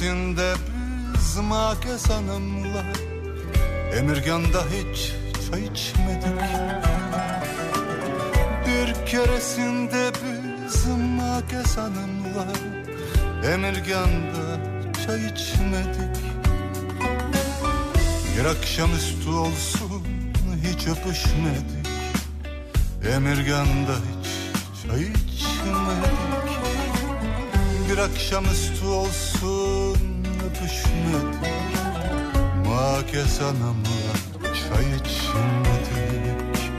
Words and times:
Keresinde 0.00 0.54
biz 1.14 1.36
Makes 1.36 2.10
Hanım'la 2.10 2.84
Emirgan'da 3.98 4.64
hiç 4.64 5.12
çay 5.50 5.64
içmedik. 5.64 6.40
Bir 8.66 9.06
keresinde 9.06 10.12
biz 10.14 10.86
Makes 10.86 11.76
Hanım'la 11.76 12.46
Emirgan'da 13.52 14.60
çay 15.06 15.26
içmedik. 15.26 16.16
Bir 18.36 18.44
akşamüstü 18.44 19.30
olsun 19.30 20.02
hiç 20.62 20.86
öpüşmedik. 20.86 21.88
Emirgan'da 23.14 23.94
hiç 23.94 24.28
çay 24.82 25.00
içmedik 25.00 25.29
akşamüstü 28.00 28.86
olsun 28.86 29.98
öpüşmedik 30.46 31.50
Makes 32.66 33.40
Hanım'la 33.40 34.12
çay 34.42 34.84
içmedik 34.84 36.70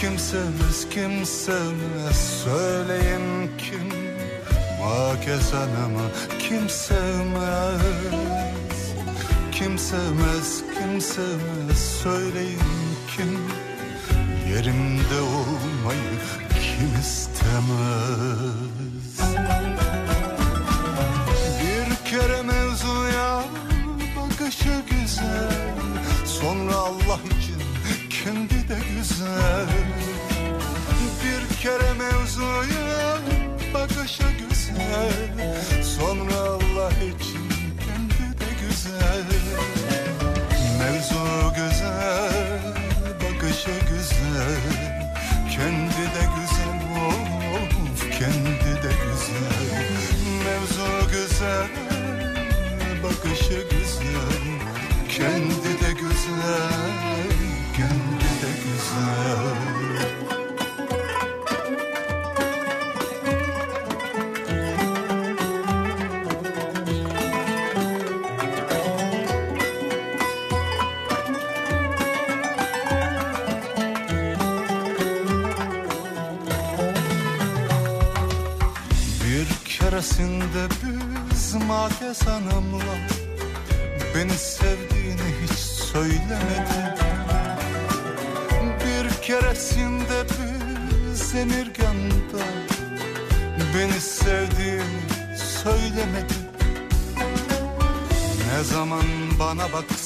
Kim 0.00 0.18
sevmez 0.18 0.88
kim 0.90 1.26
sevmez 1.26 2.42
söyleyin 2.44 3.50
kim? 3.58 3.88
Makes 4.80 5.52
Hanım'ı 5.52 6.10
kim 6.38 6.68
sevmez 6.68 7.80
Kim 9.52 9.78
sevmez 9.78 10.62
kim 10.74 11.00
sevmez 11.00 12.00
söyleyin 12.02 12.60
kim? 13.16 13.38
Yerimde 14.54 15.20
olmayı 15.20 16.15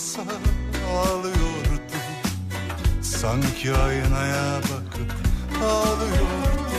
baksa 0.01 0.23
ağlıyordu 0.97 1.97
Sanki 3.03 3.73
aynaya 3.73 4.61
bakıp 4.63 5.13
ağlıyordu 5.65 6.71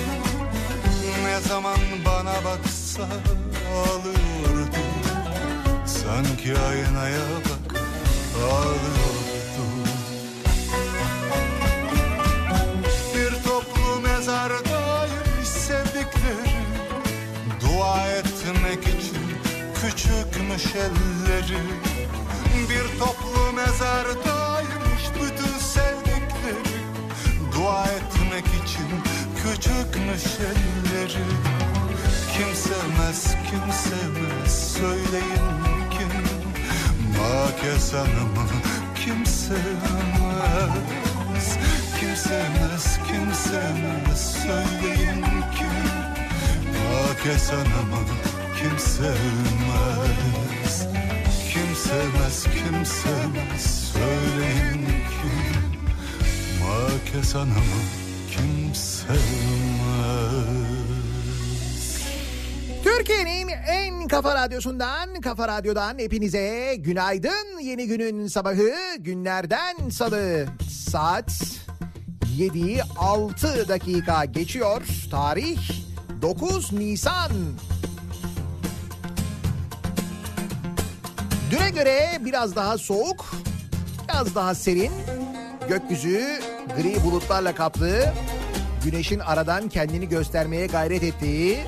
ne 1.26 1.40
zaman 1.40 1.78
bana 2.06 2.34
baksa 2.46 3.04
ağlıyordu 3.74 4.82
Sanki 5.86 6.58
aynaya 6.58 7.26
bak 7.46 7.80
ağlıyordu 8.52 9.66
Bir 13.16 13.44
toplu 13.44 14.02
mezardaymış 14.04 15.48
sevdikleri 15.48 16.62
Dua 17.62 18.08
etmek 18.08 18.84
için 18.84 19.18
küçükmüş 19.82 20.76
elleri 20.76 21.62
toplu 23.02 23.54
mezardaymış 23.54 25.04
bütün 25.16 25.58
sevdikleri. 25.60 26.78
Dua 27.56 27.86
etmek 27.86 28.46
için 28.46 28.90
küçükmüş 29.36 30.26
elleri. 30.40 31.26
Kim 32.34 32.56
sevmez 32.56 33.22
kim 33.50 33.66
sevmez 33.74 34.74
söyleyin 34.74 35.48
kim? 35.92 36.14
Makes 37.18 37.94
Hanım'ı 37.94 38.48
kim 38.96 39.26
sevmez 39.26 40.78
Kim 42.00 42.16
sevmez 42.16 43.00
kim 43.08 43.34
sevmez 43.34 44.22
söyleyin 44.44 45.26
kim? 45.58 45.82
Makes 46.74 47.50
Hanım'ı 47.50 48.02
kim 48.60 48.80
sevmez 48.80 50.22
sevmez 51.92 52.44
kim 52.44 52.86
sevmez 52.86 53.92
söyleyin 53.94 54.86
kim 54.86 55.82
Makes 56.64 57.36
Hanım'ı 57.36 57.82
kim 58.32 58.74
Türkiye'nin 62.84 63.48
en 63.68 64.08
kafa 64.08 64.36
radyosundan, 64.36 65.22
kafa 65.22 65.48
radyodan 65.48 66.00
hepinize 66.00 66.76
günaydın. 66.78 67.60
Yeni 67.62 67.88
günün 67.88 68.28
sabahı 68.28 68.72
günlerden 69.00 69.90
salı 69.90 70.46
saat 70.70 71.32
7'yi 72.38 72.82
6 72.98 73.70
dakika 73.70 74.26
geçiyor. 74.26 74.82
Tarih 75.12 75.60
9 76.22 76.74
Nisan. 76.74 77.32
Düne 81.52 81.70
göre 81.70 82.20
biraz 82.20 82.56
daha 82.56 82.78
soğuk, 82.78 83.26
biraz 84.10 84.36
daha 84.36 84.56
serin. 84.56 84.92
Gökyüzü 85.70 86.40
gri 86.78 87.04
bulutlarla 87.04 87.56
kaplı. 87.56 88.14
Güneşin 88.84 89.20
aradan 89.20 89.70
kendini 89.70 90.10
göstermeye 90.10 90.68
gayret 90.68 91.04
ettiği 91.04 91.60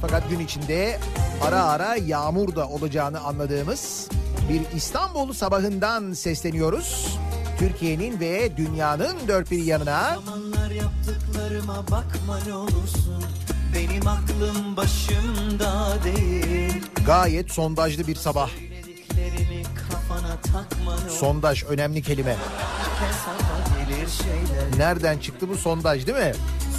fakat 0.00 0.30
gün 0.30 0.38
içinde 0.38 0.98
ara 1.42 1.64
ara 1.64 1.96
yağmur 1.96 2.56
da 2.56 2.68
olacağını 2.68 3.20
anladığımız 3.20 4.08
bir 4.48 4.76
İstanbul 4.76 5.32
sabahından 5.32 6.12
sesleniyoruz. 6.12 7.18
Türkiye'nin 7.58 8.20
ve 8.20 8.56
dünyanın 8.56 9.16
dört 9.28 9.50
bir 9.50 9.64
yanına. 9.64 10.14
Zamanlar 10.14 10.70
yaptıklarıma 10.70 11.82
bakma 11.90 12.38
ne 12.46 12.54
olursun 12.54 13.24
Benim 13.74 14.08
aklım 14.08 14.76
başımda 14.76 15.94
değil 16.04 16.82
Gayet 17.06 17.50
sondajlı 17.50 18.06
bir 18.06 18.14
sabah. 18.14 18.50
Sondaj 21.08 21.64
önemli 21.64 22.02
kelime. 22.02 22.36
Nereden 24.76 25.18
çıktı 25.18 25.48
bu 25.48 25.56
sondaj 25.56 26.06
değil 26.06 26.18
mi? 26.18 26.32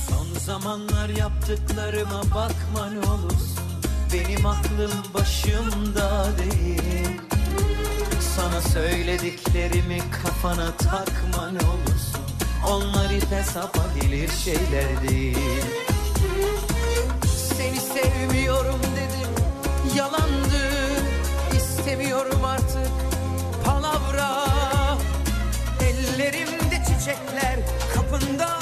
Son 0.10 0.40
zamanlar 0.40 1.10
yaptıklarıma 1.10 2.22
bakma 2.24 2.90
ne 2.90 3.00
olursun 3.00 3.82
Benim 4.14 4.46
aklım 4.46 4.92
başımda 5.14 6.26
değil. 6.38 7.22
Sana 8.36 8.62
söylediklerimi 8.62 10.00
kafana 10.24 10.72
takma 10.72 11.50
ne 11.52 11.60
olursun 11.60 12.22
Onlar 12.70 13.10
ip 13.10 13.32
hesaba 13.32 13.86
gelir 14.02 14.30
şeyler 14.44 15.10
değil. 15.10 15.38
Seni 17.58 17.78
sevmiyorum 17.80 18.80
dedim 18.96 19.46
yalandı 19.96 20.51
İstemiyorum 21.92 22.46
artık 22.46 22.92
palavra. 23.66 24.46
Ellerimde 25.82 26.84
çiçekler 26.88 27.60
kapında 27.96 28.60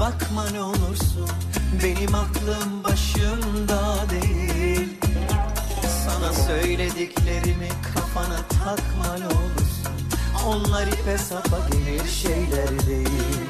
bakma 0.00 0.50
ne 0.52 0.62
olursun. 0.62 1.28
Benim 1.84 2.14
aklım 2.14 2.84
başımda 2.84 3.96
değil. 4.10 4.88
Sana 6.04 6.32
söylediklerimi 6.32 7.68
kafana 7.94 8.36
takma 8.36 9.14
ne 9.18 9.26
olursun. 9.26 9.92
Onlar 10.46 10.86
ipe 10.86 11.18
sapa 11.18 11.58
gelir 11.72 12.08
şeyler 12.08 12.86
değil. 12.86 13.40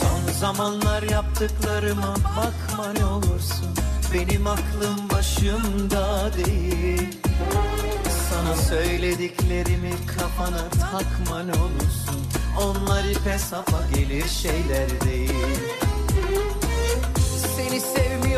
Son 0.00 0.32
zamanlar 0.32 1.02
yaptıklarıma 1.02 2.14
bakma 2.16 2.92
ne 2.98 3.04
olursun. 3.04 3.68
Benim 4.14 4.46
aklım 4.46 5.10
başımda 5.12 6.30
değil. 6.36 7.08
Sana 8.30 8.56
söylediklerimi 8.56 9.92
kafana 10.18 10.68
takma 10.68 11.42
ne 11.42 11.52
olursun 11.52 12.25
Onlar 12.62 13.04
ipe 13.04 13.38
sapa 13.38 13.82
gelir 13.94 14.28
şeyler 14.28 15.00
değil. 15.00 15.30
Seni 17.56 17.80
sevmiyorum 17.80 18.35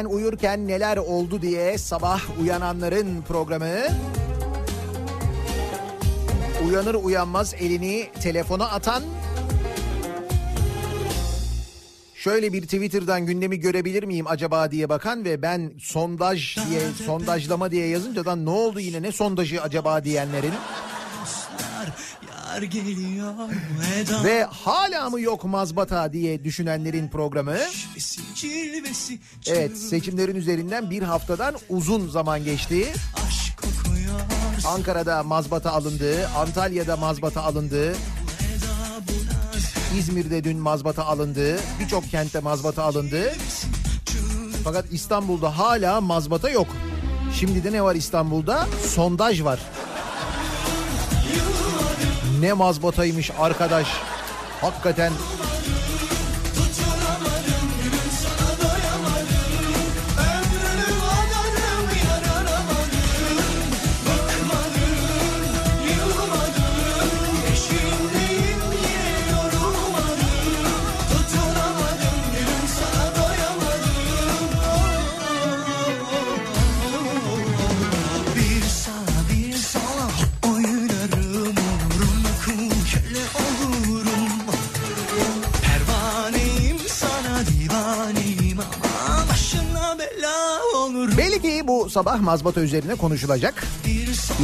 ben 0.00 0.04
uyurken 0.04 0.68
neler 0.68 0.96
oldu 0.96 1.42
diye 1.42 1.78
sabah 1.78 2.40
uyananların 2.40 3.22
programı. 3.22 3.74
Uyanır 6.66 6.94
uyanmaz 6.94 7.54
elini 7.54 8.08
telefona 8.22 8.68
atan 8.70 9.02
Şöyle 12.14 12.52
bir 12.52 12.62
Twitter'dan 12.62 13.26
gündemi 13.26 13.60
görebilir 13.60 14.02
miyim 14.02 14.26
acaba 14.28 14.70
diye 14.70 14.88
bakan 14.88 15.24
ve 15.24 15.42
ben 15.42 15.72
sondaj 15.78 16.56
diye 16.56 16.80
sondajlama 17.06 17.70
diye 17.70 17.88
yazınca 17.88 18.24
da 18.24 18.36
ne 18.36 18.50
oldu 18.50 18.80
yine 18.80 19.02
ne 19.02 19.12
sondajı 19.12 19.62
acaba 19.62 20.04
diyenlerin 20.04 20.52
geliyor 22.62 23.34
veda 23.80 24.24
ve 24.24 24.44
hala 24.44 25.10
mı 25.10 25.20
yok 25.20 25.44
mazbata 25.44 26.12
diye 26.12 26.44
düşünenlerin 26.44 27.08
programı. 27.08 27.56
cilvesi 28.34 29.18
Evet 29.46 29.78
seçimlerin 29.78 30.36
üzerinden 30.36 30.90
bir 30.90 31.02
haftadan 31.02 31.54
uzun 31.68 32.08
zaman 32.08 32.44
geçti. 32.44 32.92
Ankara'da 34.66 35.22
mazbata 35.22 35.72
alındı, 35.72 36.28
Antalya'da 36.36 36.96
mazbata 36.96 37.42
alındı. 37.42 37.96
İzmir'de 39.98 40.44
dün 40.44 40.58
mazbata 40.58 41.04
alındı, 41.04 41.60
birçok 41.80 42.10
kentte 42.10 42.40
mazbata 42.40 42.82
alındı. 42.84 43.32
Fakat 44.64 44.84
İstanbul'da 44.92 45.58
hala 45.58 46.00
mazbata 46.00 46.50
yok. 46.50 46.66
Şimdi 47.34 47.64
de 47.64 47.72
ne 47.72 47.82
var 47.82 47.94
İstanbul'da? 47.94 48.66
Sondaj 48.86 49.42
var. 49.42 49.60
Ne 52.40 52.52
mazbataymış 52.52 53.30
arkadaş. 53.38 53.88
Hakikaten 54.60 55.12
sabah 91.90 92.20
mazbata 92.20 92.60
üzerine 92.60 92.94
konuşulacak. 92.94 93.64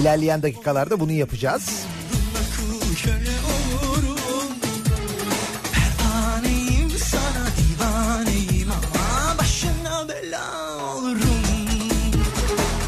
İlerleyen 0.00 0.42
dakikalarda 0.42 1.00
bunu 1.00 1.12
yapacağız. 1.12 1.70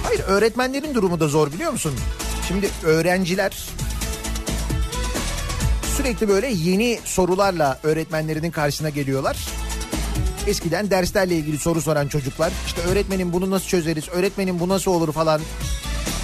Hayır 0.04 0.20
öğretmenlerin 0.26 0.94
durumu 0.94 1.20
da 1.20 1.28
zor 1.28 1.52
biliyor 1.52 1.72
musun? 1.72 1.94
Şimdi 2.48 2.70
öğrenciler 2.84 3.52
sürekli 5.96 6.28
böyle 6.28 6.46
yeni 6.48 7.00
sorularla 7.04 7.78
öğretmenlerinin 7.82 8.50
karşısına 8.50 8.88
geliyorlar. 8.88 9.36
Eskiden 10.48 10.90
derslerle 10.90 11.36
ilgili 11.36 11.58
soru 11.58 11.82
soran 11.82 12.08
çocuklar 12.08 12.52
işte 12.66 12.80
öğretmenim 12.82 13.32
bunu 13.32 13.50
nasıl 13.50 13.66
çözeriz, 13.66 14.08
öğretmenim 14.08 14.60
bu 14.60 14.68
nasıl 14.68 14.90
olur 14.90 15.12
falan 15.12 15.40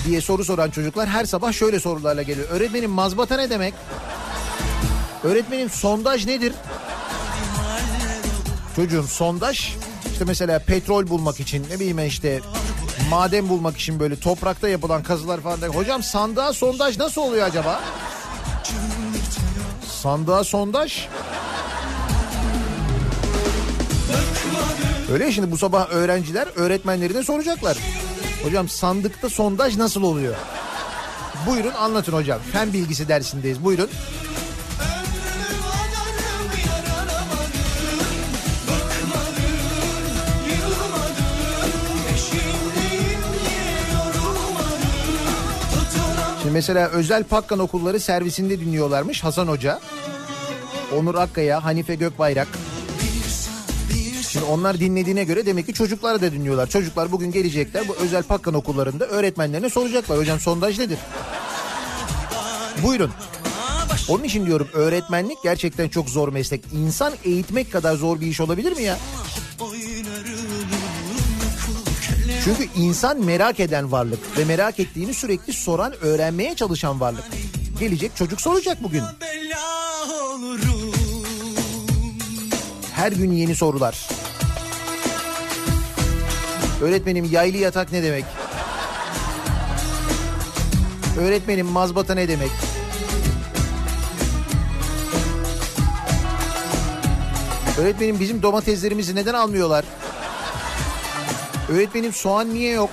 diye 0.06 0.20
soru 0.20 0.44
soran 0.44 0.70
çocuklar 0.70 1.08
her 1.08 1.24
sabah 1.24 1.52
şöyle 1.52 1.80
sorularla 1.80 2.22
geliyor. 2.22 2.48
Öğretmenim 2.50 2.90
mazbata 2.90 3.36
ne 3.36 3.50
demek? 3.50 3.74
Öğretmenim 5.24 5.70
sondaj 5.70 6.26
nedir? 6.26 6.52
Çocuğum 8.76 9.04
sondaj 9.08 9.76
işte 10.12 10.24
mesela 10.24 10.58
petrol 10.58 11.08
bulmak 11.08 11.40
için 11.40 11.66
ne 11.70 11.74
bileyim 11.74 12.06
işte 12.06 12.40
maden 13.10 13.48
bulmak 13.48 13.76
için 13.76 14.00
böyle 14.00 14.16
toprakta 14.20 14.68
yapılan 14.68 15.02
kazılar 15.02 15.40
falan. 15.40 15.68
Hocam 15.68 16.02
sandığa 16.02 16.52
sondaj 16.52 16.98
nasıl 16.98 17.20
oluyor 17.20 17.46
acaba? 17.46 17.80
Sandığa 20.02 20.44
sondaj? 20.44 21.08
Öyle 25.12 25.32
şimdi 25.32 25.50
bu 25.50 25.58
sabah 25.58 25.90
öğrenciler 25.90 26.48
öğretmenlerine 26.56 27.22
soracaklar. 27.22 27.78
Hocam 28.42 28.68
sandıkta 28.68 29.28
sondaj 29.28 29.76
nasıl 29.76 30.02
oluyor? 30.02 30.34
Buyurun 31.46 31.74
anlatın 31.74 32.12
hocam. 32.12 32.40
Fen 32.52 32.72
bilgisi 32.72 33.08
dersindeyiz. 33.08 33.64
Buyurun. 33.64 33.90
Şimdi 46.42 46.52
mesela 46.52 46.88
özel 46.88 47.24
Pakkan 47.24 47.58
okulları 47.58 48.00
servisinde 48.00 48.60
dinliyorlarmış 48.60 49.24
Hasan 49.24 49.48
Hoca. 49.48 49.80
Onur 50.96 51.14
Akkaya, 51.14 51.64
Hanife 51.64 51.94
Gökbayrak. 51.94 52.48
Şimdi 54.34 54.46
onlar 54.46 54.80
dinlediğine 54.80 55.24
göre 55.24 55.46
demek 55.46 55.66
ki 55.66 55.72
çocuklar 55.72 56.22
da 56.22 56.32
dinliyorlar. 56.32 56.66
Çocuklar 56.66 57.12
bugün 57.12 57.32
gelecekler 57.32 57.88
bu 57.88 57.94
özel 57.94 58.22
Pakkan 58.22 58.54
okullarında 58.54 59.06
öğretmenlerine 59.06 59.70
soracaklar. 59.70 60.18
Hocam 60.18 60.40
sondaj 60.40 60.78
nedir? 60.78 60.98
Buyurun. 62.82 63.10
Onun 64.08 64.24
için 64.24 64.46
diyorum 64.46 64.68
öğretmenlik 64.72 65.38
gerçekten 65.42 65.88
çok 65.88 66.10
zor 66.10 66.28
meslek. 66.28 66.64
İnsan 66.72 67.12
eğitmek 67.24 67.72
kadar 67.72 67.96
zor 67.96 68.20
bir 68.20 68.26
iş 68.26 68.40
olabilir 68.40 68.76
mi 68.76 68.82
ya? 68.82 68.98
Çünkü 72.44 72.68
insan 72.76 73.24
merak 73.24 73.60
eden 73.60 73.92
varlık 73.92 74.38
ve 74.38 74.44
merak 74.44 74.80
ettiğini 74.80 75.14
sürekli 75.14 75.52
soran, 75.52 75.92
öğrenmeye 76.00 76.54
çalışan 76.54 77.00
varlık. 77.00 77.24
Gelecek 77.80 78.16
çocuk 78.16 78.40
soracak 78.40 78.82
bugün. 78.82 79.02
bela 79.20 80.34
olurum 80.34 81.03
Her 83.04 83.12
gün 83.12 83.32
yeni 83.32 83.56
sorular. 83.56 84.08
Öğretmenim 86.82 87.28
yaylı 87.32 87.56
yatak 87.56 87.92
ne 87.92 88.02
demek? 88.02 88.24
Öğretmenim 91.18 91.66
mazbata 91.66 92.14
ne 92.14 92.28
demek? 92.28 92.50
Öğretmenim 97.78 98.20
bizim 98.20 98.42
domateslerimizi 98.42 99.14
neden 99.14 99.34
almıyorlar? 99.34 99.84
Öğretmenim 101.68 102.12
soğan 102.12 102.54
niye 102.54 102.72
yok? 102.72 102.90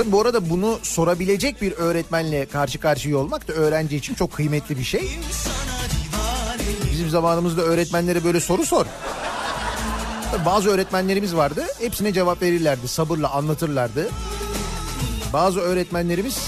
Tabii 0.00 0.12
bu 0.12 0.20
arada 0.20 0.50
bunu 0.50 0.78
sorabilecek 0.82 1.62
bir 1.62 1.72
öğretmenle 1.72 2.46
karşı 2.46 2.78
karşıya 2.80 3.18
olmak 3.18 3.48
da 3.48 3.52
öğrenci 3.52 3.96
için 3.96 4.14
çok 4.14 4.32
kıymetli 4.32 4.78
bir 4.78 4.84
şey. 4.84 5.18
Bizim 6.92 7.10
zamanımızda 7.10 7.62
öğretmenlere 7.62 8.24
böyle 8.24 8.40
soru 8.40 8.64
sor. 8.64 8.86
Bazı 10.46 10.70
öğretmenlerimiz 10.70 11.36
vardı. 11.36 11.66
Hepsine 11.80 12.12
cevap 12.12 12.42
verirlerdi. 12.42 12.88
Sabırla 12.88 13.30
anlatırlardı. 13.30 14.08
Bazı 15.32 15.60
öğretmenlerimiz 15.60 16.38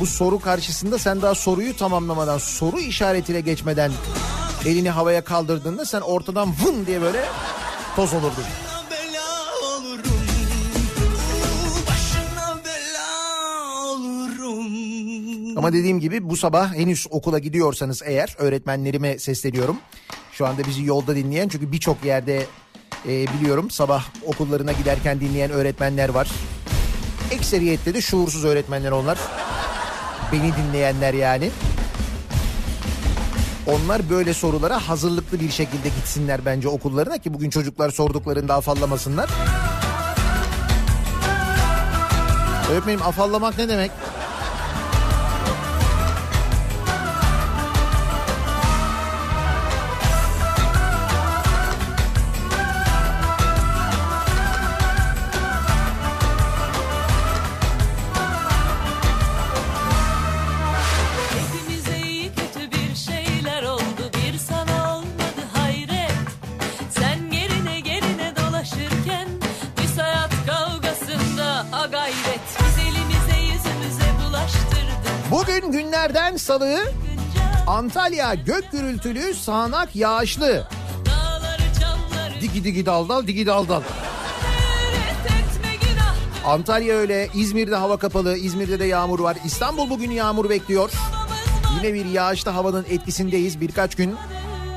bu 0.00 0.06
soru 0.06 0.40
karşısında 0.40 0.98
sen 0.98 1.22
daha 1.22 1.34
soruyu 1.34 1.76
tamamlamadan, 1.76 2.38
soru 2.38 2.80
işaretine 2.80 3.40
geçmeden 3.40 3.92
elini 4.66 4.90
havaya 4.90 5.24
kaldırdığında 5.24 5.84
sen 5.84 6.00
ortadan 6.00 6.48
vın 6.48 6.86
diye 6.86 7.00
böyle 7.00 7.24
toz 7.96 8.12
olurdun. 8.12 8.44
Ama 15.56 15.72
dediğim 15.72 16.00
gibi 16.00 16.30
bu 16.30 16.36
sabah 16.36 16.74
henüz 16.74 17.06
okula 17.10 17.38
gidiyorsanız 17.38 18.02
eğer 18.04 18.34
öğretmenlerime 18.38 19.18
sesleniyorum. 19.18 19.76
Şu 20.32 20.46
anda 20.46 20.64
bizi 20.66 20.84
yolda 20.84 21.16
dinleyen 21.16 21.48
çünkü 21.48 21.72
birçok 21.72 22.04
yerde 22.04 22.46
e, 23.08 23.26
biliyorum 23.26 23.70
sabah 23.70 24.04
okullarına 24.26 24.72
giderken 24.72 25.20
dinleyen 25.20 25.50
öğretmenler 25.50 26.08
var. 26.08 26.30
Ekseriyette 27.30 27.94
de 27.94 28.00
şuursuz 28.00 28.44
öğretmenler 28.44 28.90
onlar. 28.90 29.18
Beni 30.32 30.52
dinleyenler 30.56 31.14
yani. 31.14 31.50
Onlar 33.66 34.10
böyle 34.10 34.34
sorulara 34.34 34.88
hazırlıklı 34.88 35.40
bir 35.40 35.50
şekilde 35.50 35.88
gitsinler 35.88 36.44
bence 36.44 36.68
okullarına 36.68 37.18
ki 37.18 37.34
bugün 37.34 37.50
çocuklar 37.50 37.90
sorduklarında 37.90 38.54
afallamasınlar. 38.54 39.30
Öğretmenim 42.70 43.02
afallamak 43.02 43.58
ne 43.58 43.68
demek? 43.68 43.90
Gınca 76.58 76.84
Antalya 77.66 78.34
gök 78.34 78.72
gürültülü 78.72 79.34
sağanak 79.34 79.96
yağışlı. 79.96 80.68
Digi 82.40 82.64
digi 82.64 82.86
dal 82.86 83.08
dal 83.08 83.26
digi 83.26 83.46
dal 83.46 83.68
dal. 83.68 83.82
Antalya 86.46 86.96
öyle 86.96 87.28
İzmir'de 87.34 87.76
hava 87.76 87.96
kapalı 87.96 88.36
İzmir'de 88.36 88.78
de 88.78 88.84
yağmur 88.84 89.20
var. 89.20 89.36
İstanbul 89.44 89.90
bugün 89.90 90.10
yağmur 90.10 90.50
bekliyor. 90.50 90.90
Yine 91.76 91.94
bir 91.94 92.04
yağışlı 92.04 92.50
havanın 92.50 92.86
etkisindeyiz 92.90 93.60
birkaç 93.60 93.94
gün. 93.94 94.16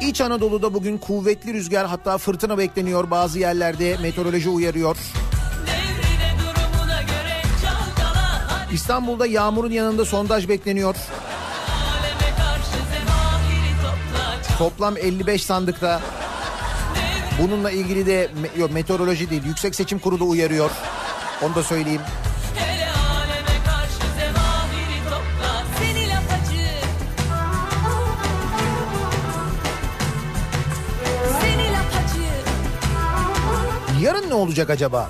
İç 0.02 0.22
Anadolu'da 0.22 0.74
bugün 0.74 0.98
kuvvetli 0.98 1.54
rüzgar 1.54 1.88
hatta 1.88 2.18
fırtına 2.18 2.58
bekleniyor 2.58 3.12
bazı 3.12 3.40
yerlerde 3.40 3.98
meteoroloji 4.02 4.50
uyarıyor. 4.50 4.98
İstanbul'da 8.74 9.26
yağmurun 9.26 9.72
yanında 9.72 10.06
sondaj 10.06 10.50
bekleniyor. 10.50 10.96
Toplam 14.58 14.98
55 14.98 15.44
sandıkta. 15.44 16.02
Bununla 17.42 17.72
ilgili 17.72 18.06
de 18.06 18.30
yok, 18.58 18.72
meteoroloji 18.72 19.30
değil 19.30 19.44
Yüksek 19.46 19.76
Seçim 19.76 20.00
Kurulu 20.00 20.30
uyarıyor. 20.30 20.72
Onu 21.44 21.56
da 21.56 21.64
söyleyeyim. 21.64 22.02
Yarın 34.02 34.30
ne 34.30 34.34
olacak 34.34 34.70
acaba? 34.70 35.10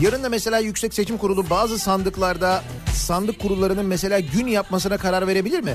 Yarın 0.00 0.22
da 0.22 0.28
mesela 0.28 0.58
Yüksek 0.58 0.94
Seçim 0.94 1.18
Kurulu 1.18 1.50
bazı 1.50 1.78
sandıklarda 1.78 2.62
sandık 2.94 3.40
kurullarının 3.40 3.86
mesela 3.86 4.20
gün 4.20 4.46
yapmasına 4.46 4.98
karar 4.98 5.26
verebilir 5.26 5.60
mi? 5.60 5.74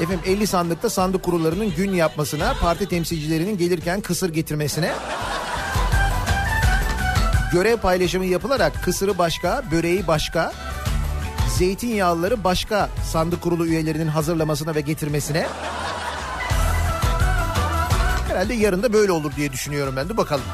Efendim 0.00 0.20
50 0.26 0.46
sandıkta 0.46 0.90
sandık 0.90 1.22
kurullarının 1.22 1.74
gün 1.74 1.92
yapmasına, 1.92 2.54
parti 2.60 2.88
temsilcilerinin 2.88 3.58
gelirken 3.58 4.00
kısır 4.00 4.28
getirmesine. 4.30 4.92
Görev 7.52 7.76
paylaşımı 7.76 8.24
yapılarak 8.24 8.84
kısırı 8.84 9.18
başka, 9.18 9.62
böreği 9.70 10.06
başka, 10.06 10.52
zeytinyağlıları 11.58 12.44
başka 12.44 12.90
sandık 13.12 13.42
kurulu 13.42 13.66
üyelerinin 13.66 14.06
hazırlamasına 14.06 14.74
ve 14.74 14.80
getirmesine. 14.80 15.46
Herhalde 18.28 18.54
yarın 18.54 18.82
da 18.82 18.92
böyle 18.92 19.12
olur 19.12 19.32
diye 19.36 19.52
düşünüyorum 19.52 19.94
ben. 19.96 20.08
De 20.08 20.16
bakalım. 20.16 20.44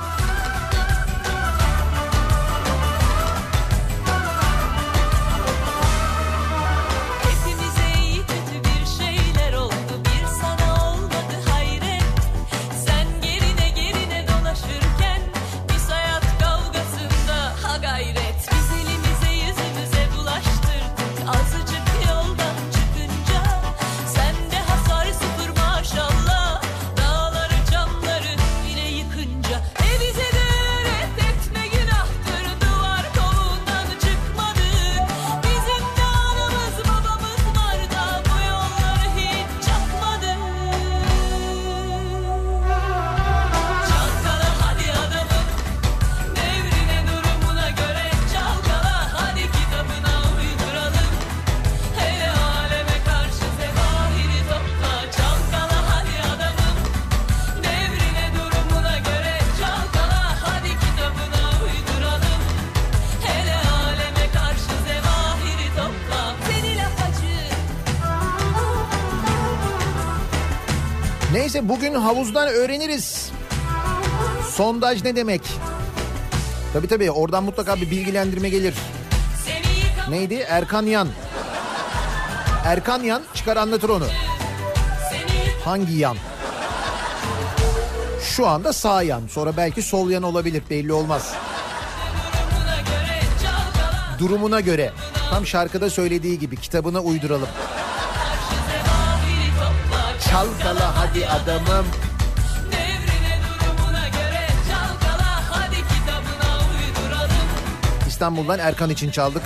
Bugün 71.62 71.94
havuzdan 71.94 72.48
öğreniriz. 72.48 73.30
Sondaj 74.50 75.04
ne 75.04 75.16
demek? 75.16 75.42
Tabii 76.72 76.88
tabii 76.88 77.10
oradan 77.10 77.44
mutlaka 77.44 77.76
bir 77.76 77.90
bilgilendirme 77.90 78.48
gelir. 78.48 78.74
Neydi? 80.08 80.34
Erkan 80.34 80.86
Yan. 80.86 81.08
Erkan 82.64 83.02
Yan 83.02 83.22
çıkar 83.34 83.56
anlatır 83.56 83.88
onu. 83.88 84.06
Hangi 85.64 85.94
yan? 85.94 86.16
Şu 88.22 88.46
anda 88.46 88.72
sağ 88.72 89.02
yan 89.02 89.22
sonra 89.30 89.56
belki 89.56 89.82
sol 89.82 90.10
yan 90.10 90.22
olabilir 90.22 90.62
belli 90.70 90.92
olmaz. 90.92 91.34
Durumuna 94.18 94.60
göre 94.60 94.92
tam 95.30 95.46
şarkıda 95.46 95.90
söylediği 95.90 96.38
gibi 96.38 96.56
kitabına 96.56 97.00
uyduralım. 97.00 97.48
Hadi 101.12 101.26
adamım. 101.26 101.86
Devrine 102.72 103.38
durumuna 103.42 104.08
göre 104.08 104.46
çalkala 104.68 105.42
Hadi 105.50 105.76
kitabına 105.76 106.58
uyduralım 106.58 107.46
İstanbul'dan 108.08 108.58
Erkan 108.58 108.90
için 108.90 109.10
çaldık. 109.10 109.42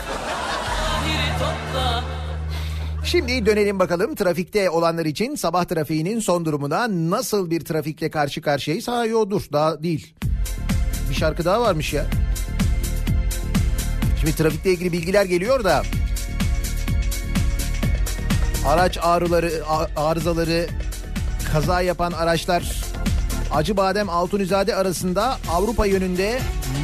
Şimdi 3.04 3.46
dönelim 3.46 3.78
bakalım 3.78 4.14
trafikte 4.14 4.70
olanlar 4.70 5.04
için 5.04 5.34
sabah 5.34 5.64
trafiğinin 5.64 6.20
son 6.20 6.44
durumuna 6.44 6.88
nasıl 6.90 7.50
bir 7.50 7.64
trafikle 7.64 8.10
karşı 8.10 8.42
karşıyayız? 8.42 8.88
Ha 8.88 9.06
yo 9.06 9.30
dur 9.30 9.42
daha 9.52 9.82
değil. 9.82 10.14
Bir 11.10 11.14
şarkı 11.14 11.44
daha 11.44 11.60
varmış 11.60 11.92
ya. 11.92 12.06
Şimdi 14.20 14.36
trafikle 14.36 14.70
ilgili 14.70 14.92
bilgiler 14.92 15.24
geliyor 15.24 15.64
da. 15.64 15.82
Araç 18.66 18.98
ağrıları, 19.02 19.52
arızaları, 19.96 20.66
kaza 21.52 21.80
yapan 21.80 22.12
araçlar 22.12 22.74
Acıbadem 23.52 24.08
Altunizade 24.08 24.76
arasında 24.76 25.38
Avrupa 25.50 25.86
yönünde 25.86 26.40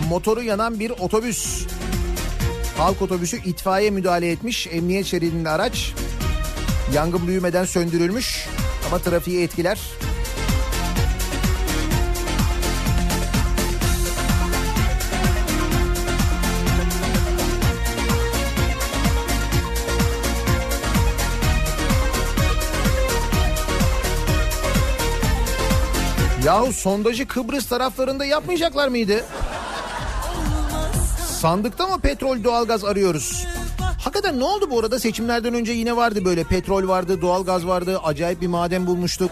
motoru 0.08 0.42
yanan 0.42 0.80
bir 0.80 0.90
otobüs 0.90 1.66
Halk 2.76 3.02
otobüsü 3.02 3.36
itfaiye 3.44 3.90
müdahale 3.90 4.30
etmiş. 4.30 4.66
Emniyet 4.66 5.06
şeridinde 5.06 5.48
araç. 5.48 5.92
Yangın 6.94 7.26
büyümeden 7.26 7.64
söndürülmüş 7.64 8.48
ama 8.88 8.98
trafiği 8.98 9.42
etkiler. 9.42 9.78
Yahu 26.44 26.72
sondajı 26.72 27.26
Kıbrıs 27.26 27.66
taraflarında 27.66 28.24
yapmayacaklar 28.24 28.88
mıydı? 28.88 29.24
Sandıkta 31.40 31.86
mı 31.86 32.00
petrol 32.00 32.44
doğalgaz 32.44 32.84
arıyoruz? 32.84 33.46
Hakikaten 33.98 34.40
ne 34.40 34.44
oldu 34.44 34.70
bu 34.70 34.78
arada 34.78 34.98
seçimlerden 34.98 35.54
önce 35.54 35.72
yine 35.72 35.96
vardı 35.96 36.24
böyle 36.24 36.44
petrol 36.44 36.88
vardı 36.88 37.20
doğalgaz 37.20 37.66
vardı 37.66 38.00
acayip 38.04 38.40
bir 38.40 38.46
maden 38.46 38.86
bulmuştuk. 38.86 39.30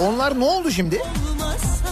Onlar 0.00 0.40
ne 0.40 0.44
oldu 0.44 0.70
şimdi? 0.70 0.98
Olmazsa 0.98 1.90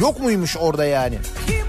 Yok 0.00 0.20
muymuş 0.20 0.56
orada 0.56 0.84
yani? 0.84 1.18
Kim 1.46 1.61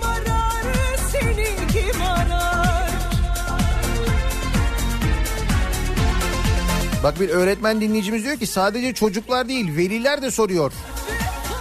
Bak 7.04 7.20
bir 7.20 7.30
öğretmen 7.30 7.82
dinleyicimiz 7.82 8.24
diyor 8.24 8.38
ki 8.38 8.48
sadece 8.48 8.94
çocuklar 8.94 9.48
değil 9.48 9.78
veliler 9.78 10.22
de 10.22 10.32
soruyor. 10.32 10.74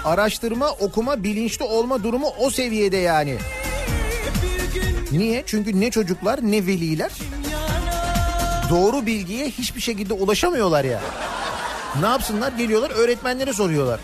Araştırma, 0.05 0.71
okuma, 0.71 1.25
bilinçli 1.25 1.65
olma 1.65 2.03
durumu 2.03 2.29
o 2.39 2.51
seviyede 2.51 2.97
yani. 2.97 3.39
Niye? 5.13 5.43
Çünkü 5.47 5.81
ne 5.81 5.91
çocuklar 5.91 6.39
ne 6.43 6.67
veliler 6.67 7.13
doğru 8.71 9.07
bilgiye 9.07 9.47
hiçbir 9.47 9.81
şekilde 9.81 10.15
ulaşamıyorlar 10.15 10.85
ya. 10.85 11.01
Ne 12.01 12.07
yapsınlar? 12.07 12.53
Geliyorlar 12.53 12.91
öğretmenlere 12.91 13.53
soruyorlar. 13.53 14.01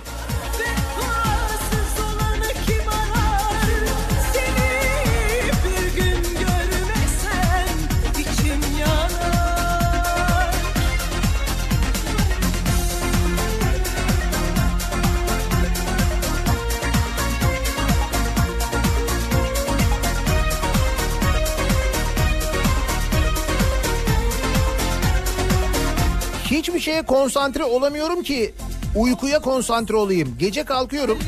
Hiçbir 26.79 26.93
şeye 26.93 27.03
konsantre 27.03 27.65
olamıyorum 27.65 28.23
ki 28.23 28.55
uykuya 28.95 29.39
konsantre 29.39 29.97
olayım. 29.97 30.37
Gece 30.39 30.65
kalkıyorum 30.65 31.19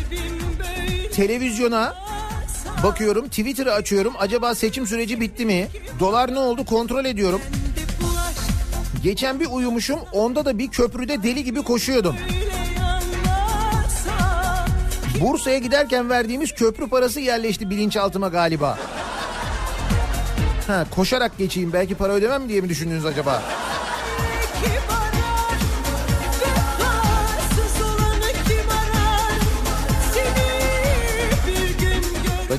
televizyona 1.14 1.94
bakıyorum 2.84 3.28
Twitter'ı 3.28 3.72
açıyorum. 3.72 4.12
Acaba 4.18 4.54
seçim 4.54 4.86
süreci 4.86 5.20
bitti 5.20 5.46
mi? 5.46 5.68
Dolar 6.00 6.34
ne 6.34 6.38
oldu 6.38 6.64
kontrol 6.64 7.04
ediyorum. 7.04 7.40
Geçen 9.02 9.40
bir 9.40 9.46
uyumuşum 9.46 10.00
onda 10.12 10.44
da 10.44 10.58
bir 10.58 10.68
köprüde 10.68 11.22
deli 11.22 11.44
gibi 11.44 11.62
koşuyordum. 11.62 12.16
Bursa'ya 15.20 15.58
giderken 15.58 16.10
verdiğimiz 16.10 16.54
köprü 16.54 16.88
parası 16.88 17.20
yerleşti 17.20 17.70
bilinçaltıma 17.70 18.28
galiba. 18.28 18.78
Ha, 20.66 20.86
koşarak 20.90 21.38
geçeyim 21.38 21.72
belki 21.72 21.94
para 21.94 22.12
ödemem 22.12 22.48
diye 22.48 22.60
mi 22.60 22.68
düşündünüz 22.68 23.06
acaba? 23.06 23.42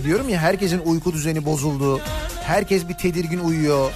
Diyorum 0.04 0.30
ya 0.30 0.40
herkesin 0.40 0.82
uyku 0.86 1.14
düzeni 1.14 1.46
bozuldu. 1.46 2.00
Herkes 2.44 2.90
bir 2.90 2.94
tedirgin 2.94 3.40
uyuyor. 3.40 3.92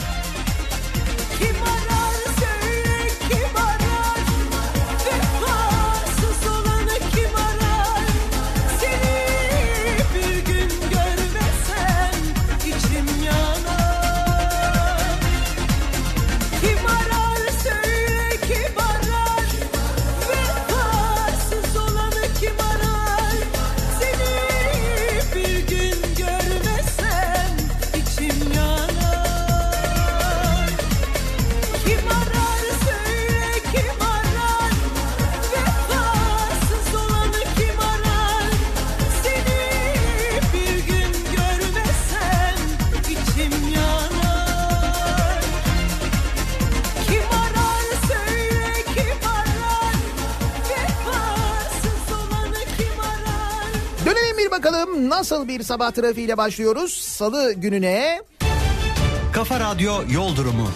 Sabah 55.65 55.91
trafiğiyle 55.91 56.38
başlıyoruz. 56.38 56.93
Salı 56.93 57.54
gününe 57.54 58.21
Kafa 59.34 59.60
Radyo 59.60 59.93
Yol 60.13 60.36
Durumu. 60.36 60.67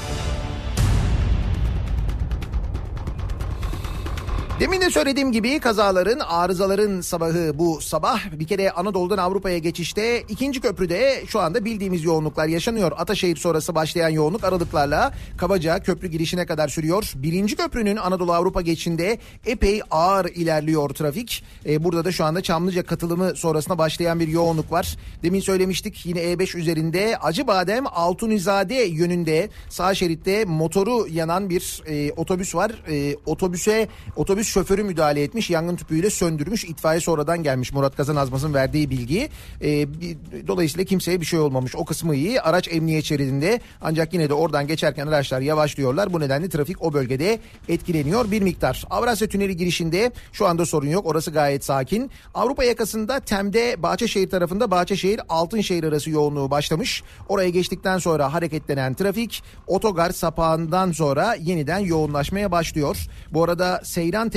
Demin 4.60 4.82
de 4.82 4.90
söylediğim 4.90 5.32
gibi 5.32 5.60
kazaların, 5.60 6.20
arızaların 6.20 7.02
sabahı 7.02 7.52
bu 7.60 7.82
sabah. 7.82 8.40
Bir 8.40 8.48
kere 8.48 8.72
Anadolu'dan 8.72 9.18
Avrupa'ya 9.18 9.58
geçişte 9.58 10.22
ikinci 10.22 10.62
köprüde 10.62 11.24
şu 11.28 11.40
anda 11.40 11.66
bildiğimiz 11.66 12.04
yoğunluklar 12.04 12.48
yaşanıyor. 12.48 12.92
Ataşehir 12.98 13.36
sonrası 13.36 13.76
başlayan 13.76 14.10
yoğunluk 14.10 14.44
aralıklarla 14.44 15.14
kabaca 15.38 15.80
köprü 15.80 16.08
girişine 16.08 16.46
kadar 16.46 16.68
sürüyor. 16.68 17.12
Birinci 17.16 17.56
köprünün 17.56 17.98
Anadolu 17.98 18.34
Avrupa 18.34 18.62
geçişinde 18.62 19.18
epey 19.46 19.82
ağır 19.92 20.26
ilerliyor 20.26 20.90
trafik. 20.90 21.44
Ee, 21.66 21.84
burada 21.84 22.06
da 22.06 22.12
şu 22.12 22.26
anda 22.26 22.42
Çamlıca 22.42 22.84
katılımı 22.84 23.36
sonrasında 23.36 23.78
başlayan 23.78 24.20
bir 24.20 24.28
yoğunluk 24.28 24.72
var. 24.72 24.98
Demin 25.24 25.40
söylemiştik 25.40 26.06
yine 26.06 26.20
E5 26.20 26.58
üzerinde 26.58 27.18
Acıbadem 27.18 27.86
Altunizade 27.88 28.76
yönünde 28.76 29.50
sağ 29.70 29.96
şeritte 29.96 30.46
motoru 30.46 31.08
yanan 31.12 31.50
bir 31.50 31.84
e, 31.88 32.12
otobüs 32.12 32.56
var. 32.56 32.72
E, 32.90 33.16
otobüse 33.26 33.88
otobüs 34.16 34.49
şoförü 34.50 34.84
müdahale 34.84 35.24
etmiş. 35.24 35.50
Yangın 35.50 35.76
tüpüyle 35.76 36.10
söndürmüş. 36.10 36.66
İtfaiye 36.66 37.02
sonradan 37.02 37.44
gelmiş 37.44 37.74
Murat 37.74 37.96
Kazan 37.98 38.16
Azmaz'ın 38.16 38.54
verdiği 38.54 38.90
bilgi. 38.90 39.30
Ee, 39.62 40.02
bir- 40.02 40.18
dolayısıyla 40.48 40.86
kimseye 40.86 41.22
bir 41.22 41.26
şey 41.26 41.40
olmamış. 41.40 41.76
O 41.76 41.86
kısmı 41.86 42.16
iyi. 42.16 42.42
Araç 42.42 42.68
emniyet 42.72 43.06
şeridinde 43.06 43.60
ancak 43.82 44.14
yine 44.14 44.30
de 44.30 44.34
oradan 44.34 44.68
geçerken 44.68 45.08
araçlar 45.08 45.42
yavaşlıyorlar. 45.42 46.14
Bu 46.14 46.20
nedenle 46.20 46.50
trafik 46.50 46.84
o 46.84 46.94
bölgede 46.94 47.40
etkileniyor 47.70 48.32
bir 48.32 48.42
miktar. 48.42 48.86
Avrasya 48.90 49.28
Tüneli 49.28 49.58
girişinde 49.58 50.12
şu 50.34 50.48
anda 50.48 50.66
sorun 50.66 50.88
yok. 50.88 51.06
Orası 51.06 51.32
gayet 51.32 51.66
sakin. 51.66 52.12
Avrupa 52.34 52.64
yakasında 52.64 53.20
Tem'de 53.20 53.84
Bahçeşehir 53.84 54.30
tarafında 54.30 54.72
Bahçeşehir 54.72 55.22
Altınşehir 55.30 55.84
arası 55.84 56.10
yoğunluğu 56.10 56.52
başlamış. 56.52 57.04
Oraya 57.30 57.50
geçtikten 57.50 57.98
sonra 57.98 58.34
hareketlenen 58.34 58.94
trafik 58.94 59.44
otogar 59.68 60.12
sapağından 60.12 60.92
sonra 60.92 61.34
yeniden 61.36 61.80
yoğunlaşmaya 61.80 62.52
başlıyor. 62.52 62.98
Bu 63.34 63.44
arada 63.44 63.82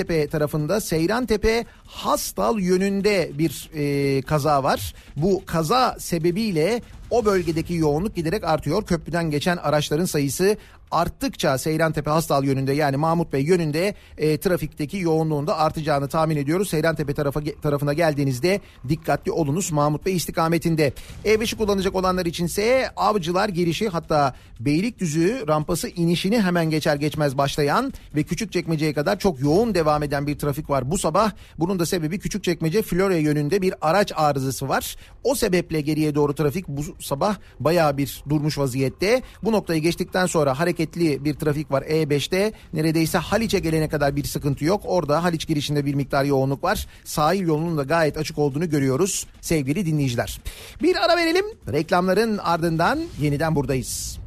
Seyrantepe 0.08 0.28
tarafında 0.28 0.80
Seyrantepe 0.80 1.64
Hastal 1.92 2.58
yönünde 2.58 3.30
bir 3.34 3.70
e, 3.74 4.22
kaza 4.22 4.62
var. 4.62 4.94
Bu 5.16 5.42
kaza 5.46 5.96
sebebiyle 5.98 6.82
o 7.10 7.24
bölgedeki 7.24 7.74
yoğunluk 7.74 8.16
giderek 8.16 8.44
artıyor. 8.44 8.86
Köprüden 8.86 9.30
geçen 9.30 9.56
araçların 9.56 10.04
sayısı 10.04 10.56
arttıkça 10.92 11.58
Seyrantepe 11.58 12.10
Hastal 12.10 12.44
yönünde 12.44 12.72
yani 12.72 12.96
Mahmut 12.96 13.32
Bey 13.32 13.42
yönünde 13.42 13.94
e, 14.18 14.38
trafikteki 14.38 14.98
yoğunluğun 14.98 15.46
da 15.46 15.58
artacağını 15.58 16.08
tahmin 16.08 16.36
ediyoruz. 16.36 16.68
Seyrantepe 16.68 17.14
tarafa, 17.14 17.40
tarafına 17.62 17.92
geldiğinizde 17.92 18.60
dikkatli 18.88 19.32
olunuz 19.32 19.72
Mahmut 19.72 20.06
Bey 20.06 20.16
istikametinde. 20.16 20.92
E5'i 21.24 21.58
kullanacak 21.58 21.94
olanlar 21.94 22.26
içinse 22.26 22.90
Avcılar 22.96 23.48
girişi 23.48 23.88
hatta 23.88 24.34
Beylikdüzü 24.60 25.44
rampası 25.48 25.88
inişini 25.88 26.40
hemen 26.40 26.70
geçer 26.70 26.96
geçmez 26.96 27.38
başlayan 27.38 27.92
ve 28.14 28.22
Küçükçekmece'ye 28.22 28.94
kadar 28.94 29.18
çok 29.18 29.40
yoğun 29.40 29.74
devam 29.74 30.02
eden 30.02 30.26
bir 30.26 30.38
trafik 30.38 30.70
var 30.70 30.90
bu 30.90 30.98
sabah. 30.98 31.32
Bunun 31.58 31.78
da 31.78 31.81
sebebi 31.86 32.18
Küçükçekmece 32.18 32.82
Florya 32.82 33.18
yönünde 33.18 33.62
bir 33.62 33.74
araç 33.80 34.12
arızası 34.16 34.68
var. 34.68 34.96
O 35.24 35.34
sebeple 35.34 35.80
geriye 35.80 36.14
doğru 36.14 36.34
trafik 36.34 36.68
bu 36.68 36.82
sabah 37.00 37.36
bayağı 37.60 37.96
bir 37.96 38.24
durmuş 38.28 38.58
vaziyette. 38.58 39.22
Bu 39.42 39.52
noktayı 39.52 39.82
geçtikten 39.82 40.26
sonra 40.26 40.58
hareketli 40.58 41.24
bir 41.24 41.34
trafik 41.34 41.70
var 41.70 41.82
E5'te. 41.82 42.52
Neredeyse 42.72 43.18
Haliç'e 43.18 43.58
gelene 43.58 43.88
kadar 43.88 44.16
bir 44.16 44.24
sıkıntı 44.24 44.64
yok. 44.64 44.82
Orada 44.84 45.24
Haliç 45.24 45.46
girişinde 45.46 45.86
bir 45.86 45.94
miktar 45.94 46.24
yoğunluk 46.24 46.64
var. 46.64 46.86
Sahil 47.04 47.46
yolunun 47.46 47.78
da 47.78 47.82
gayet 47.82 48.16
açık 48.16 48.38
olduğunu 48.38 48.70
görüyoruz 48.70 49.26
sevgili 49.40 49.86
dinleyiciler. 49.86 50.40
Bir 50.82 51.04
ara 51.04 51.16
verelim. 51.16 51.44
Reklamların 51.72 52.38
ardından 52.38 53.00
yeniden 53.20 53.54
buradayız. 53.54 54.21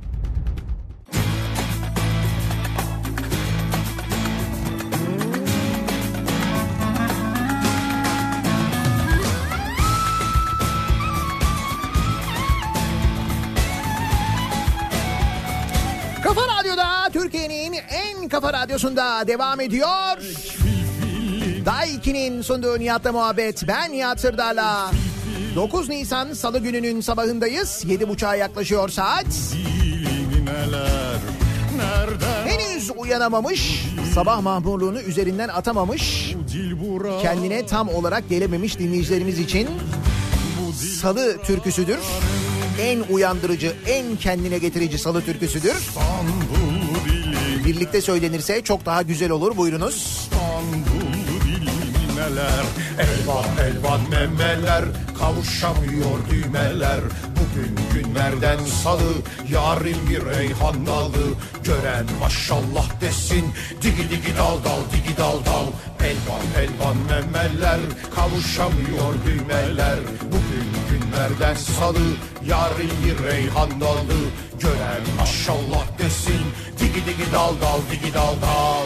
Kafa 18.36 18.54
radyosunda 18.54 19.28
devam 19.28 19.60
ediyor. 19.60 20.18
Daiki'nin 21.66 22.42
sunduğu 22.42 22.80
Nihat'la 22.80 23.12
muhabbet. 23.12 23.68
Ben 23.68 23.92
Nihat 23.92 24.20
Sırdar'la. 24.20 24.92
9 25.56 25.90
Nisan 25.90 26.34
Salı 26.34 26.60
gününün 26.60 27.02
sabahındayız. 27.02 27.86
7.30'a 27.86 28.36
yaklaşıyor 28.36 28.90
saat. 28.90 29.26
Henüz 32.46 32.92
uyanamamış, 32.98 33.86
sabah 34.14 34.42
mahmurluğunu 34.42 35.02
üzerinden 35.02 35.50
atamamış, 35.50 36.36
kendine 37.22 37.66
tam 37.66 37.90
olarak 37.90 38.30
gelememiş 38.30 38.80
dinleyicilerimiz 38.80 39.40
için 39.40 39.70
Salı 41.02 41.38
türküsüdür. 41.38 42.00
En 42.82 43.00
uyandırıcı, 43.10 43.74
en 43.88 44.16
kendine 44.16 44.58
getirici 44.58 44.98
Salı 44.98 45.22
türküsüdür. 45.22 45.76
İstanbul 45.76 46.75
Birlikte 47.66 48.02
söylenirse 48.02 48.64
çok 48.64 48.86
daha 48.86 49.02
güzel 49.02 49.32
olur. 49.32 49.58
Buyurunuz. 49.58 50.30
Neler 52.16 52.66
Elvan 53.00 53.46
elvan 53.68 54.10
memeler 54.10 54.86
Kavuşamıyor 55.20 56.18
düğmeler 56.32 57.00
Bugün 57.30 57.76
günlerden 57.94 58.58
salı 58.84 59.14
Yarın 59.52 60.10
bir 60.10 60.26
reyhan 60.26 60.86
dalı 60.86 61.34
Gören 61.64 62.06
maşallah 62.20 63.02
desin 63.02 63.46
Digi 63.82 64.10
digi 64.10 64.38
dal 64.38 64.58
dal 64.64 64.82
digi 64.92 65.18
dal 65.18 65.46
dal 65.46 65.68
Elvan 66.06 66.64
elvan 66.64 66.98
memeler 66.98 67.80
Kavuşamıyor 68.16 69.14
düğmeler 69.26 70.00
Bugün 70.24 70.75
günlerden 70.90 71.56
salı 71.56 72.16
Yarın 72.46 72.92
bir 73.06 73.24
reyhan 73.24 73.82
dalı 73.82 74.20
Gören 74.60 75.02
maşallah 75.18 76.00
desin 76.00 76.42
Digi 76.80 77.06
digi 77.06 77.32
dal 77.34 77.54
dal 77.62 77.80
digi 77.92 78.14
dal 78.14 78.42
dal 78.42 78.86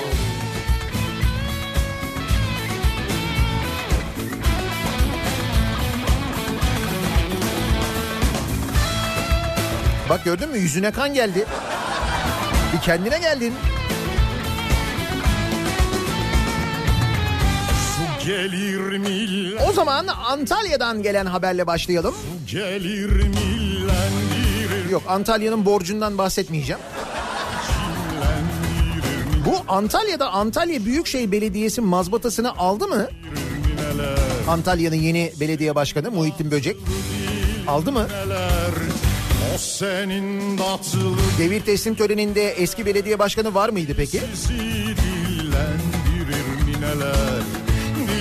Bak 10.09 10.25
gördün 10.25 10.49
mü 10.49 10.57
yüzüne 10.57 10.91
kan 10.91 11.13
geldi. 11.13 11.45
Bir 12.73 12.81
kendine 12.81 13.19
geldin. 13.19 13.53
Gelir 18.25 18.97
millet 18.97 19.62
O 19.69 19.73
zaman 19.73 20.08
Antalya'dan 20.08 21.03
gelen 21.03 21.25
haberle 21.25 21.67
başlayalım. 21.67 22.15
gelir 22.51 23.10
millendirir 23.10 24.89
Yok 24.91 25.03
Antalya'nın 25.08 25.65
borcundan 25.65 26.17
bahsetmeyeceğim. 26.17 26.82
Bu 29.45 29.55
Antalya'da 29.73 30.29
Antalya 30.29 30.86
Büyükşehir 30.86 31.32
Belediyesi 31.32 31.82
mazbatasını 31.82 32.58
aldı 32.58 32.88
mı? 32.88 33.08
Antalya'nın 34.47 34.95
yeni 34.95 35.32
belediye 35.39 35.75
başkanı 35.75 36.12
Muhittin 36.12 36.51
Böcek. 36.51 36.77
Aldı 37.67 37.91
mı? 37.91 38.08
O 39.55 39.58
senin 39.58 40.58
tatlı 40.58 40.99
Devir 41.39 41.62
teslim 41.62 41.95
töreninde 41.95 42.51
eski 42.51 42.86
belediye 42.86 43.19
başkanı 43.19 43.53
var 43.53 43.69
mıydı 43.69 43.93
peki? 43.97 44.21
sizi 44.36 44.53
dillendirir 44.97 46.65
mineler 46.65 47.43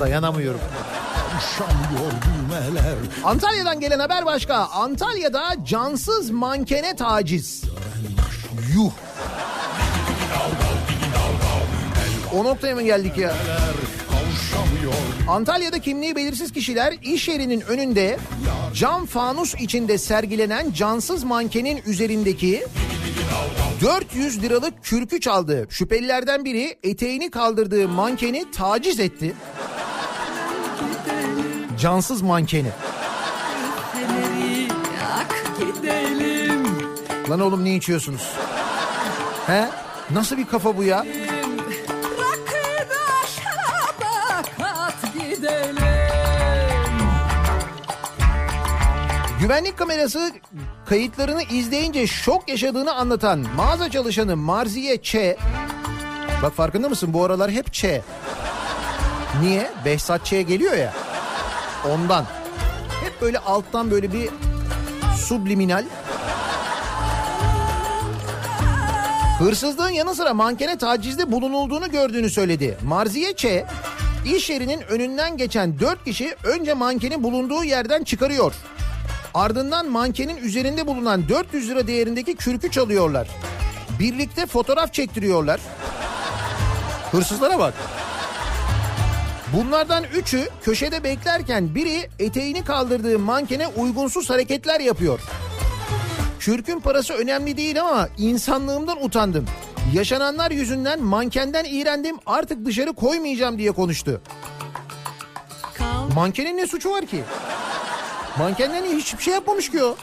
Dayanamıyorum. 0.00 0.60
Antalya'dan 3.24 3.80
gelen 3.80 3.98
haber 3.98 4.26
başka. 4.26 4.54
Antalya'da 4.56 5.56
cansız 5.66 6.30
mankene 6.30 6.96
taciz. 6.96 7.62
Yuh. 8.74 8.90
O 12.34 12.44
noktaya 12.44 12.74
mı 12.74 12.82
geldik 12.82 13.18
ya? 13.18 13.34
Antalya'da 15.28 15.78
kimliği 15.78 16.16
belirsiz 16.16 16.52
kişiler 16.52 16.94
iş 17.02 17.28
yerinin 17.28 17.60
önünde 17.60 18.18
cam 18.74 19.06
fanus 19.06 19.54
içinde 19.54 19.98
sergilenen 19.98 20.72
cansız 20.72 21.24
mankenin 21.24 21.82
üzerindeki 21.86 22.66
400 23.82 24.42
liralık 24.42 24.84
kürkü 24.84 25.20
çaldı. 25.20 25.66
Şüphelilerden 25.70 26.44
biri 26.44 26.78
eteğini 26.82 27.30
kaldırdığı 27.30 27.88
mankeni 27.88 28.50
taciz 28.50 29.00
etti. 29.00 29.34
Cansız 31.80 32.22
mankeni. 32.22 32.68
Lan 37.30 37.40
oğlum 37.40 37.64
ne 37.64 37.76
içiyorsunuz? 37.76 38.32
He? 39.46 39.68
Nasıl 40.10 40.36
bir 40.36 40.46
kafa 40.46 40.76
bu 40.76 40.84
ya? 40.84 41.06
Güvenlik 49.40 49.78
kamerası 49.78 50.32
kayıtlarını 50.92 51.42
izleyince 51.42 52.06
şok 52.06 52.48
yaşadığını 52.48 52.94
anlatan 52.94 53.46
mağaza 53.56 53.90
çalışanı 53.90 54.36
Marziye 54.36 55.02
Ç 55.02 55.16
Bak 56.42 56.54
farkında 56.54 56.88
mısın 56.88 57.12
bu 57.12 57.24
aralar 57.24 57.50
hep 57.50 57.72
Ç. 57.72 57.84
Niye? 59.42 59.70
Behzat 59.84 60.26
Ç 60.26 60.30
geliyor 60.30 60.74
ya. 60.74 60.92
Ondan. 61.90 62.24
Hep 63.04 63.22
böyle 63.22 63.38
alttan 63.38 63.90
böyle 63.90 64.12
bir 64.12 64.30
subliminal. 65.16 65.84
Hırsızlığın 69.38 69.90
yanı 69.90 70.14
sıra 70.14 70.34
mankene 70.34 70.78
tacizde 70.78 71.32
bulunulduğunu 71.32 71.90
gördüğünü 71.90 72.30
söyledi. 72.30 72.78
Marziye 72.84 73.32
Ç, 73.32 73.46
iş 74.24 74.50
yerinin 74.50 74.80
önünden 74.80 75.36
geçen 75.36 75.80
4 75.80 76.04
kişi 76.04 76.34
önce 76.44 76.74
mankenin 76.74 77.22
bulunduğu 77.22 77.64
yerden 77.64 78.04
çıkarıyor. 78.04 78.54
Ardından 79.34 79.90
mankenin 79.90 80.36
üzerinde 80.36 80.86
bulunan 80.86 81.28
400 81.28 81.68
lira 81.68 81.86
değerindeki 81.86 82.34
kürkü 82.34 82.70
çalıyorlar. 82.70 83.28
Birlikte 84.00 84.46
fotoğraf 84.46 84.92
çektiriyorlar. 84.92 85.60
Hırsızlara 87.12 87.58
bak. 87.58 87.74
Bunlardan 89.56 90.04
üçü 90.04 90.48
köşede 90.62 91.04
beklerken 91.04 91.74
biri 91.74 92.08
eteğini 92.18 92.64
kaldırdığı 92.64 93.18
mankene 93.18 93.66
uygunsuz 93.66 94.30
hareketler 94.30 94.80
yapıyor. 94.80 95.20
Kürkün 96.38 96.80
parası 96.80 97.14
önemli 97.14 97.56
değil 97.56 97.80
ama 97.80 98.08
insanlığımdan 98.18 99.04
utandım. 99.04 99.46
Yaşananlar 99.94 100.50
yüzünden 100.50 101.02
mankenden 101.02 101.64
iğrendim 101.64 102.16
artık 102.26 102.64
dışarı 102.64 102.92
koymayacağım 102.92 103.58
diye 103.58 103.72
konuştu. 103.72 104.20
Mankenin 106.14 106.56
ne 106.56 106.66
suçu 106.66 106.90
var 106.90 107.06
ki? 107.06 107.22
Mankenden 108.38 108.84
hiçbir 108.84 109.22
şey 109.22 109.34
yapmamış 109.34 109.70
ki 109.70 109.84
o. 109.84 109.96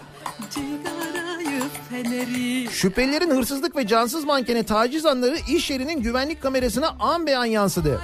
Şüphelilerin 2.72 3.30
hırsızlık 3.30 3.76
ve 3.76 3.88
cansız 3.88 4.26
mankene 4.26 4.63
taciz 4.63 5.06
anları 5.06 5.38
iş 5.50 5.70
yerinin 5.70 6.02
güvenlik 6.02 6.42
kamerasına 6.42 6.96
an 7.00 7.28
be 7.28 7.38
an 7.38 7.46
yansıdı. 7.46 8.02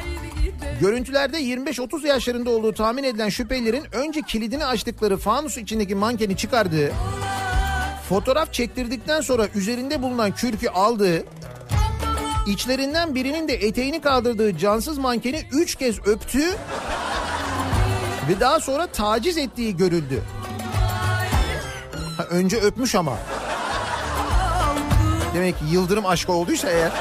Görüntülerde 0.82 1.42
25-30 1.42 2.08
yaşlarında 2.08 2.50
olduğu 2.50 2.74
tahmin 2.74 3.04
edilen 3.04 3.30
şüphelilerin 3.30 3.84
önce 3.92 4.22
kilidini 4.22 4.66
açtıkları 4.66 5.18
fanus 5.18 5.58
içindeki 5.58 5.96
mankeni 5.96 6.38
çıkardığı, 6.38 6.92
fotoğraf 8.10 8.54
çektirdikten 8.54 9.22
sonra 9.22 9.48
üzerinde 9.56 10.02
bulunan 10.02 10.32
kürkü 10.32 10.68
aldığı, 10.70 11.24
içlerinden 12.48 13.16
birinin 13.16 13.48
de 13.48 13.54
eteğini 13.54 14.02
kaldırdığı 14.02 14.58
cansız 14.58 14.98
mankeni 14.98 15.44
3 15.52 15.76
kez 15.76 16.08
öptüğü 16.08 16.56
ve 18.30 18.40
daha 18.40 18.60
sonra 18.60 18.88
taciz 18.88 19.38
ettiği 19.38 19.78
görüldü. 19.78 20.22
Ha, 22.18 22.24
önce 22.30 22.58
öpmüş 22.58 22.96
ama. 22.96 23.18
Demek 25.34 25.60
ki 25.60 25.66
yıldırım 25.72 26.06
aşkı 26.06 26.32
olduysa 26.34 26.70
eğer. 26.70 26.92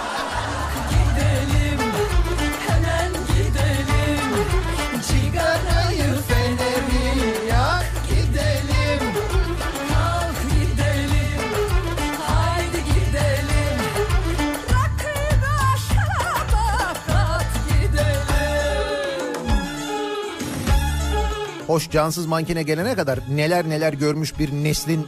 Hoş 21.67 21.91
cansız 21.91 22.27
mankene 22.27 22.63
gelene 22.63 22.95
kadar 22.95 23.19
neler 23.31 23.69
neler 23.69 23.93
görmüş 23.93 24.39
bir 24.39 24.53
neslin 24.53 25.07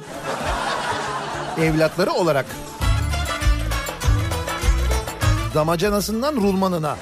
evlatları 1.61 2.13
olarak. 2.13 2.47
Damacanasından 5.55 6.37
rulmanına. 6.37 6.97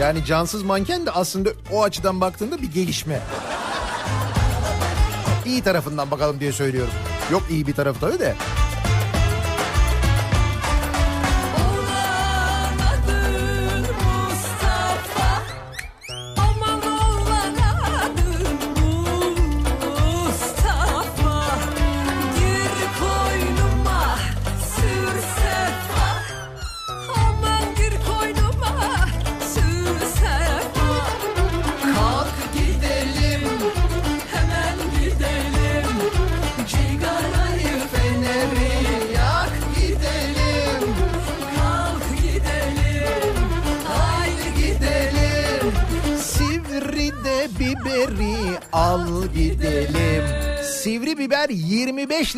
Yani 0.00 0.24
cansız 0.24 0.62
manken 0.62 1.06
de 1.06 1.10
aslında 1.10 1.50
o 1.72 1.82
açıdan 1.82 2.20
baktığında 2.20 2.62
bir 2.62 2.72
gelişme. 2.72 3.20
İyi 5.46 5.62
tarafından 5.62 6.10
bakalım 6.10 6.40
diye 6.40 6.52
söylüyorum. 6.52 6.92
Yok 7.32 7.42
iyi 7.50 7.66
bir 7.66 7.74
tarafı 7.74 8.00
tabii 8.00 8.18
de. 8.18 8.34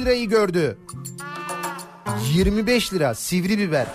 Lirayı 0.02 0.28
gördü. 0.28 0.78
25 2.34 2.92
lira 2.92 3.14
sivri 3.14 3.58
biber. 3.58 3.86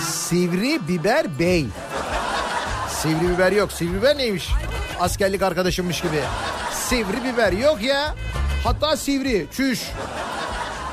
Sivri 0.00 0.88
biber 0.88 1.38
bey. 1.38 1.66
Sivri 2.88 3.28
biber 3.28 3.52
yok. 3.52 3.72
Sivri 3.72 3.94
biber 3.94 4.18
neymiş? 4.18 4.48
Askerlik 5.00 5.42
arkadaşımmış 5.42 6.00
gibi. 6.00 6.20
Sivri 6.72 7.24
biber 7.24 7.52
yok 7.52 7.82
ya. 7.82 8.14
Hatta 8.64 8.96
sivri, 8.96 9.46
çüş. 9.52 9.80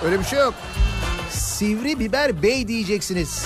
Öyle 0.06 0.19
bir 0.19 0.26
şey 0.26 0.39
yok. 0.39 0.54
Sivri 1.30 2.00
biber 2.00 2.43
bey 2.43 2.67
diyeceksiniz. 2.67 3.45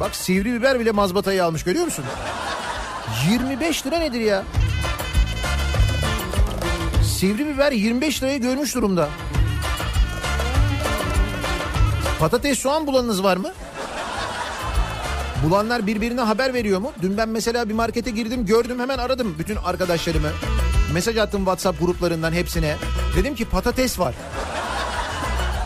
Bak 0.00 0.16
sivri 0.16 0.52
biber 0.52 0.80
bile 0.80 0.90
mazbatayı 0.90 1.44
almış 1.44 1.64
görüyor 1.64 1.84
musun? 1.84 2.04
25 3.30 3.86
lira 3.86 3.98
nedir 3.98 4.20
ya? 4.20 4.44
Sivri 7.18 7.46
biber 7.46 7.72
25 7.72 8.22
lirayı 8.22 8.40
görmüş 8.40 8.74
durumda. 8.74 9.08
Patates 12.20 12.58
soğan 12.58 12.86
bulanınız 12.86 13.22
var 13.22 13.36
mı? 13.36 13.52
Bulanlar 15.44 15.86
birbirine 15.86 16.20
haber 16.20 16.54
veriyor 16.54 16.80
mu? 16.80 16.92
Dün 17.02 17.16
ben 17.16 17.28
mesela 17.28 17.68
bir 17.68 17.74
markete 17.74 18.10
girdim 18.10 18.46
gördüm 18.46 18.80
hemen 18.80 18.98
aradım 18.98 19.36
bütün 19.38 19.56
arkadaşlarımı. 19.56 20.28
Mesaj 20.92 21.16
attım 21.16 21.40
WhatsApp 21.40 21.80
gruplarından 21.80 22.32
hepsine. 22.32 22.76
Dedim 23.16 23.34
ki 23.34 23.44
patates 23.44 23.98
var. 23.98 24.14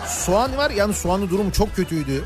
Soğan 0.06 0.56
var 0.56 0.70
yani 0.70 0.94
soğanın 0.94 1.30
durumu 1.30 1.52
çok 1.52 1.76
kötüydü. 1.76 2.24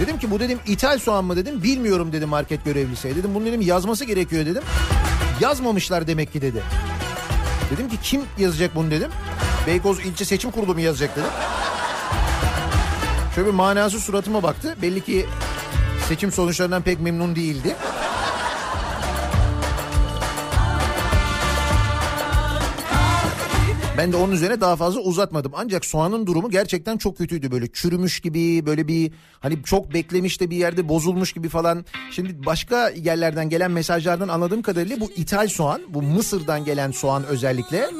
Dedim 0.00 0.18
ki 0.18 0.30
bu 0.30 0.40
dedim 0.40 0.58
ithal 0.66 0.98
soğan 0.98 1.24
mı 1.24 1.36
dedim 1.36 1.62
bilmiyorum 1.62 2.12
dedi 2.12 2.26
market 2.26 2.64
görevlisi. 2.64 3.16
Dedim 3.16 3.34
bunu 3.34 3.44
dedim 3.44 3.60
yazması 3.60 4.04
gerekiyor 4.04 4.46
dedim. 4.46 4.62
Yazmamışlar 5.40 6.06
demek 6.06 6.32
ki 6.32 6.42
dedi. 6.42 6.62
Dedim 7.70 7.88
ki 7.88 7.96
kim 8.02 8.22
yazacak 8.38 8.74
bunu 8.74 8.90
dedim. 8.90 9.10
Beykoz 9.66 10.06
İlçe 10.06 10.24
Seçim 10.24 10.50
Kurulu 10.50 10.74
mu 10.74 10.80
yazacak 10.80 11.16
dedim. 11.16 11.30
Şöyle 13.34 13.48
bir 13.48 13.54
manası 13.54 14.00
suratıma 14.00 14.42
baktı. 14.42 14.76
Belli 14.82 15.04
ki 15.04 15.26
seçim 16.08 16.32
sonuçlarından 16.32 16.82
pek 16.82 17.00
memnun 17.00 17.36
değildi. 17.36 17.76
Ben 23.98 24.12
de 24.12 24.16
onun 24.16 24.32
üzerine 24.32 24.60
daha 24.60 24.76
fazla 24.76 25.00
uzatmadım. 25.00 25.52
Ancak 25.54 25.84
soğanın 25.84 26.26
durumu 26.26 26.50
gerçekten 26.50 26.96
çok 26.96 27.18
kötüydü. 27.18 27.50
Böyle 27.50 27.66
çürümüş 27.72 28.20
gibi 28.20 28.66
böyle 28.66 28.88
bir 28.88 29.12
hani 29.40 29.62
çok 29.62 29.94
beklemiş 29.94 30.40
de 30.40 30.50
bir 30.50 30.56
yerde 30.56 30.88
bozulmuş 30.88 31.32
gibi 31.32 31.48
falan. 31.48 31.84
Şimdi 32.10 32.46
başka 32.46 32.88
yerlerden 32.88 33.48
gelen 33.48 33.70
mesajlardan 33.70 34.28
anladığım 34.28 34.62
kadarıyla 34.62 35.00
bu 35.00 35.10
ithal 35.10 35.48
soğan, 35.48 35.82
bu 35.88 36.02
Mısır'dan 36.02 36.64
gelen 36.64 36.90
soğan 36.90 37.24
özellikle 37.24 37.90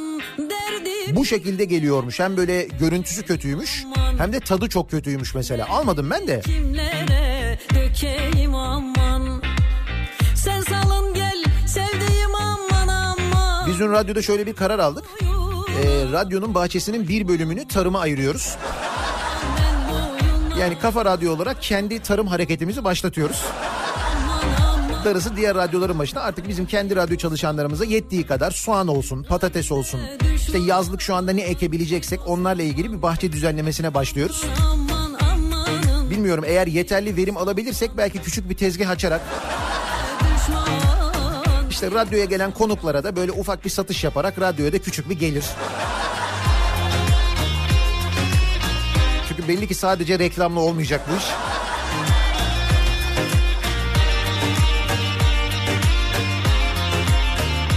bu 1.12 1.24
şekilde 1.24 1.64
geliyormuş. 1.64 2.20
Hem 2.20 2.36
böyle 2.36 2.62
görüntüsü 2.80 3.22
kötüymüş 3.22 3.84
hem 4.18 4.32
de 4.32 4.40
tadı 4.40 4.68
çok 4.68 4.90
kötüymüş 4.90 5.34
mesela. 5.34 5.68
Almadım 5.68 6.10
ben 6.10 6.26
de. 6.28 6.40
kimlere 6.40 7.58
dökeyim 7.74 8.54
aman 8.54 9.42
Sen 10.34 10.60
salın 10.60 11.14
gel 11.14 11.44
sevdiğim 11.66 12.34
aman 12.34 12.88
aman 12.88 13.66
Biz 13.68 13.78
dün 13.78 13.92
radyoda 13.92 14.22
şöyle 14.22 14.46
bir 14.46 14.52
karar 14.52 14.78
aldık. 14.78 15.04
Ee, 15.76 16.12
radyonun 16.12 16.54
bahçesinin 16.54 17.08
bir 17.08 17.28
bölümünü 17.28 17.68
tarıma 17.68 18.00
ayırıyoruz. 18.00 18.56
Yani 20.60 20.78
Kafa 20.78 21.04
Radyo 21.04 21.32
olarak 21.32 21.62
kendi 21.62 22.02
tarım 22.02 22.26
hareketimizi 22.26 22.84
başlatıyoruz. 22.84 23.44
Darısı 25.04 25.36
diğer 25.36 25.54
radyoların 25.54 25.98
başına 25.98 26.20
artık 26.20 26.48
bizim 26.48 26.66
kendi 26.66 26.96
radyo 26.96 27.16
çalışanlarımıza 27.16 27.84
yettiği 27.84 28.26
kadar 28.26 28.50
soğan 28.50 28.88
olsun, 28.88 29.22
patates 29.22 29.72
olsun. 29.72 30.00
İşte 30.36 30.58
yazlık 30.58 31.00
şu 31.00 31.14
anda 31.14 31.32
ne 31.32 31.42
ekebileceksek 31.42 32.20
onlarla 32.26 32.62
ilgili 32.62 32.92
bir 32.92 33.02
bahçe 33.02 33.32
düzenlemesine 33.32 33.94
başlıyoruz. 33.94 34.44
Bilmiyorum 36.10 36.44
eğer 36.46 36.66
yeterli 36.66 37.16
verim 37.16 37.36
alabilirsek 37.36 37.90
belki 37.96 38.22
küçük 38.22 38.50
bir 38.50 38.56
tezgah 38.56 38.88
açarak 38.90 39.20
işte 41.76 41.90
radyoya 41.90 42.24
gelen 42.24 42.50
konuklara 42.50 43.04
da 43.04 43.16
böyle 43.16 43.32
ufak 43.32 43.64
bir 43.64 43.70
satış 43.70 44.04
yaparak 44.04 44.40
radyoya 44.40 44.72
da 44.72 44.78
küçük 44.78 45.10
bir 45.10 45.18
gelir. 45.18 45.44
Çünkü 49.28 49.48
belli 49.48 49.68
ki 49.68 49.74
sadece 49.74 50.18
reklamla 50.18 50.60
olmayacak 50.60 51.00
bu 51.10 51.16
iş. 51.16 51.24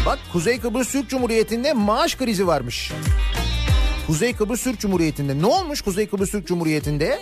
Bak 0.05 0.19
Kuzey 0.33 0.59
Kıbrıs 0.59 0.91
Türk 0.91 1.09
Cumhuriyeti'nde 1.09 1.73
maaş 1.73 2.15
krizi 2.15 2.47
varmış. 2.47 2.91
Kuzey 4.07 4.35
Kıbrıs 4.35 4.63
Türk 4.63 4.79
Cumhuriyeti'nde 4.79 5.41
ne 5.41 5.45
olmuş 5.45 5.81
Kuzey 5.81 6.07
Kıbrıs 6.07 6.31
Türk 6.31 6.47
Cumhuriyeti'nde? 6.47 7.19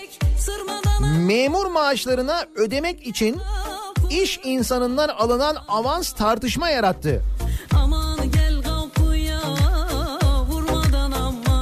Memur 1.18 1.66
maaşlarına 1.66 2.46
ödemek 2.56 3.08
için 3.08 3.38
iş 4.10 4.40
insanından 4.44 5.10
alınan 5.10 5.58
avans 5.68 6.12
tartışma 6.12 6.70
yarattı. 6.70 7.24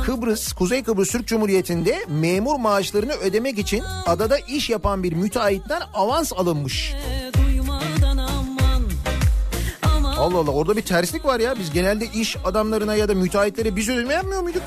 Kıbrıs, 0.05 0.53
Kuzey 0.53 0.83
Kıbrıs 0.83 1.11
Türk 1.11 1.27
Cumhuriyeti'nde 1.27 2.05
memur 2.07 2.59
maaşlarını 2.59 3.13
ödemek 3.13 3.57
için 3.57 3.83
adada 4.05 4.37
iş 4.37 4.69
yapan 4.69 5.03
bir 5.03 5.13
müteahhitten 5.13 5.81
avans 5.93 6.33
alınmış. 6.33 6.93
aman 9.81 10.15
Allah 10.17 10.37
Allah 10.37 10.51
orada 10.51 10.77
bir 10.77 10.81
terslik 10.81 11.25
var 11.25 11.39
ya. 11.39 11.59
Biz 11.59 11.71
genelde 11.71 12.05
iş 12.05 12.37
adamlarına 12.45 12.95
ya 12.95 13.09
da 13.09 13.13
müteahhitlere 13.15 13.75
biz 13.75 13.89
ödeme 13.89 14.13
yapmıyor 14.13 14.41
muyduk? 14.41 14.61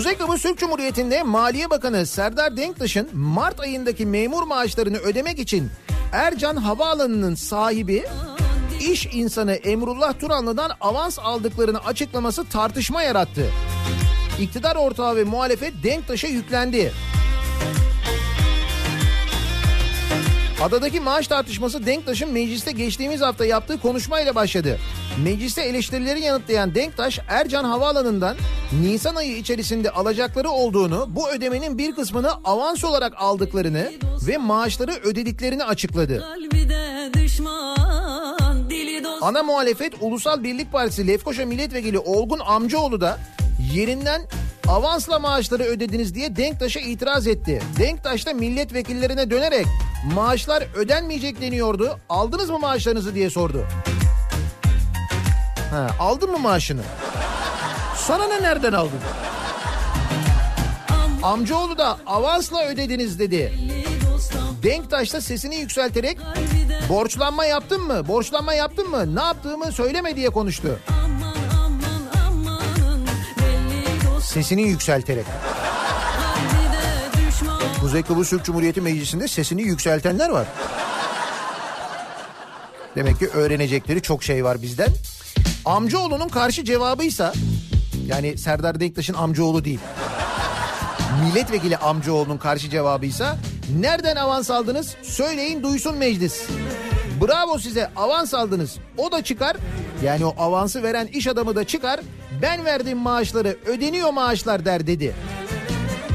Kuzey 0.00 0.16
Kıbrıs 0.16 0.42
Türk 0.42 0.58
Cumhuriyeti'nde 0.58 1.22
Maliye 1.22 1.70
Bakanı 1.70 2.06
Serdar 2.06 2.56
Denktaş'ın 2.56 3.08
Mart 3.12 3.60
ayındaki 3.60 4.06
memur 4.06 4.42
maaşlarını 4.42 4.96
ödemek 4.96 5.38
için 5.38 5.70
Ercan 6.12 6.56
Havaalanı'nın 6.56 7.34
sahibi 7.34 8.04
iş 8.80 9.06
insanı 9.06 9.52
Emrullah 9.52 10.18
Turanlı'dan 10.18 10.70
avans 10.80 11.18
aldıklarını 11.18 11.78
açıklaması 11.78 12.48
tartışma 12.48 13.02
yarattı. 13.02 13.46
İktidar 14.40 14.76
ortağı 14.76 15.16
ve 15.16 15.24
muhalefet 15.24 15.72
Denktaş'a 15.84 16.28
yüklendi. 16.28 16.92
Adadaki 20.62 21.00
maaş 21.00 21.26
tartışması 21.26 21.86
Denktaş'ın 21.86 22.32
mecliste 22.32 22.72
geçtiğimiz 22.72 23.20
hafta 23.20 23.44
yaptığı 23.44 23.80
konuşmayla 23.80 24.34
başladı. 24.34 24.78
Mecliste 25.24 25.62
eleştirileri 25.62 26.20
yanıtlayan 26.20 26.74
Denktaş, 26.74 27.20
Ercan 27.28 27.64
Havaalanı'ndan 27.64 28.36
Nisan 28.82 29.14
ayı 29.14 29.36
içerisinde 29.36 29.90
alacakları 29.90 30.50
olduğunu, 30.50 31.06
bu 31.08 31.30
ödemenin 31.30 31.78
bir 31.78 31.94
kısmını 31.94 32.30
avans 32.44 32.84
olarak 32.84 33.12
aldıklarını 33.16 33.92
ve 34.26 34.38
maaşları 34.38 34.92
ödediklerini 34.92 35.64
açıkladı. 35.64 36.24
Ana 39.20 39.42
muhalefet 39.42 39.94
Ulusal 40.00 40.42
Birlik 40.42 40.72
Partisi 40.72 41.06
Lefkoşa 41.06 41.46
Milletvekili 41.46 41.98
Olgun 41.98 42.38
Amcaoğlu 42.38 43.00
da 43.00 43.18
yerinden 43.74 44.22
avansla 44.70 45.18
maaşları 45.18 45.62
ödediniz 45.62 46.14
diye 46.14 46.36
Denktaş'a 46.36 46.80
itiraz 46.80 47.26
etti. 47.26 47.62
Denktaş 47.78 48.26
da 48.26 48.32
milletvekillerine 48.32 49.30
dönerek 49.30 49.66
maaşlar 50.14 50.64
ödenmeyecek 50.74 51.40
deniyordu. 51.40 51.98
Aldınız 52.08 52.50
mı 52.50 52.58
maaşlarınızı 52.58 53.14
diye 53.14 53.30
sordu. 53.30 53.66
Ha, 55.70 55.86
aldın 55.98 56.30
mı 56.30 56.38
maaşını? 56.38 56.82
Sana 57.96 58.26
ne 58.26 58.42
nereden 58.42 58.72
aldın? 58.72 59.00
Amcaoğlu 61.22 61.78
da 61.78 61.98
avansla 62.06 62.66
ödediniz 62.66 63.18
dedi. 63.18 63.52
Denktaş 64.62 65.12
da 65.12 65.20
sesini 65.20 65.56
yükselterek 65.56 66.18
borçlanma 66.88 67.44
yaptın 67.44 67.82
mı? 67.82 68.08
Borçlanma 68.08 68.54
yaptın 68.54 68.90
mı? 68.90 69.16
Ne 69.16 69.20
yaptığımı 69.22 69.72
söyleme 69.72 70.16
diye 70.16 70.30
konuştu. 70.30 70.78
aman 70.88 71.19
Sesini 74.22 74.62
yükselterek. 74.62 75.24
Kuzey 77.80 78.02
Kıbrıs 78.02 78.30
Türk 78.30 78.44
Cumhuriyeti 78.44 78.80
Meclisi'nde 78.80 79.28
sesini 79.28 79.62
yükseltenler 79.62 80.28
var. 80.28 80.46
Demek 82.96 83.18
ki 83.18 83.28
öğrenecekleri 83.28 84.02
çok 84.02 84.22
şey 84.22 84.44
var 84.44 84.62
bizden. 84.62 84.88
Amcaoğlunun 85.64 86.28
karşı 86.28 86.64
cevabıysa 86.64 87.32
yani 88.06 88.38
Serdar 88.38 88.80
Denktaş'ın 88.80 89.14
amcaoğlu 89.14 89.64
değil. 89.64 89.80
Milletvekili 91.24 91.76
amcaoğlunun 91.76 92.38
karşı 92.38 92.70
cevabıysa 92.70 93.36
nereden 93.80 94.16
avans 94.16 94.50
aldınız 94.50 94.94
söyleyin 95.02 95.62
duysun 95.62 95.96
meclis. 95.96 96.42
Bravo 97.20 97.58
size 97.58 97.90
avans 97.96 98.34
aldınız. 98.34 98.76
O 98.98 99.12
da 99.12 99.24
çıkar 99.24 99.56
yani 100.04 100.24
o 100.24 100.34
avansı 100.38 100.82
veren 100.82 101.06
iş 101.06 101.26
adamı 101.26 101.56
da 101.56 101.64
çıkar. 101.64 102.00
Ben 102.42 102.64
verdiğim 102.64 102.98
maaşları 102.98 103.56
ödeniyor 103.66 104.12
maaşlar 104.12 104.64
der 104.64 104.86
dedi. 104.86 105.14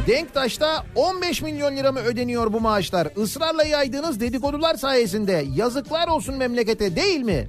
Denktaş'ta 0.07 0.85
15 0.95 1.41
milyon 1.41 1.77
lira 1.77 1.91
mı 1.91 1.99
ödeniyor 1.99 2.53
bu 2.53 2.61
maaşlar? 2.61 3.07
Israrla 3.17 3.63
yaydığınız 3.63 4.19
dedikodular 4.19 4.75
sayesinde 4.75 5.45
yazıklar 5.55 6.07
olsun 6.07 6.35
memlekete 6.35 6.95
değil 6.95 7.19
mi? 7.19 7.47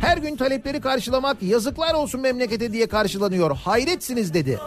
Her 0.00 0.16
gün 0.18 0.36
talepleri 0.36 0.80
karşılamak 0.80 1.42
yazıklar 1.42 1.94
olsun 1.94 2.20
memlekete 2.20 2.72
diye 2.72 2.86
karşılanıyor. 2.86 3.56
Hayretsiniz 3.56 4.34
dedi. 4.34 4.58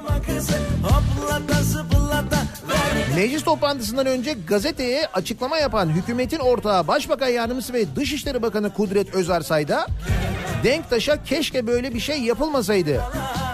Meclis 3.15 3.43
toplantısından 3.43 4.05
önce 4.05 4.35
gazeteye 4.47 5.07
açıklama 5.07 5.57
yapan 5.57 5.89
hükümetin 5.89 6.39
ortağı 6.39 6.87
Başbakan 6.87 7.27
Yardımcısı 7.27 7.73
ve 7.73 7.95
Dışişleri 7.95 8.41
Bakanı 8.41 8.73
Kudret 8.73 9.15
Özarsay 9.15 9.67
da 9.67 9.87
Denktaş'a 10.63 11.23
keşke 11.23 11.67
böyle 11.67 11.93
bir 11.93 11.99
şey 11.99 12.21
yapılmasaydı. 12.21 13.01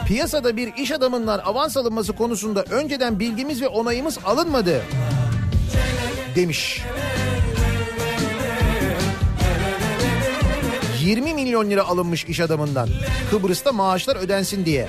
Piyasada 0.09 0.57
bir 0.57 0.73
iş 0.73 0.91
adamından 0.91 1.39
avans 1.39 1.77
alınması 1.77 2.13
konusunda 2.13 2.63
önceden 2.63 3.19
bilgimiz 3.19 3.61
ve 3.61 3.67
onayımız 3.67 4.17
alınmadı 4.25 4.81
demiş. 6.35 6.81
20 10.99 11.33
milyon 11.33 11.69
lira 11.69 11.87
alınmış 11.87 12.25
iş 12.25 12.39
adamından. 12.39 12.89
Kıbrıs'ta 13.31 13.71
maaşlar 13.71 14.15
ödensin 14.15 14.65
diye. 14.65 14.87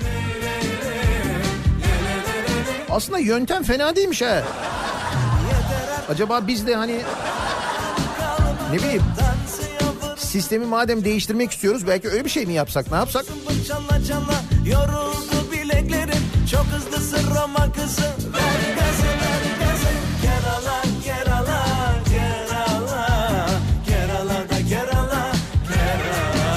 Aslında 2.91 3.19
yöntem 3.19 3.63
fena 3.63 3.97
değilmiş 3.97 4.23
ha. 4.23 4.43
Acaba 6.09 6.47
biz 6.47 6.67
de 6.67 6.75
hani 6.75 7.01
ne 8.73 8.79
bileyim 8.79 9.03
sistemi 10.17 10.67
madem 10.67 11.05
değiştirmek 11.05 11.51
istiyoruz 11.51 11.87
belki 11.87 12.09
öyle 12.09 12.25
bir 12.25 12.31
şey 12.31 12.47
mi 12.47 12.53
yapsak 12.53 12.91
ne 12.91 12.97
yapsak? 12.97 13.25
Çala 13.69 14.05
çala 14.09 14.50
yoruldu 14.67 15.53
bileklerim 15.53 16.23
Çok 16.51 16.65
hızlısın 16.65 17.31
Roma 17.31 17.73
kızı 17.73 18.03
Ver 18.03 18.75
gazı 18.77 19.07
ver 19.07 19.43
gazı 19.61 19.91
Kerala 20.23 20.83
Kerala 21.05 21.65
Kerala 22.09 23.47
Kerala 23.87 24.49
da 24.49 24.69
Kerala 24.69 25.33
Kerala 25.69 26.53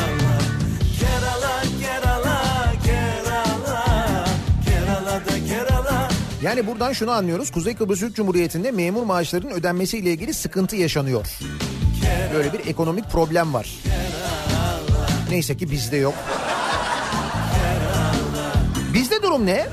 Kerala 0.99 1.63
Kerala 1.79 2.73
Kerala 2.83 4.25
Kerala 4.65 5.25
da 5.25 5.45
Kerala 5.47 6.09
Yani 6.41 6.67
buradan 6.67 6.93
şunu 6.93 7.11
anlıyoruz. 7.11 7.51
Kuzey 7.51 7.75
Kıbrıs 7.75 7.99
Türk 7.99 8.15
Cumhuriyeti'nde 8.15 8.71
memur 8.71 9.03
maaşlarının 9.03 9.51
ödenmesiyle 9.51 10.11
ilgili 10.11 10.33
sıkıntı 10.33 10.75
yaşanıyor. 10.75 11.27
Böyle 12.33 12.53
bir 12.53 12.67
ekonomik 12.67 13.09
problem 13.11 13.53
var. 13.53 13.69
Neyse 15.29 15.57
ki 15.57 15.71
bizde 15.71 15.97
yok. 15.97 16.13
Bizde 18.93 19.23
durum 19.23 19.45
ne? 19.45 19.65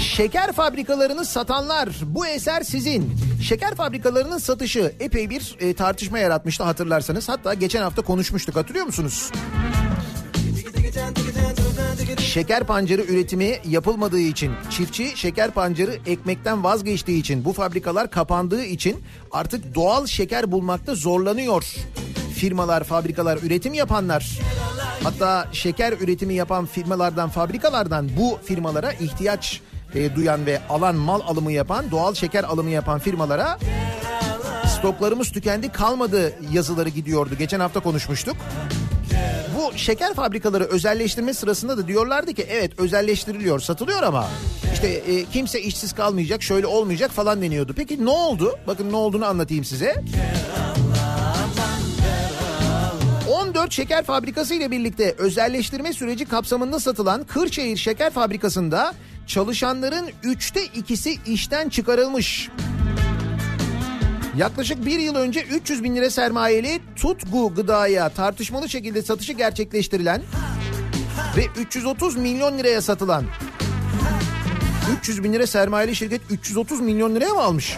Şeker 0.00 0.52
fabrikalarını 0.52 1.24
satanlar 1.24 1.88
bu 2.06 2.26
eser 2.26 2.62
sizin. 2.62 3.14
Şeker 3.42 3.74
fabrikalarının 3.74 4.38
satışı 4.38 4.92
epey 5.00 5.30
bir 5.30 5.56
e, 5.60 5.74
tartışma 5.74 6.18
yaratmıştı 6.18 6.64
hatırlarsanız. 6.64 7.28
Hatta 7.28 7.54
geçen 7.54 7.82
hafta 7.82 8.02
konuşmuştuk 8.02 8.56
hatırlıyor 8.56 8.86
musunuz? 8.86 9.30
Şeker 12.18 12.64
pancarı 12.64 13.02
üretimi 13.02 13.58
yapılmadığı 13.68 14.18
için, 14.18 14.52
çiftçi 14.70 15.12
şeker 15.14 15.50
pancarı 15.50 15.98
ekmekten 16.06 16.64
vazgeçtiği 16.64 17.20
için, 17.20 17.44
bu 17.44 17.52
fabrikalar 17.52 18.10
kapandığı 18.10 18.64
için 18.64 18.96
artık 19.32 19.74
doğal 19.74 20.06
şeker 20.06 20.52
bulmakta 20.52 20.94
zorlanıyor. 20.94 21.74
Firmalar, 22.38 22.84
fabrikalar, 22.84 23.38
üretim 23.42 23.74
yapanlar. 23.74 24.38
Hatta 25.02 25.48
şeker 25.52 25.92
üretimi 25.92 26.34
yapan 26.34 26.66
firmalardan, 26.66 27.28
fabrikalardan 27.28 28.08
bu 28.16 28.38
firmalara 28.44 28.92
ihtiyaç 28.92 29.60
e, 29.94 30.14
duyan 30.14 30.46
ve 30.46 30.60
alan 30.68 30.94
mal 30.94 31.20
alımı 31.20 31.52
yapan, 31.52 31.90
doğal 31.90 32.14
şeker 32.14 32.44
alımı 32.44 32.70
yapan 32.70 32.98
firmalara 32.98 33.58
stoklarımız 34.78 35.32
tükendi 35.32 35.72
kalmadı 35.72 36.32
yazıları 36.52 36.88
gidiyordu. 36.88 37.34
Geçen 37.38 37.60
hafta 37.60 37.80
konuşmuştuk. 37.80 38.36
Bu 39.56 39.78
şeker 39.78 40.14
fabrikaları 40.14 40.64
özelleştirme 40.64 41.34
sırasında 41.34 41.78
da 41.78 41.88
diyorlardı 41.88 42.34
ki 42.34 42.46
evet 42.50 42.80
özelleştiriliyor, 42.80 43.60
satılıyor 43.60 44.02
ama 44.02 44.28
işte 44.74 44.88
e, 44.88 45.24
kimse 45.24 45.60
işsiz 45.62 45.92
kalmayacak, 45.92 46.42
şöyle 46.42 46.66
olmayacak 46.66 47.10
falan 47.10 47.42
deniyordu. 47.42 47.74
Peki 47.76 48.04
ne 48.04 48.10
oldu? 48.10 48.58
Bakın 48.66 48.92
ne 48.92 48.96
olduğunu 48.96 49.26
anlatayım 49.26 49.64
size. 49.64 50.04
14 53.68 53.72
şeker 53.74 54.04
fabrikası 54.04 54.54
ile 54.54 54.70
birlikte 54.70 55.14
özelleştirme 55.18 55.92
süreci 55.92 56.24
kapsamında 56.24 56.80
satılan 56.80 57.24
Kırşehir 57.24 57.76
Şeker 57.76 58.10
Fabrikası'nda 58.10 58.94
çalışanların 59.26 60.10
üçte 60.22 60.64
ikisi 60.64 61.18
işten 61.26 61.68
çıkarılmış. 61.68 62.48
Yaklaşık 64.36 64.86
bir 64.86 64.98
yıl 64.98 65.14
önce 65.14 65.40
300 65.40 65.84
bin 65.84 65.96
lira 65.96 66.10
sermayeli 66.10 66.80
Tutgu 66.96 67.54
gıdaya 67.54 68.08
tartışmalı 68.08 68.68
şekilde 68.68 69.02
satışı 69.02 69.32
gerçekleştirilen 69.32 70.22
ve 71.36 71.46
330 71.56 72.16
milyon 72.16 72.58
liraya 72.58 72.82
satılan 72.82 73.24
300 74.98 75.24
bin 75.24 75.32
lira 75.32 75.46
sermayeli 75.46 75.96
şirket 75.96 76.20
330 76.30 76.80
milyon 76.80 77.14
liraya 77.14 77.34
mı 77.34 77.40
almış? 77.40 77.76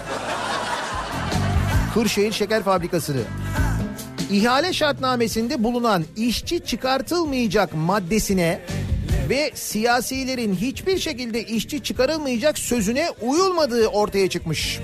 Kırşehir 1.95 2.33
Şeker 2.33 2.63
Fabrikası'nı. 2.63 3.23
İhale 4.31 4.73
şartnamesinde 4.73 5.65
bulunan 5.65 6.05
işçi 6.17 6.65
çıkartılmayacak 6.65 7.75
maddesine 7.75 8.61
ve 9.31 9.51
siyasilerin 9.55 10.55
hiçbir 10.55 10.99
şekilde 10.99 11.43
işçi 11.43 11.83
çıkarılmayacak 11.83 12.59
sözüne 12.59 13.11
uyulmadığı 13.23 13.87
ortaya 13.87 14.29
çıkmış. 14.29 14.81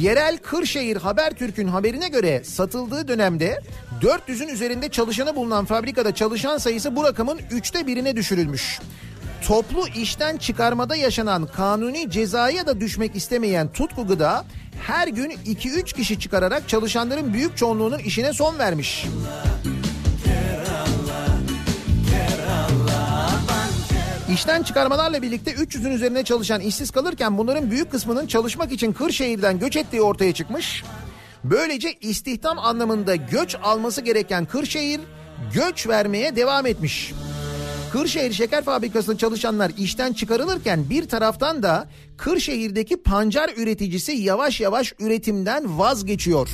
Yerel 0.00 0.38
Kırşehir 0.38 0.96
Habertürk'ün 0.96 1.68
haberine 1.68 2.08
göre 2.08 2.44
satıldığı 2.44 3.08
dönemde 3.08 3.60
400'ün 4.02 4.48
üzerinde 4.48 4.88
çalışanı 4.88 5.36
bulunan 5.36 5.64
fabrikada 5.64 6.14
çalışan 6.14 6.58
sayısı 6.58 6.96
bu 6.96 7.04
rakamın 7.04 7.40
üçte 7.50 7.86
birine 7.86 8.16
düşürülmüş. 8.16 8.80
Toplu 9.46 9.88
işten 9.88 10.36
çıkarmada 10.36 10.96
yaşanan 10.96 11.46
kanuni 11.46 12.10
cezaya 12.10 12.66
da 12.66 12.80
düşmek 12.80 13.16
istemeyen 13.16 13.72
Tutku 13.72 14.06
Gıda 14.06 14.44
her 14.86 15.08
gün 15.08 15.30
2-3 15.30 15.94
kişi 15.94 16.20
çıkararak 16.20 16.68
çalışanların 16.68 17.32
büyük 17.32 17.56
çoğunluğunun 17.56 17.98
işine 17.98 18.32
son 18.32 18.58
vermiş. 18.58 19.06
İşten 24.32 24.62
çıkarmalarla 24.62 25.22
birlikte 25.22 25.50
300'ün 25.50 25.90
üzerine 25.90 26.24
çalışan 26.24 26.60
işsiz 26.60 26.90
kalırken 26.90 27.38
bunların 27.38 27.70
büyük 27.70 27.90
kısmının 27.90 28.26
çalışmak 28.26 28.72
için 28.72 28.92
Kırşehir'den 28.92 29.58
göç 29.58 29.76
ettiği 29.76 30.02
ortaya 30.02 30.34
çıkmış. 30.34 30.84
Böylece 31.44 31.92
istihdam 32.00 32.58
anlamında 32.58 33.16
göç 33.16 33.56
alması 33.62 34.00
gereken 34.00 34.44
Kırşehir 34.46 35.00
göç 35.54 35.88
vermeye 35.88 36.36
devam 36.36 36.66
etmiş. 36.66 37.12
Kırşehir 37.92 38.32
Şeker 38.32 38.64
Fabrikası'nda 38.64 39.18
çalışanlar 39.18 39.72
işten 39.78 40.12
çıkarılırken 40.12 40.90
bir 40.90 41.08
taraftan 41.08 41.62
da 41.62 41.88
Kırşehir'deki 42.16 43.02
pancar 43.02 43.50
üreticisi 43.56 44.12
yavaş 44.12 44.60
yavaş 44.60 44.94
üretimden 44.98 45.78
vazgeçiyor. 45.78 46.48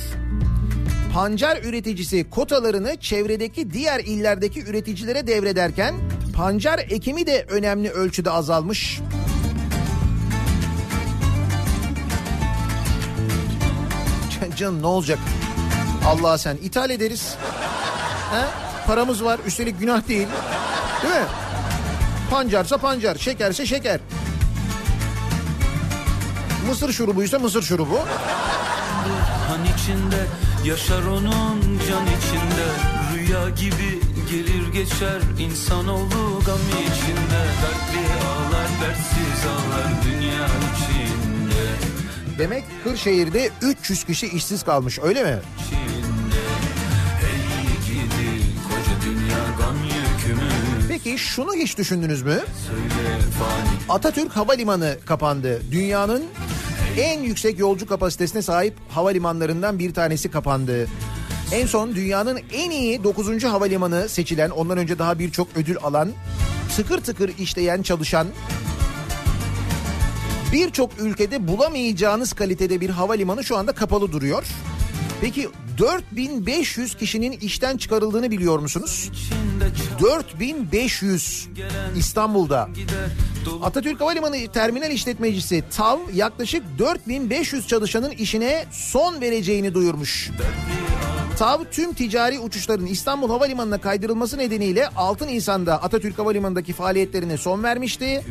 Pancar 1.13 1.63
üreticisi 1.63 2.29
kotalarını 2.29 2.97
çevredeki 2.99 3.73
diğer 3.73 3.99
illerdeki 3.99 4.63
üreticilere 4.63 5.27
devrederken 5.27 5.95
pancar 6.35 6.79
ekimi 6.79 7.27
de 7.27 7.45
önemli 7.49 7.89
ölçüde 7.89 8.31
azalmış. 8.31 8.99
Canım 14.57 14.81
ne 14.81 14.87
olacak? 14.87 15.19
Allah 16.07 16.37
sen 16.37 16.57
ithal 16.63 16.89
ederiz. 16.89 17.35
He? 18.31 18.45
Paramız 18.87 19.23
var 19.23 19.39
üstelik 19.45 19.79
günah 19.79 20.07
değil. 20.07 20.27
Değil 21.03 21.13
mi? 21.13 21.27
Pancarsa 22.31 22.77
pancar, 22.77 23.15
şekerse 23.15 23.65
şeker. 23.65 23.99
Mısır 26.69 26.93
şurubuysa 26.93 27.39
mısır 27.39 27.61
şurubu. 27.61 27.99
Han 29.47 29.59
içinde 29.65 30.25
yaşar 30.65 31.03
onun 31.03 31.61
can 31.89 32.05
içinde 32.05 32.67
Rüya 33.13 33.49
gibi 33.49 33.99
gelir 34.31 34.73
geçer 34.73 35.21
insanoğlu 35.39 36.41
gam 36.45 36.59
içinde 36.71 37.41
Dertli 37.61 38.13
ağlar 38.27 38.67
dertsiz 38.81 39.45
ağlar 39.45 39.87
dünya 40.05 40.45
içinde 40.45 41.63
Demek 42.39 42.63
Kırşehir'de 42.83 43.49
300 43.61 44.03
kişi 44.03 44.27
işsiz 44.27 44.63
kalmış 44.63 44.99
öyle 44.99 45.23
mi? 45.23 45.39
içinde 45.59 46.43
Ey 47.29 47.85
gidi 47.87 48.41
koca 48.63 49.01
dünya 49.05 49.43
gam 49.59 49.75
yükümü 49.83 50.66
Peki 51.03 51.17
şunu 51.17 51.53
hiç 51.53 51.77
düşündünüz 51.77 52.21
mü? 52.21 52.39
Atatürk 53.89 54.31
Havalimanı 54.31 54.97
kapandı. 55.05 55.61
Dünyanın 55.71 56.23
en 56.97 57.21
yüksek 57.21 57.59
yolcu 57.59 57.87
kapasitesine 57.87 58.41
sahip 58.41 58.73
havalimanlarından 58.89 59.79
bir 59.79 59.93
tanesi 59.93 60.31
kapandı. 60.31 60.87
En 61.51 61.65
son 61.65 61.95
dünyanın 61.95 62.39
en 62.53 62.71
iyi 62.71 63.03
9. 63.03 63.43
havalimanı 63.43 64.09
seçilen, 64.09 64.49
ondan 64.49 64.77
önce 64.77 64.99
daha 64.99 65.19
birçok 65.19 65.47
ödül 65.55 65.77
alan, 65.83 66.09
tıkır 66.75 67.01
tıkır 67.01 67.37
işleyen, 67.37 67.81
çalışan, 67.81 68.27
birçok 70.53 70.99
ülkede 70.99 71.47
bulamayacağınız 71.47 72.33
kalitede 72.33 72.81
bir 72.81 72.89
havalimanı 72.89 73.43
şu 73.43 73.57
anda 73.57 73.71
kapalı 73.71 74.11
duruyor. 74.11 74.45
Peki 75.21 75.49
4500 75.77 76.95
kişinin 76.95 77.31
işten 77.31 77.77
çıkarıldığını 77.77 78.31
biliyor 78.31 78.59
musunuz? 78.59 79.09
içinde 79.13 79.65
çal 79.99 80.09
4500 80.09 81.47
İstanbul'da. 81.97 82.69
Atatürk 83.63 84.01
Havalimanı 84.01 84.47
Terminal 84.53 84.91
İşletmecisi 84.91 85.63
TAV 85.71 85.99
yaklaşık 86.13 86.63
4500 86.79 87.67
çalışanın 87.67 88.11
işine 88.11 88.65
son 88.71 89.21
vereceğini 89.21 89.73
duyurmuş. 89.73 90.29
TAV 91.37 91.63
tüm 91.71 91.93
ticari 91.93 92.39
uçuşların 92.39 92.85
İstanbul 92.85 93.29
Havalimanı'na 93.29 93.77
kaydırılması 93.77 94.37
nedeniyle 94.37 94.87
6 94.87 95.27
Nisan'da 95.27 95.83
Atatürk 95.83 96.19
Havalimanı'ndaki 96.19 96.73
faaliyetlerine 96.73 97.37
son 97.37 97.63
vermişti. 97.63 98.25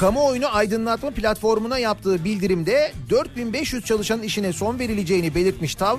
Kamuoyunu 0.00 0.56
aydınlatma 0.56 1.10
platformuna 1.10 1.78
yaptığı 1.78 2.24
bildirimde 2.24 2.92
4500 3.10 3.84
çalışanın 3.84 4.22
işine 4.22 4.52
son 4.52 4.78
verileceğini 4.78 5.34
belirtmiş 5.34 5.74
TAV. 5.74 5.98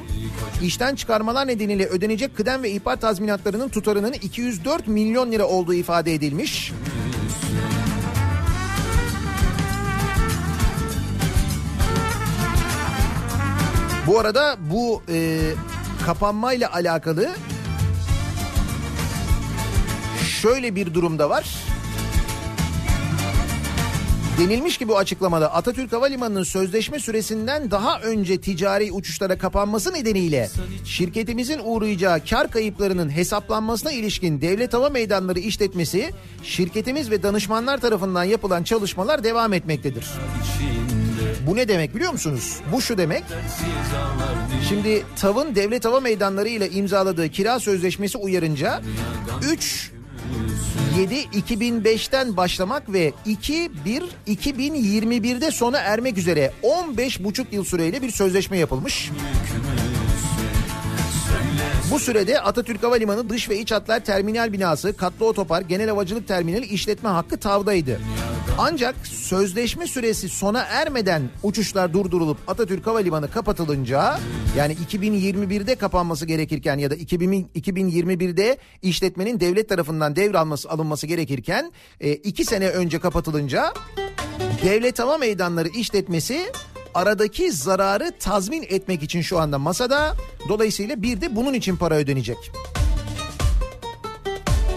İşten 0.64 0.96
çıkarmalar 0.96 1.48
nedeniyle 1.48 1.86
ödenecek 1.86 2.38
kıdem 2.38 2.64
ve 2.64 2.72
ihbar 2.72 2.96
tazminatlarının 2.96 3.70
tutarının 3.70 4.14
204 4.14 4.88
milyon 4.88 5.32
lira 5.32 5.46
olduğu 5.46 5.74
ifade 5.74 6.14
edilmiş. 6.14 6.72
Bu 14.08 14.20
arada 14.20 14.58
bu 14.60 15.04
e, 15.10 15.40
kapanmayla 16.06 16.74
alakalı 16.74 17.30
şöyle 20.42 20.76
bir 20.76 20.94
durumda 20.94 21.30
var. 21.30 21.75
Denilmiş 24.40 24.78
ki 24.78 24.88
bu 24.88 24.98
açıklamada 24.98 25.54
Atatürk 25.54 25.94
Havalimanı'nın 25.94 26.44
sözleşme 26.44 27.00
süresinden 27.00 27.72
daha 27.72 28.00
önce 28.00 28.42
ticari 28.42 28.92
uçuşlara 28.92 29.38
kapanması 29.38 29.94
nedeniyle 29.94 30.50
şirketimizin 30.86 31.62
uğrayacağı 31.64 32.26
kar 32.30 32.52
kayıplarının 32.52 33.10
hesaplanmasına 33.10 33.92
ilişkin 33.92 34.42
devlet 34.42 34.74
hava 34.74 34.90
meydanları 34.90 35.40
işletmesi 35.40 36.12
şirketimiz 36.44 37.12
ve 37.12 37.24
danışmanlar 37.24 37.78
tarafından 37.78 38.24
yapılan 38.24 38.64
çalışmalar 38.64 39.24
devam 39.24 39.54
etmektedir. 39.54 40.06
Bu 41.48 41.56
ne 41.56 41.68
demek 41.68 41.96
biliyor 41.96 42.12
musunuz? 42.12 42.58
Bu 42.72 42.82
şu 42.82 42.98
demek. 42.98 43.24
Şimdi 44.70 45.04
TAV'ın 45.16 45.56
devlet 45.56 45.86
hava 45.86 46.00
meydanları 46.00 46.50
ile 46.50 46.70
imzaladığı 46.70 47.30
kira 47.30 47.60
sözleşmesi 47.60 48.18
uyarınca 48.18 48.82
3 49.52 49.95
7 50.98 51.16
2005'ten 51.16 52.38
başlamak 52.38 52.94
ve 52.94 53.14
2 53.26 53.72
1 53.86 54.04
2021'de 54.28 55.52
sona 55.52 55.78
ermek 55.78 56.18
üzere 56.18 56.52
15 56.62 57.24
buçuk 57.24 57.54
yıl 57.54 57.64
süreyle 57.64 58.02
bir 58.02 58.12
sözleşme 58.12 58.58
yapılmış. 58.58 59.12
Bu 61.92 62.00
sürede 62.00 62.42
Atatürk 62.42 62.84
Havalimanı 62.84 63.30
dış 63.30 63.50
ve 63.50 63.60
iç 63.60 63.72
hatlar 63.72 64.00
terminal 64.00 64.54
binası, 64.54 64.98
katlı 64.98 65.26
otopark, 65.26 65.70
genel 65.70 65.90
havacılık 65.90 66.28
terminali 66.28 66.66
işletme 66.66 67.10
hakkı 67.10 67.38
tavdaydı. 67.38 68.00
Ancak 68.58 69.08
sözleşme 69.08 69.88
süresi 69.88 70.30
sona 70.30 70.62
ermeden 70.62 71.30
uçuşlar 71.44 71.94
durdurulup 71.94 72.38
Atatürk 72.48 72.88
Havalimanı 72.88 73.32
kapatılınca 73.32 74.20
yani 74.58 74.78
2021'de 74.90 75.76
kapanması 75.76 76.26
gerekirken 76.26 76.78
ya 76.78 76.92
da 76.92 76.96
2000, 76.96 77.48
2021'de 77.56 78.58
işletmenin 78.82 79.40
devlet 79.40 79.70
tarafından 79.70 80.16
devralması 80.16 80.70
alınması 80.70 81.08
gerekirken 81.08 81.72
e, 82.00 82.14
iki 82.14 82.46
sene 82.46 82.70
önce 82.70 83.00
kapatılınca 83.00 83.74
Devlet 84.64 85.00
Hava 85.00 85.18
Meydanları 85.18 85.68
işletmesi 85.68 86.52
aradaki 86.96 87.52
zararı 87.52 88.12
tazmin 88.20 88.66
etmek 88.70 89.04
için 89.04 89.22
şu 89.22 89.40
anda 89.40 89.60
masada. 89.60 90.16
Dolayısıyla 90.50 91.02
bir 91.02 91.22
de 91.22 91.36
bunun 91.36 91.54
için 91.54 91.76
para 91.76 91.96
ödenecek. 91.96 92.52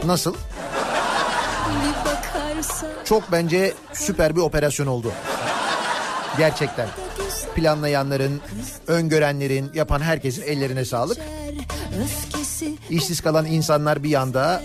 Nasıl? 0.04 0.34
Çok 3.04 3.32
bence 3.32 3.74
süper 3.92 4.36
bir 4.36 4.40
operasyon 4.40 4.86
oldu. 4.86 5.12
Gerçekten. 6.38 6.88
Planlayanların, 7.54 8.40
öngörenlerin, 8.86 9.70
yapan 9.74 10.00
herkesin 10.00 10.42
ellerine 10.42 10.84
sağlık. 10.84 11.18
İşsiz 12.90 13.20
kalan 13.20 13.46
insanlar 13.46 14.02
bir 14.02 14.08
yanda, 14.08 14.62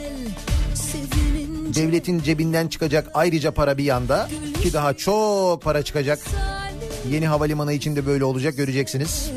devletin 1.75 2.19
cebinden 2.19 2.67
çıkacak 2.67 3.11
ayrıca 3.13 3.51
para 3.51 3.77
bir 3.77 3.83
yanda 3.83 4.29
ki 4.63 4.73
daha 4.73 4.93
çok 4.93 5.61
para 5.61 5.83
çıkacak. 5.83 6.19
Yeni 7.09 7.27
havalimanı 7.27 7.73
için 7.73 7.95
de 7.95 8.05
böyle 8.05 8.25
olacak 8.25 8.57
göreceksiniz. 8.57 9.31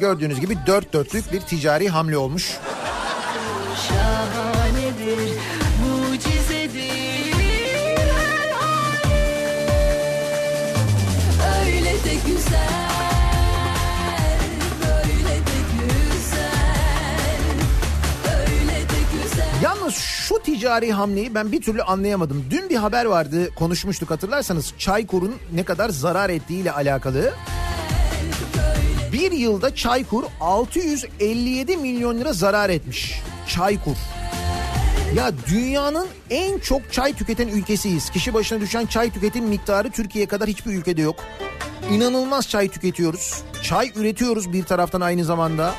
Gördüğünüz 0.00 0.40
gibi 0.40 0.58
dört 0.66 0.92
dörtlük 0.92 1.32
bir 1.32 1.40
ticari 1.40 1.88
hamle 1.88 2.16
olmuş. 2.16 2.58
şahanedir 3.88 4.61
Yalnız 19.92 20.04
şu 20.04 20.42
ticari 20.42 20.92
hamleyi 20.92 21.34
ben 21.34 21.52
bir 21.52 21.62
türlü 21.62 21.82
anlayamadım. 21.82 22.44
Dün 22.50 22.70
bir 22.70 22.76
haber 22.76 23.04
vardı 23.04 23.54
konuşmuştuk 23.54 24.10
hatırlarsanız 24.10 24.74
Çaykur'un 24.78 25.34
ne 25.54 25.64
kadar 25.64 25.88
zarar 25.88 26.30
ettiğiyle 26.30 26.72
alakalı. 26.72 27.32
Bir 29.12 29.32
yılda 29.32 29.74
Çaykur 29.74 30.24
657 30.40 31.76
milyon 31.76 32.20
lira 32.20 32.32
zarar 32.32 32.70
etmiş. 32.70 33.20
Çaykur. 33.48 33.96
Ya 35.14 35.32
dünyanın 35.46 36.06
en 36.30 36.58
çok 36.58 36.92
çay 36.92 37.12
tüketen 37.12 37.48
ülkesiyiz. 37.48 38.10
Kişi 38.10 38.34
başına 38.34 38.60
düşen 38.60 38.86
çay 38.86 39.10
tüketim 39.10 39.44
miktarı 39.44 39.90
Türkiye 39.90 40.26
kadar 40.26 40.48
hiçbir 40.48 40.72
ülkede 40.72 41.02
yok. 41.02 41.16
İnanılmaz 41.90 42.48
çay 42.48 42.68
tüketiyoruz. 42.68 43.42
Çay 43.62 43.92
üretiyoruz 43.96 44.52
bir 44.52 44.64
taraftan 44.64 45.00
aynı 45.00 45.24
zamanda. 45.24 45.74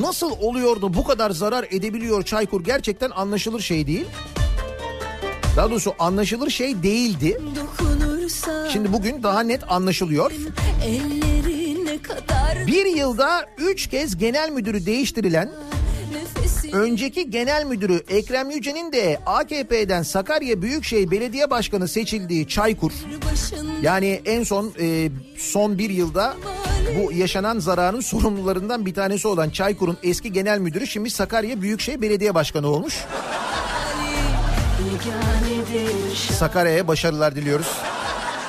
Nasıl 0.00 0.30
oluyordu 0.40 0.94
bu 0.94 1.04
kadar 1.04 1.30
zarar 1.30 1.66
edebiliyor 1.70 2.22
Çaykur 2.22 2.64
gerçekten 2.64 3.10
anlaşılır 3.10 3.60
şey 3.60 3.86
değil. 3.86 4.06
Daha 5.56 5.70
doğrusu 5.70 5.94
anlaşılır 5.98 6.50
şey 6.50 6.82
değildi. 6.82 7.40
Şimdi 8.72 8.92
bugün 8.92 9.22
daha 9.22 9.40
net 9.40 9.70
anlaşılıyor. 9.72 10.32
Bir 12.66 12.86
yılda 12.86 13.46
3 13.58 13.86
kez 13.86 14.16
genel 14.16 14.50
müdürü 14.50 14.86
değiştirilen 14.86 15.50
Önceki 16.72 17.30
genel 17.30 17.64
müdürü 17.66 18.02
Ekrem 18.08 18.50
Yüce'nin 18.50 18.92
de 18.92 19.20
AKP'den 19.26 20.02
Sakarya 20.02 20.62
Büyükşehir 20.62 21.10
Belediye 21.10 21.50
Başkanı 21.50 21.88
seçildiği 21.88 22.48
Çaykur 22.48 22.92
yani 23.82 24.20
en 24.24 24.42
son 24.42 24.72
e, 24.80 25.08
son 25.38 25.78
bir 25.78 25.90
yılda 25.90 26.34
bu 26.98 27.12
yaşanan 27.12 27.58
zararın 27.58 28.00
sorumlularından 28.00 28.86
bir 28.86 28.94
tanesi 28.94 29.28
olan 29.28 29.50
Çaykur'un 29.50 29.98
eski 30.02 30.32
genel 30.32 30.58
müdürü 30.58 30.86
şimdi 30.86 31.10
Sakarya 31.10 31.62
Büyükşehir 31.62 32.00
Belediye 32.02 32.34
Başkanı 32.34 32.66
olmuş. 32.68 32.94
Yeganedir 34.84 36.16
Sakarya'ya 36.16 36.88
başarılar 36.88 37.36
diliyoruz. 37.36 37.66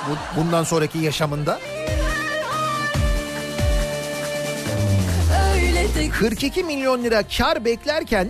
Bu- 0.09 0.41
Bundan 0.41 0.63
sonraki 0.63 0.97
yaşamında. 0.97 1.59
42 6.05 6.63
milyon 6.63 7.03
lira 7.03 7.23
kar 7.37 7.65
beklerken 7.65 8.29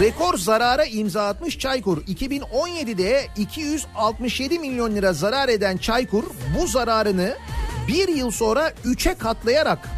Rekor 0.00 0.36
zarara 0.38 0.84
imza 0.84 1.28
atmış 1.28 1.58
Çaykur. 1.58 2.02
2017'de 2.06 3.26
267 3.36 4.58
milyon 4.58 4.94
lira 4.94 5.12
zarar 5.12 5.48
eden 5.48 5.76
Çaykur 5.76 6.24
bu 6.58 6.66
zararını 6.66 7.34
bir 7.88 8.08
yıl 8.08 8.30
sonra 8.30 8.72
3'e 8.84 9.14
katlayarak 9.14 9.88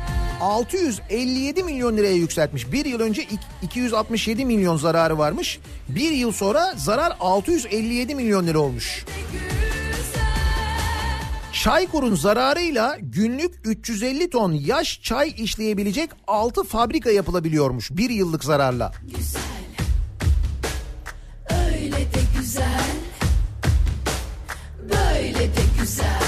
657 0.40 1.62
milyon 1.62 1.96
liraya 1.96 2.12
yükseltmiş. 2.14 2.72
Bir 2.72 2.84
yıl 2.84 3.00
önce 3.00 3.22
ik- 3.22 3.38
267 3.62 4.44
milyon 4.44 4.76
zararı 4.76 5.18
varmış. 5.18 5.58
Bir 5.88 6.11
yıl 6.11 6.32
sonra 6.32 6.74
zarar 6.76 7.16
657 7.20 8.14
milyon 8.14 8.46
lira 8.46 8.58
olmuş. 8.58 9.04
Çaykur'un 11.61 12.14
zararıyla 12.14 12.96
günlük 13.00 13.54
350 13.64 14.30
ton 14.30 14.52
yaş 14.52 15.02
çay 15.02 15.34
işleyebilecek 15.38 16.11
6 16.26 16.64
fabrika 16.64 17.11
yapılabiliyormuş 17.11 17.90
bir 17.90 18.11
yıllık 18.11 18.44
zararla. 18.44 18.92
öyle 21.50 21.96
de 21.96 22.20
güzel 22.38 22.90
böyle 24.82 25.38
de 25.38 25.61
güzel 25.80 26.22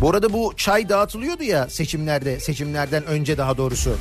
Bu 0.00 0.10
arada 0.10 0.32
bu 0.32 0.52
çay 0.56 0.88
dağıtılıyordu 0.88 1.42
ya 1.42 1.68
seçimlerde, 1.68 2.40
seçimlerden 2.40 3.04
önce 3.04 3.38
daha 3.38 3.56
doğrusu. 3.56 3.96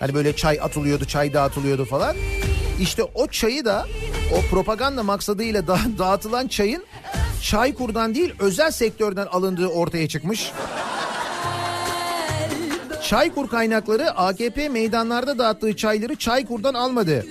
Hani 0.00 0.14
böyle 0.14 0.36
çay 0.36 0.60
atılıyordu, 0.60 1.04
çay 1.04 1.34
dağıtılıyordu 1.34 1.84
falan. 1.84 2.16
İşte 2.80 3.02
o 3.02 3.26
çayı 3.26 3.64
da 3.64 3.86
o 4.34 4.50
propaganda 4.50 5.02
maksadıyla 5.02 5.66
da, 5.66 5.78
dağıtılan 5.98 6.48
çayın 6.48 6.84
Çaykur'dan 7.42 8.14
değil 8.14 8.34
özel 8.38 8.70
sektörden 8.70 9.26
alındığı 9.26 9.66
ortaya 9.66 10.08
çıkmış. 10.08 10.52
Çaykur 13.08 13.48
kaynakları 13.48 14.10
AKP 14.10 14.68
meydanlarda 14.68 15.38
dağıttığı 15.38 15.76
çayları 15.76 16.16
Çaykur'dan 16.16 16.74
almadı. 16.74 17.26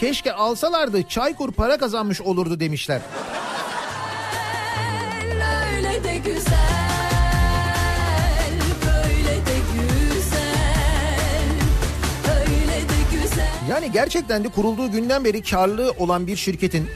Keşke 0.00 0.32
alsalardı 0.32 1.02
Çaykur 1.02 1.52
para 1.52 1.78
kazanmış 1.78 2.20
olurdu 2.20 2.60
demişler. 2.60 3.00
Yani 13.70 13.92
gerçekten 13.92 14.44
de 14.44 14.48
kurulduğu 14.48 14.90
günden 14.90 15.24
beri 15.24 15.42
karlı 15.42 15.92
olan 15.98 16.26
bir 16.26 16.36
şirketin 16.36 16.88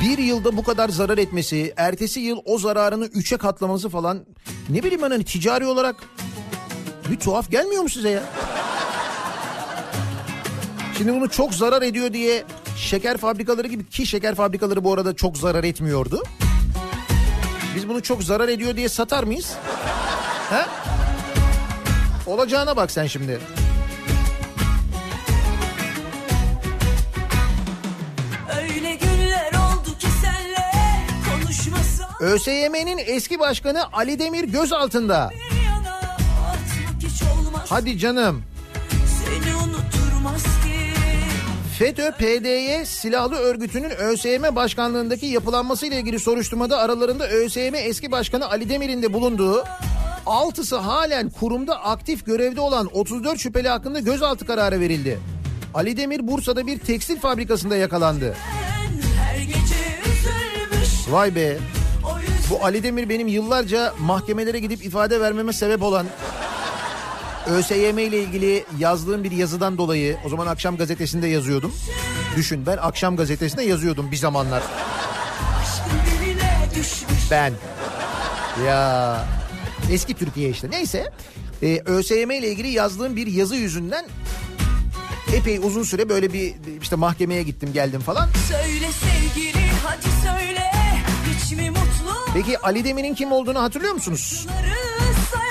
bir 0.00 0.18
yılda 0.18 0.56
bu 0.56 0.62
kadar 0.62 0.88
zarar 0.88 1.18
etmesi, 1.18 1.74
ertesi 1.76 2.20
yıl 2.20 2.38
o 2.44 2.58
zararını 2.58 3.04
üçe 3.04 3.36
katlaması 3.36 3.88
falan 3.88 4.26
ne 4.68 4.82
bileyim 4.82 5.02
ben 5.02 5.10
hani 5.10 5.24
ticari 5.24 5.66
olarak 5.66 5.96
bir 7.10 7.16
tuhaf 7.16 7.50
gelmiyor 7.50 7.82
mu 7.82 7.88
size 7.88 8.10
ya? 8.10 8.22
Şimdi 10.98 11.12
bunu 11.12 11.28
çok 11.28 11.54
zarar 11.54 11.82
ediyor 11.82 12.12
diye 12.12 12.44
şeker 12.76 13.16
fabrikaları 13.16 13.68
gibi 13.68 13.88
ki 13.88 14.06
şeker 14.06 14.34
fabrikaları 14.34 14.84
bu 14.84 14.92
arada 14.92 15.16
çok 15.16 15.38
zarar 15.38 15.64
etmiyordu. 15.64 16.22
Biz 17.76 17.88
bunu 17.88 18.02
çok 18.02 18.22
zarar 18.22 18.48
ediyor 18.48 18.76
diye 18.76 18.88
satar 18.88 19.24
mıyız? 19.24 19.52
He? 20.50 20.62
Olacağına 22.26 22.76
bak 22.76 22.90
sen 22.90 23.06
şimdi. 23.06 23.38
ÖSYM'nin 32.20 32.98
eski 32.98 33.38
başkanı 33.38 33.92
Ali 33.92 34.18
Demir 34.18 34.44
gözaltında. 34.44 35.30
Hadi 37.68 37.98
canım. 37.98 38.42
FETÖ 41.78 42.12
PDY 42.12 42.84
silahlı 42.84 43.36
örgütünün 43.36 43.90
ÖSYM 43.90 44.42
başkanlığındaki 44.56 45.26
yapılanmasıyla 45.26 45.98
ilgili 45.98 46.18
soruşturmada 46.18 46.78
aralarında 46.78 47.28
ÖSYM 47.28 47.74
eski 47.74 48.12
başkanı 48.12 48.50
Ali 48.50 48.68
Demir'in 48.68 49.02
de 49.02 49.12
bulunduğu 49.12 49.64
altısı 50.26 50.76
halen 50.76 51.30
kurumda 51.30 51.84
aktif 51.84 52.26
görevde 52.26 52.60
olan 52.60 52.86
34 52.86 53.38
şüpheli 53.38 53.68
hakkında 53.68 54.00
gözaltı 54.00 54.46
kararı 54.46 54.80
verildi. 54.80 55.18
Ali 55.74 55.96
Demir 55.96 56.28
Bursa'da 56.28 56.66
bir 56.66 56.78
tekstil 56.78 57.20
fabrikasında 57.20 57.76
yakalandı. 57.76 58.36
Vay 61.10 61.34
be. 61.34 61.58
Bu 62.50 62.64
Ali 62.64 62.82
Demir 62.82 63.08
benim 63.08 63.28
yıllarca 63.28 63.94
mahkemelere 63.98 64.58
gidip 64.58 64.84
ifade 64.84 65.20
vermeme 65.20 65.52
sebep 65.52 65.82
olan 65.82 66.06
ÖSYM 67.46 67.98
ile 67.98 68.22
ilgili 68.22 68.64
yazdığım 68.78 69.24
bir 69.24 69.30
yazıdan 69.30 69.78
dolayı 69.78 70.16
o 70.26 70.28
zaman 70.28 70.46
akşam 70.46 70.76
gazetesinde 70.76 71.26
yazıyordum. 71.26 71.74
Düşün 72.36 72.66
ben 72.66 72.76
akşam 72.76 73.16
gazetesinde 73.16 73.62
yazıyordum 73.62 74.10
bir 74.10 74.16
zamanlar. 74.16 74.62
Ben. 77.30 77.52
Ya 78.66 79.24
eski 79.90 80.14
Türkiye 80.14 80.50
işte. 80.50 80.70
Neyse. 80.70 81.12
Ee, 81.62 81.82
ÖSYM 81.86 82.30
ile 82.30 82.48
ilgili 82.48 82.68
yazdığım 82.68 83.16
bir 83.16 83.26
yazı 83.26 83.56
yüzünden 83.56 84.06
epey 85.34 85.58
uzun 85.58 85.82
süre 85.82 86.08
böyle 86.08 86.32
bir 86.32 86.54
işte 86.82 86.96
mahkemeye 86.96 87.42
gittim 87.42 87.72
geldim 87.72 88.00
falan. 88.00 88.28
Söyle 88.48 88.86
sevgili 88.92 89.64
hadi 89.84 90.26
söyle 90.26 90.64
Hiç 91.34 91.52
mi 91.52 91.70
Peki 92.34 92.58
Ali 92.58 92.84
Demir'in 92.84 93.14
kim 93.14 93.32
olduğunu 93.32 93.62
hatırlıyor 93.62 93.94
musunuz? 93.94 94.46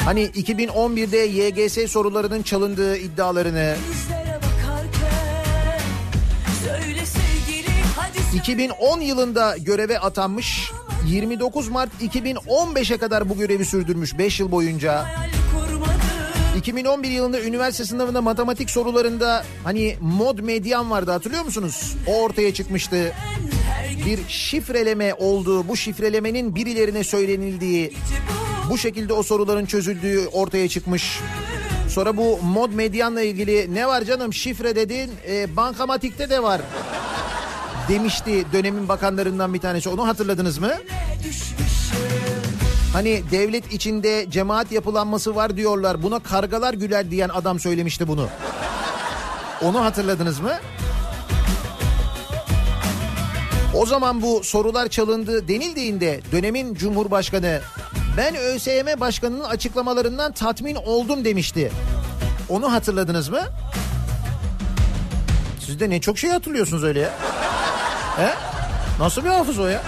Hani 0.06 0.26
2011'de 0.26 1.18
YGS 1.18 1.92
sorularının 1.92 2.42
çalındığı 2.42 2.98
iddialarını, 2.98 3.76
Yüzlere 3.90 4.36
bakarken 4.36 5.80
Söyle 6.64 7.06
sevgili 7.06 7.70
hadi 7.96 8.18
söyle 8.18 8.38
2010 8.38 9.02
yılında 9.02 9.58
göreve 9.58 10.00
atanmış, 10.00 10.72
29 11.08 11.70
Mart 11.70 11.90
2015'e 12.02 12.98
kadar 12.98 13.30
bu 13.30 13.38
görevi 13.38 13.66
sürdürmüş 13.66 14.18
5 14.18 14.40
yıl 14.40 14.52
boyunca. 14.52 15.04
Hayal 15.04 15.30
kurmadım 15.54 15.98
2011 16.58 17.10
yılında 17.10 17.42
üniversite 17.42 17.86
sınavında 17.86 18.22
matematik 18.22 18.70
sorularında 18.70 19.44
hani 19.64 19.98
mod 20.02 20.40
medyan 20.40 20.92
vardı 20.92 21.12
hatırlıyor 21.12 21.44
musunuz? 21.46 21.96
O 22.08 22.22
ortaya 22.22 22.54
çıkmıştı. 22.54 23.14
Bir 24.06 24.20
şifreleme 24.28 25.14
olduğu, 25.14 25.68
bu 25.68 25.78
şifrelemenin 25.78 26.56
birilerine 26.56 27.04
söylenildiği, 27.04 27.94
bu 28.70 28.78
şekilde 28.78 29.14
o 29.14 29.24
soruların 29.24 29.66
çözüldüğü 29.66 30.28
ortaya 30.28 30.70
çıkmış. 30.70 31.20
Sonra 31.90 32.18
bu 32.18 32.40
mod 32.44 32.72
medyanla 32.74 33.22
ilgili 33.22 33.76
ne 33.76 33.88
var 33.88 34.04
canım 34.04 34.34
şifre 34.34 34.76
dedin 34.76 35.12
e, 35.30 35.56
bankamatikte 35.56 36.30
de 36.30 36.44
var 36.44 36.62
demişti 37.90 38.46
dönemin 38.54 38.90
bakanlarından 38.90 39.54
bir 39.54 39.60
tanesi 39.60 39.90
onu 39.90 40.08
hatırladınız 40.08 40.58
mı? 40.58 40.72
Hani 42.94 43.24
devlet 43.32 43.74
içinde 43.74 44.26
cemaat 44.30 44.72
yapılanması 44.72 45.36
var 45.36 45.58
diyorlar 45.58 46.04
buna 46.04 46.20
kargalar 46.20 46.74
güler 46.74 47.12
diyen 47.12 47.30
adam 47.30 47.60
söylemişti 47.60 48.08
bunu. 48.08 48.28
Onu 49.62 49.84
hatırladınız 49.84 50.40
mı? 50.40 50.54
O 53.78 53.86
zaman 53.86 54.22
bu 54.22 54.44
sorular 54.44 54.88
çalındı 54.88 55.48
denildiğinde 55.48 56.22
dönemin 56.32 56.74
Cumhurbaşkanı 56.74 57.62
ben 58.18 58.36
ÖSYM 58.36 59.00
Başkanı'nın 59.00 59.44
açıklamalarından 59.44 60.32
tatmin 60.32 60.76
oldum 60.76 61.26
demişti. 61.26 61.72
Onu 62.50 62.72
hatırladınız 62.72 63.30
mı? 63.30 63.42
Siz 65.66 65.80
de 65.80 65.90
ne 65.90 66.02
çok 66.02 66.18
şey 66.18 66.30
hatırlıyorsunuz 66.30 66.84
öyle 66.84 67.00
ya. 67.00 67.10
He? 68.18 68.34
Nasıl 69.00 69.24
bir 69.24 69.30
hafız 69.30 69.60
o 69.60 69.68
ya? 69.68 69.82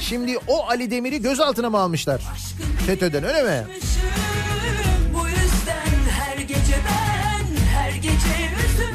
Şimdi 0.00 0.38
o 0.48 0.68
Ali 0.68 0.90
Demir'i 0.90 1.22
gözaltına 1.22 1.70
mı 1.70 1.78
almışlar? 1.78 2.22
FETÖ'den 2.86 3.24
öyle 3.24 3.42
mi? 3.42 3.66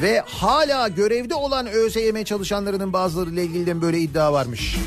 Ve 0.02 0.24
hala 0.26 0.88
görevde 0.88 1.36
olan 1.36 1.68
ÖSYM 1.68 2.24
çalışanlarının 2.24 2.94
bazılarıyla 2.94 3.44
ilgili 3.44 3.66
de 3.66 3.82
böyle 3.82 4.00
iddia 4.00 4.34
varmış. 4.34 4.78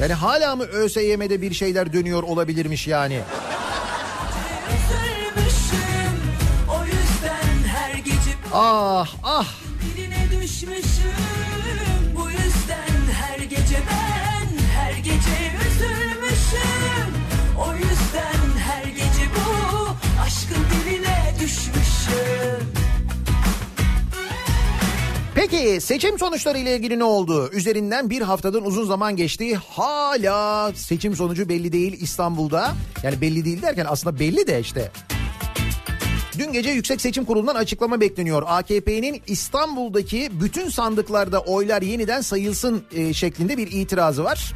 Yani 0.00 0.12
hala 0.12 0.56
mı 0.56 0.64
ÖSYM'de 0.64 1.42
bir 1.42 1.54
şeyler 1.54 1.92
dönüyor 1.92 2.22
olabilirmiş 2.22 2.86
yani? 2.86 3.20
Ah 8.54 9.08
ah 9.22 9.46
diline 9.96 10.26
düşmüşüm 10.30 11.12
Bu 12.16 12.30
yüzden 12.30 13.12
her 13.12 13.38
gece 13.38 13.78
ben 13.90 14.48
her 14.76 14.92
gece 14.92 15.52
üzülmüşüm 15.66 17.08
O 17.58 17.72
yüzden 17.72 18.58
her 18.58 18.84
gece 18.84 19.28
bu 19.36 19.88
aşkın 20.22 20.64
diline 20.84 21.34
düşmüşüm 21.40 22.61
Peki 25.42 25.80
seçim 25.80 26.18
sonuçları 26.18 26.58
ile 26.58 26.76
ilgili 26.76 26.98
ne 26.98 27.04
oldu? 27.04 27.50
Üzerinden 27.52 28.10
bir 28.10 28.20
haftadan 28.20 28.64
uzun 28.64 28.84
zaman 28.84 29.16
geçti. 29.16 29.54
Hala 29.54 30.72
seçim 30.72 31.16
sonucu 31.16 31.48
belli 31.48 31.72
değil 31.72 32.02
İstanbul'da. 32.02 32.72
Yani 33.02 33.20
belli 33.20 33.44
değil 33.44 33.62
derken 33.62 33.86
aslında 33.88 34.18
belli 34.18 34.46
de 34.46 34.60
işte. 34.60 34.90
Dün 36.38 36.52
gece 36.52 36.70
Yüksek 36.70 37.00
Seçim 37.00 37.24
Kurulu'ndan 37.24 37.54
açıklama 37.54 38.00
bekleniyor. 38.00 38.42
AKP'nin 38.46 39.22
İstanbul'daki 39.26 40.30
bütün 40.40 40.68
sandıklarda 40.68 41.40
oylar 41.40 41.82
yeniden 41.82 42.20
sayılsın 42.20 42.82
e, 42.92 43.12
şeklinde 43.12 43.56
bir 43.56 43.72
itirazı 43.72 44.24
var. 44.24 44.54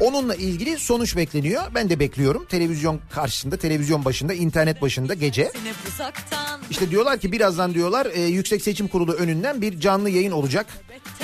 Onunla 0.00 0.34
ilgili 0.34 0.78
sonuç 0.78 1.16
bekleniyor. 1.16 1.62
Ben 1.74 1.90
de 1.90 1.98
bekliyorum. 2.00 2.44
Televizyon 2.44 3.00
karşısında, 3.10 3.56
televizyon 3.56 4.04
başında, 4.04 4.34
internet 4.34 4.82
başında 4.82 5.14
gece. 5.14 5.52
İşte 6.70 6.90
diyorlar 6.90 7.18
ki 7.18 7.32
birazdan 7.32 7.74
diyorlar 7.74 8.06
e, 8.14 8.20
Yüksek 8.20 8.62
Seçim 8.62 8.88
Kurulu 8.88 9.12
önünden 9.12 9.62
bir 9.62 9.80
canlı 9.80 10.10
yayın 10.10 10.32
olacak. 10.32 10.66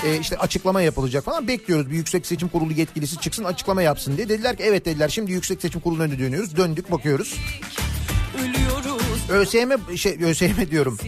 E, 0.05 0.19
işte 0.19 0.39
açıklama 0.39 0.83
yapılacak 0.83 1.25
falan. 1.25 1.49
Bekliyoruz 1.49 1.91
bir 1.91 1.95
Yüksek 1.97 2.27
Seçim 2.27 2.49
Kurulu 2.49 2.73
yetkilisi 2.73 3.17
çıksın 3.21 3.45
açıklama 3.45 3.83
yapsın 3.83 4.17
diye. 4.17 4.29
Dediler 4.29 4.57
ki 4.57 4.63
evet 4.63 4.85
dediler 4.85 5.09
şimdi 5.09 5.33
Yüksek 5.33 5.63
Seçim 5.63 5.81
Kurulu'nun 5.81 6.05
önüne 6.05 6.19
dönüyoruz. 6.19 6.57
Döndük 6.57 6.91
bakıyoruz. 6.93 7.35
ÖSYM 9.29 9.97
şey 9.97 10.19
ÖSYM 10.25 10.71
diyorum. 10.71 10.99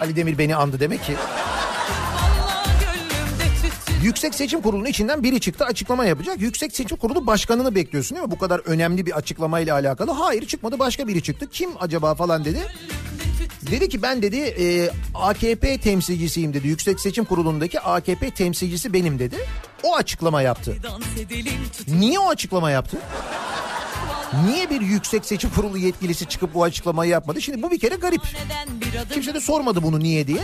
Ali 0.00 0.16
Demir 0.16 0.38
beni 0.38 0.56
andı 0.56 0.80
demek 0.80 1.04
ki. 1.04 1.12
Yüksek 4.02 4.34
Seçim 4.34 4.60
Kurulu'nun 4.60 4.86
içinden 4.88 5.22
biri 5.22 5.40
çıktı 5.40 5.64
açıklama 5.64 6.04
yapacak. 6.04 6.40
Yüksek 6.40 6.76
Seçim 6.76 6.96
Kurulu 6.96 7.26
başkanını 7.26 7.74
bekliyorsun 7.74 8.16
değil 8.16 8.26
mi? 8.26 8.30
Bu 8.30 8.38
kadar 8.38 8.60
önemli 8.64 9.06
bir 9.06 9.12
açıklamayla 9.12 9.74
alakalı. 9.74 10.10
Hayır 10.10 10.46
çıkmadı 10.46 10.78
başka 10.78 11.08
biri 11.08 11.22
çıktı. 11.22 11.46
Kim 11.52 11.70
acaba 11.80 12.14
falan 12.14 12.44
dedi. 12.44 12.58
Dedi 13.70 13.88
ki 13.88 14.02
ben 14.02 14.22
dedi 14.22 14.36
e, 14.36 14.90
AKP 15.14 15.78
temsilcisiyim 15.78 16.54
dedi. 16.54 16.68
Yüksek 16.68 17.00
Seçim 17.00 17.24
Kurulu'ndaki 17.24 17.80
AKP 17.80 18.30
temsilcisi 18.30 18.92
benim 18.92 19.18
dedi. 19.18 19.36
O 19.82 19.96
açıklama 19.96 20.42
yaptı. 20.42 20.76
Niye 21.88 22.18
o 22.18 22.28
açıklama 22.28 22.70
yaptı? 22.70 22.98
Niye 24.46 24.70
bir 24.70 24.80
Yüksek 24.80 25.24
Seçim 25.24 25.50
Kurulu 25.50 25.78
yetkilisi 25.78 26.26
çıkıp 26.26 26.54
bu 26.54 26.64
açıklamayı 26.64 27.10
yapmadı? 27.10 27.40
Şimdi 27.40 27.62
bu 27.62 27.70
bir 27.70 27.78
kere 27.78 27.94
garip. 27.94 28.22
Kimse 29.12 29.34
de 29.34 29.40
sormadı 29.40 29.82
bunu 29.82 29.98
niye 30.00 30.26
diye. 30.26 30.40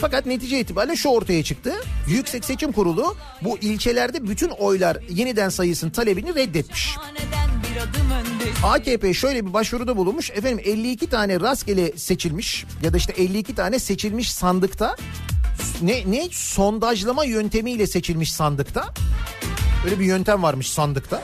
Fakat 0.00 0.26
netice 0.26 0.60
itibariyle 0.60 0.96
şu 0.96 1.08
ortaya 1.08 1.42
çıktı. 1.44 1.74
Yüksek 2.08 2.44
Seçim 2.44 2.72
Kurulu 2.72 3.16
bu 3.42 3.58
ilçelerde 3.58 4.28
bütün 4.28 4.48
oylar 4.48 4.96
yeniden 5.10 5.48
sayısın 5.48 5.90
talebini 5.90 6.34
reddetmiş. 6.34 6.96
AKP 8.64 9.14
şöyle 9.14 9.46
bir 9.46 9.52
başvuruda 9.52 9.96
bulunmuş. 9.96 10.30
Efendim 10.30 10.60
52 10.64 11.10
tane 11.10 11.40
rastgele 11.40 11.92
seçilmiş 11.98 12.64
ya 12.82 12.92
da 12.92 12.96
işte 12.96 13.12
52 13.12 13.54
tane 13.54 13.78
seçilmiş 13.78 14.32
sandıkta 14.32 14.96
ne 15.82 16.02
ne 16.06 16.28
sondajlama 16.32 17.24
yöntemiyle 17.24 17.86
seçilmiş 17.86 18.32
sandıkta. 18.32 18.94
Öyle 19.84 20.00
bir 20.00 20.04
yöntem 20.04 20.42
varmış 20.42 20.70
sandıkta. 20.70 21.22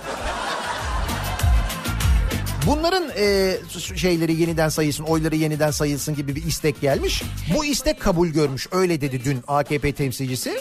Bunların 2.68 3.04
e, 3.18 3.56
şeyleri 3.96 4.40
yeniden 4.40 4.68
sayılsın, 4.68 5.04
oyları 5.04 5.36
yeniden 5.36 5.70
sayılsın 5.70 6.14
gibi 6.14 6.36
bir 6.36 6.44
istek 6.44 6.80
gelmiş. 6.80 7.22
Bu 7.54 7.64
istek 7.64 8.00
kabul 8.00 8.28
görmüş. 8.28 8.66
Öyle 8.72 9.00
dedi 9.00 9.24
dün 9.24 9.40
AKP 9.46 9.92
temsilcisi. 9.92 10.60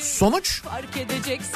Sonuç 0.00 0.62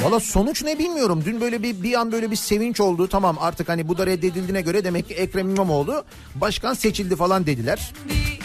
Valla 0.03 0.21
sonuç 0.21 0.63
ne 0.63 0.79
bilmiyorum. 0.79 1.23
Dün 1.25 1.41
böyle 1.41 1.63
bir 1.63 1.83
bir 1.83 1.95
an 1.95 2.13
böyle 2.13 2.31
bir 2.31 2.37
sevinç 2.37 2.81
oldu. 2.81 3.09
Tamam 3.09 3.37
artık 3.41 3.69
hani 3.69 3.89
bu 3.89 3.99
da 3.99 4.07
reddedildiğine 4.07 4.61
göre 4.61 4.85
demek 4.85 5.09
ki 5.09 5.15
Ekrem 5.15 5.51
İmamoğlu 5.51 6.05
başkan 6.35 6.75
seçildi 6.75 7.17
falan 7.17 7.47
dediler. 7.47 7.93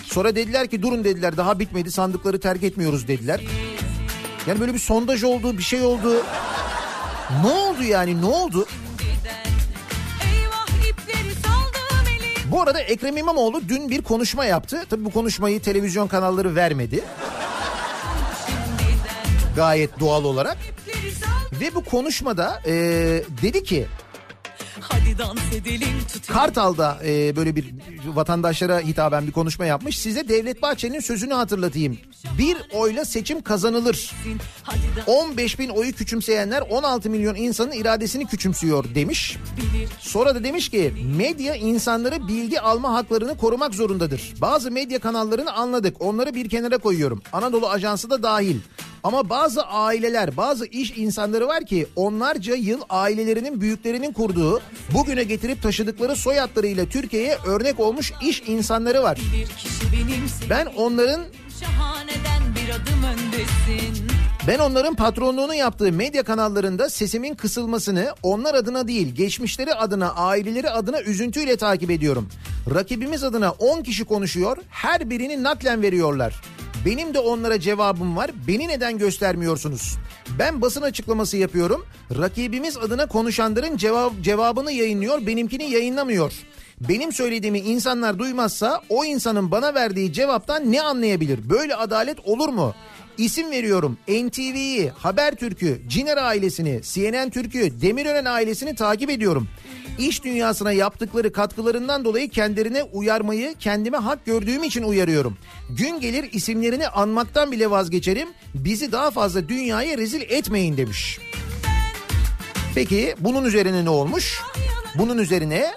Sonra 0.03 0.35
dediler 0.35 0.67
ki 0.67 0.81
durun 0.81 1.03
dediler 1.03 1.37
daha 1.37 1.59
bitmedi 1.59 1.91
sandıkları 1.91 2.39
terk 2.39 2.63
etmiyoruz 2.63 3.07
dediler. 3.07 3.41
Yani 4.47 4.59
böyle 4.59 4.73
bir 4.73 4.79
sondaj 4.79 5.23
oldu 5.23 5.57
bir 5.57 5.63
şey 5.63 5.81
oldu. 5.81 6.23
Ne 7.43 7.51
oldu 7.51 7.83
yani 7.83 8.21
ne 8.21 8.25
oldu? 8.25 8.65
Bu 12.51 12.61
arada 12.61 12.79
Ekrem 12.79 13.17
İmamoğlu 13.17 13.61
dün 13.69 13.89
bir 13.89 14.01
konuşma 14.01 14.45
yaptı. 14.45 14.85
Tabii 14.89 15.05
bu 15.05 15.11
konuşmayı 15.11 15.61
televizyon 15.61 16.07
kanalları 16.07 16.55
vermedi. 16.55 17.03
Gayet 19.55 19.99
doğal 19.99 20.23
olarak. 20.23 20.57
Ve 21.61 21.75
bu 21.75 21.83
konuşmada 21.83 22.61
e, 22.65 22.73
dedi 23.41 23.63
ki 23.63 23.85
hadi 24.89 25.17
dans 25.17 25.39
edelim 25.55 25.87
tutelim. 26.13 26.33
Kartal'da 26.39 26.99
e, 27.05 27.35
böyle 27.35 27.55
bir 27.55 27.73
vatandaşlara 28.05 28.79
hitaben 28.79 29.27
bir 29.27 29.31
konuşma 29.31 29.65
yapmış. 29.65 29.99
Size 29.99 30.29
Devlet 30.29 30.61
Bahçeli'nin 30.61 30.99
sözünü 30.99 31.33
hatırlatayım. 31.33 31.97
Bir 32.37 32.57
oyla 32.73 33.05
seçim 33.05 33.41
kazanılır. 33.41 34.11
Hadi 34.63 34.77
dans 34.97 35.07
15 35.07 35.59
bin 35.59 35.69
oyu 35.69 35.91
küçümseyenler 35.93 36.61
16 36.61 37.09
milyon 37.09 37.35
insanın 37.35 37.71
iradesini 37.71 38.25
küçümsüyor 38.25 38.95
demiş. 38.95 39.37
Sonra 39.99 40.35
da 40.35 40.43
demiş 40.43 40.69
ki 40.69 40.93
medya 41.17 41.55
insanları 41.55 42.27
bilgi 42.27 42.61
alma 42.61 42.93
haklarını 42.93 43.37
korumak 43.37 43.75
zorundadır. 43.75 44.33
Bazı 44.41 44.71
medya 44.71 44.99
kanallarını 44.99 45.53
anladık. 45.53 45.95
Onları 45.99 46.35
bir 46.35 46.49
kenara 46.49 46.77
koyuyorum. 46.77 47.21
Anadolu 47.33 47.69
Ajansı 47.69 48.09
da 48.09 48.23
dahil. 48.23 48.57
Ama 49.03 49.29
bazı 49.29 49.63
aileler, 49.63 50.37
bazı 50.37 50.65
iş 50.65 50.97
insanları 50.97 51.47
var 51.47 51.65
ki 51.65 51.87
onlarca 51.95 52.55
yıl 52.55 52.81
ailelerinin 52.89 53.61
büyüklerinin 53.61 54.13
kurduğu, 54.13 54.61
bugüne 54.93 55.23
getirip 55.23 55.63
taşıdıkları 55.63 56.15
soyadlarıyla 56.15 56.85
Türkiye'ye 56.85 57.37
örnek 57.45 57.79
olmuş 57.79 58.13
iş 58.21 58.43
insanları 58.47 59.03
var. 59.03 59.19
Ben 60.49 60.65
onların 60.65 61.21
Şahaneden 61.59 62.55
bir 62.55 62.69
adım 62.69 63.03
öndesin. 63.03 64.07
Ben 64.47 64.59
onların 64.59 64.95
patronluğunu 64.95 65.53
yaptığı 65.53 65.91
medya 65.91 66.23
kanallarında 66.23 66.89
sesimin 66.89 67.35
kısılmasını 67.35 68.13
onlar 68.23 68.53
adına 68.53 68.87
değil 68.87 69.15
geçmişleri 69.15 69.73
adına 69.73 70.11
aileleri 70.13 70.69
adına 70.69 71.01
üzüntüyle 71.01 71.57
takip 71.57 71.91
ediyorum. 71.91 72.29
Rakibimiz 72.73 73.23
adına 73.23 73.51
10 73.51 73.83
kişi 73.83 74.05
konuşuyor 74.05 74.57
her 74.69 75.09
birini 75.09 75.43
naklen 75.43 75.81
veriyorlar. 75.81 76.41
Benim 76.85 77.13
de 77.13 77.19
onlara 77.19 77.59
cevabım 77.59 78.17
var. 78.17 78.31
Beni 78.47 78.67
neden 78.67 78.97
göstermiyorsunuz? 78.97 79.97
Ben 80.39 80.61
basın 80.61 80.81
açıklaması 80.81 81.37
yapıyorum. 81.37 81.85
Rakibimiz 82.17 82.77
adına 82.77 83.07
konuşanların 83.07 83.77
cevap, 83.77 84.21
cevabını 84.21 84.71
yayınlıyor, 84.71 85.27
benimkini 85.27 85.71
yayınlamıyor. 85.71 86.33
Benim 86.81 87.11
söylediğimi 87.13 87.59
insanlar 87.59 88.19
duymazsa 88.19 88.81
o 88.89 89.05
insanın 89.05 89.51
bana 89.51 89.73
verdiği 89.73 90.13
cevaptan 90.13 90.71
ne 90.71 90.81
anlayabilir? 90.81 91.49
Böyle 91.49 91.75
adalet 91.75 92.19
olur 92.23 92.49
mu? 92.49 92.73
İsim 93.19 93.51
veriyorum 93.51 93.97
NTV'yi, 94.07 94.89
Habertürk'ü, 94.89 95.81
Ciner 95.87 96.17
ailesini, 96.17 96.81
CNN 96.83 97.29
Türk'ü, 97.29 97.81
Demirören 97.81 98.25
ailesini 98.25 98.75
takip 98.75 99.09
ediyorum. 99.09 99.47
İş 99.99 100.23
dünyasına 100.23 100.71
yaptıkları 100.71 101.31
katkılarından 101.31 102.05
dolayı 102.05 102.29
kendilerine 102.29 102.83
uyarmayı 102.83 103.55
kendime 103.59 103.97
hak 103.97 104.25
gördüğüm 104.25 104.63
için 104.63 104.83
uyarıyorum. 104.83 105.37
Gün 105.69 105.99
gelir 105.99 106.29
isimlerini 106.33 106.87
anmaktan 106.87 107.51
bile 107.51 107.69
vazgeçerim. 107.69 108.29
Bizi 108.53 108.91
daha 108.91 109.11
fazla 109.11 109.49
dünyaya 109.49 109.97
rezil 109.97 110.21
etmeyin 110.21 110.77
demiş. 110.77 111.19
Peki 112.75 113.15
bunun 113.19 113.45
üzerine 113.45 113.85
ne 113.85 113.89
olmuş? 113.89 114.41
Bunun 114.95 115.17
üzerine 115.17 115.73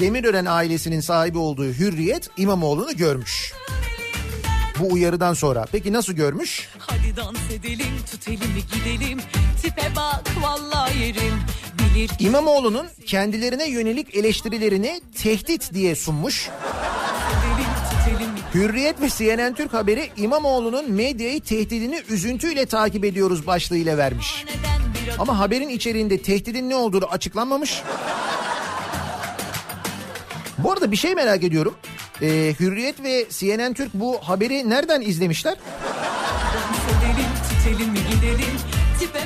Demirören 0.00 0.46
ailesinin 0.46 1.00
sahibi 1.00 1.38
olduğu 1.38 1.66
Hürriyet 1.66 2.30
İmamoğlu'nu 2.36 2.96
görmüş. 2.96 3.59
Bu 4.80 4.92
uyarıdan 4.92 5.34
sonra. 5.34 5.66
Peki 5.72 5.92
nasıl 5.92 6.12
görmüş? 6.12 6.68
Hadi 6.78 7.16
dans 7.16 7.50
edelim 7.58 7.94
tut 8.10 8.28
elimi 8.28 8.62
gidelim. 8.74 9.18
Tipe 9.62 9.96
bak 9.96 10.24
vallahi 10.42 10.98
yerim. 10.98 11.34
Bilir 11.78 12.10
İmamoğlu'nun 12.18 12.86
kendilerine 13.06 13.68
yönelik 13.70 14.16
eleştirilerini 14.16 15.00
tehdit 15.22 15.74
diye 15.74 15.94
sunmuş. 15.94 16.50
Hürriyet 18.54 19.00
ve 19.00 19.08
CNN 19.10 19.54
Türk 19.54 19.74
haberi 19.74 20.10
İmamoğlu'nun 20.16 20.90
medyayı 20.92 21.40
tehdidini 21.40 22.02
üzüntüyle 22.08 22.66
takip 22.66 23.04
ediyoruz 23.04 23.46
başlığıyla 23.46 23.98
vermiş. 23.98 24.44
Ama 25.18 25.38
haberin 25.38 25.68
içeriğinde 25.68 26.22
tehdidin 26.22 26.70
ne 26.70 26.76
olduğu 26.76 27.06
açıklanmamış. 27.06 27.82
Bu 30.64 30.72
arada 30.72 30.90
bir 30.90 30.96
şey 30.96 31.14
merak 31.14 31.44
ediyorum. 31.44 31.74
Ee, 32.22 32.54
Hürriyet 32.60 33.02
ve 33.02 33.26
CNN 33.30 33.72
Türk 33.74 33.94
bu 33.94 34.18
haberi 34.22 34.70
nereden 34.70 35.00
izlemişler? 35.00 35.56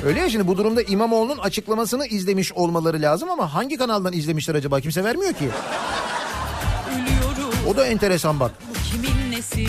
Öyle 0.05 0.19
ya 0.19 0.29
şimdi 0.29 0.47
bu 0.47 0.57
durumda 0.57 0.81
İmamoğlu'nun 0.81 1.37
açıklamasını 1.37 2.07
izlemiş 2.07 2.53
olmaları 2.53 3.01
lazım 3.01 3.29
ama 3.29 3.53
hangi 3.53 3.77
kanaldan 3.77 4.13
izlemişler 4.13 4.55
acaba? 4.55 4.79
Kimse 4.81 5.03
vermiyor 5.03 5.33
ki. 5.33 5.49
O 7.67 7.77
da 7.77 7.85
enteresan 7.87 8.39
bak. 8.39 8.51
Bu 8.69 8.73
kimin 8.91 9.31
nesi? 9.31 9.67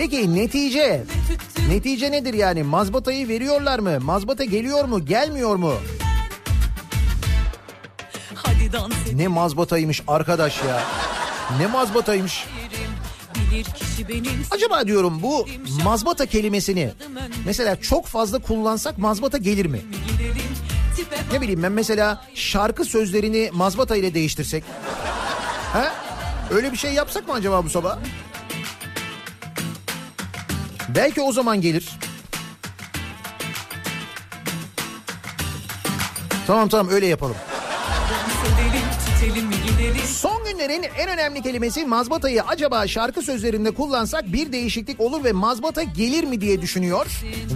Peki 0.00 0.34
netice? 0.34 1.04
Netice 1.68 2.12
nedir 2.12 2.34
yani? 2.34 2.62
Mazbatayı 2.62 3.28
veriyorlar 3.28 3.78
mı? 3.78 4.00
Mazbata 4.00 4.44
geliyor 4.44 4.84
mu? 4.84 5.04
Gelmiyor 5.04 5.56
mu? 5.56 5.74
Ne 9.12 9.28
mazbataymış 9.28 10.02
arkadaş 10.08 10.64
ya. 10.64 10.82
Ne 11.58 11.66
mazbataymış. 11.66 12.46
Acaba 14.50 14.86
diyorum 14.86 15.22
bu 15.22 15.46
mazbata 15.84 16.26
kelimesini 16.26 16.92
mesela 17.46 17.80
çok 17.80 18.06
fazla 18.06 18.38
kullansak 18.38 18.98
mazbata 18.98 19.38
gelir 19.38 19.66
mi? 19.66 19.80
Ne 21.32 21.40
bileyim 21.40 21.62
ben 21.62 21.72
mesela 21.72 22.24
şarkı 22.34 22.84
sözlerini 22.84 23.50
mazbata 23.52 23.96
ile 23.96 24.14
değiştirsek. 24.14 24.64
Ha? 25.72 25.92
Öyle 26.50 26.72
bir 26.72 26.76
şey 26.76 26.92
yapsak 26.92 27.28
mı 27.28 27.34
acaba 27.34 27.64
bu 27.64 27.70
sabah? 27.70 27.98
Belki 30.94 31.22
o 31.22 31.32
zaman 31.32 31.60
gelir. 31.60 31.88
Tamam 36.46 36.68
tamam 36.68 36.88
öyle 36.92 37.06
yapalım. 37.06 37.36
Son 40.20 40.44
günlerin 40.44 40.82
en 40.98 41.08
önemli 41.08 41.42
kelimesi 41.42 41.84
mazbatayı 41.84 42.42
acaba 42.42 42.86
şarkı 42.86 43.22
sözlerinde 43.22 43.70
kullansak 43.70 44.32
bir 44.32 44.52
değişiklik 44.52 45.00
olur 45.00 45.24
ve 45.24 45.32
mazbata 45.32 45.82
gelir 45.82 46.24
mi 46.24 46.40
diye 46.40 46.62
düşünüyor. 46.62 47.06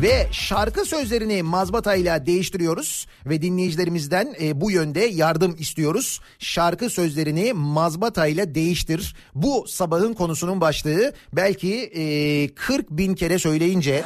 Ve 0.03 0.27
şarkı 0.33 0.85
sözlerini 0.85 1.43
mazbatayla 1.43 2.27
değiştiriyoruz 2.27 3.07
ve 3.27 3.43
dinleyicilerimizden 3.43 4.35
e, 4.41 4.61
bu 4.61 4.71
yönde 4.71 5.01
yardım 5.01 5.57
istiyoruz. 5.59 6.21
Şarkı 6.39 6.91
sözlerini 6.91 7.53
mazbatayla 7.53 8.55
değiştir. 8.55 9.17
Bu 9.35 9.65
sabahın 9.69 10.15
konusunun 10.15 10.61
başlığı 10.61 11.13
belki 11.33 11.75
e, 11.75 12.55
40 12.55 12.91
bin 12.91 13.15
kere 13.15 13.39
söyleyince... 13.39 14.05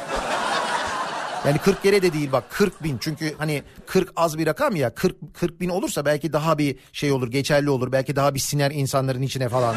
Yani 1.45 1.57
40 1.57 1.83
kere 1.83 2.01
de 2.01 2.13
değil 2.13 2.31
bak 2.31 2.43
40 2.49 2.83
bin 2.83 2.97
çünkü 2.97 3.35
hani 3.37 3.63
40 3.85 4.11
az 4.15 4.37
bir 4.37 4.47
rakam 4.47 4.75
ya 4.75 4.95
40, 4.95 5.15
40 5.33 5.61
bin 5.61 5.69
olursa 5.69 6.05
belki 6.05 6.33
daha 6.33 6.57
bir 6.57 6.75
şey 6.93 7.11
olur 7.11 7.31
geçerli 7.31 7.69
olur 7.69 7.91
belki 7.91 8.15
daha 8.15 8.35
bir 8.35 8.39
siner 8.39 8.71
insanların 8.71 9.21
içine 9.21 9.49
falan. 9.49 9.75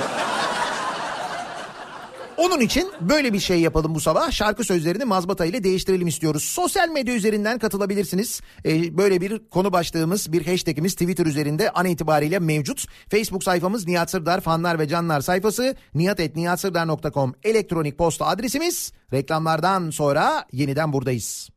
Onun 2.36 2.60
için 2.60 2.90
böyle 3.00 3.32
bir 3.32 3.40
şey 3.40 3.60
yapalım 3.60 3.94
bu 3.94 4.00
sabah. 4.00 4.30
Şarkı 4.30 4.64
sözlerini 4.64 5.04
mazbata 5.04 5.44
ile 5.44 5.64
değiştirelim 5.64 6.06
istiyoruz. 6.06 6.42
Sosyal 6.42 6.88
medya 6.88 7.14
üzerinden 7.14 7.58
katılabilirsiniz. 7.58 8.40
Ee, 8.66 8.96
böyle 8.98 9.20
bir 9.20 9.48
konu 9.48 9.72
başlığımız, 9.72 10.32
bir 10.32 10.46
hashtagimiz 10.46 10.92
Twitter 10.92 11.26
üzerinde 11.26 11.70
an 11.70 11.86
itibariyle 11.86 12.38
mevcut. 12.38 12.86
Facebook 13.10 13.44
sayfamız 13.44 13.86
Nihat 13.86 14.10
Sırdar 14.10 14.40
fanlar 14.40 14.78
ve 14.78 14.88
canlar 14.88 15.20
sayfası. 15.20 15.76
nihatetnihatsırdar.com 15.94 17.34
elektronik 17.42 17.98
posta 17.98 18.26
adresimiz. 18.26 18.92
Reklamlardan 19.12 19.90
sonra 19.90 20.44
yeniden 20.52 20.92
buradayız. 20.92 21.51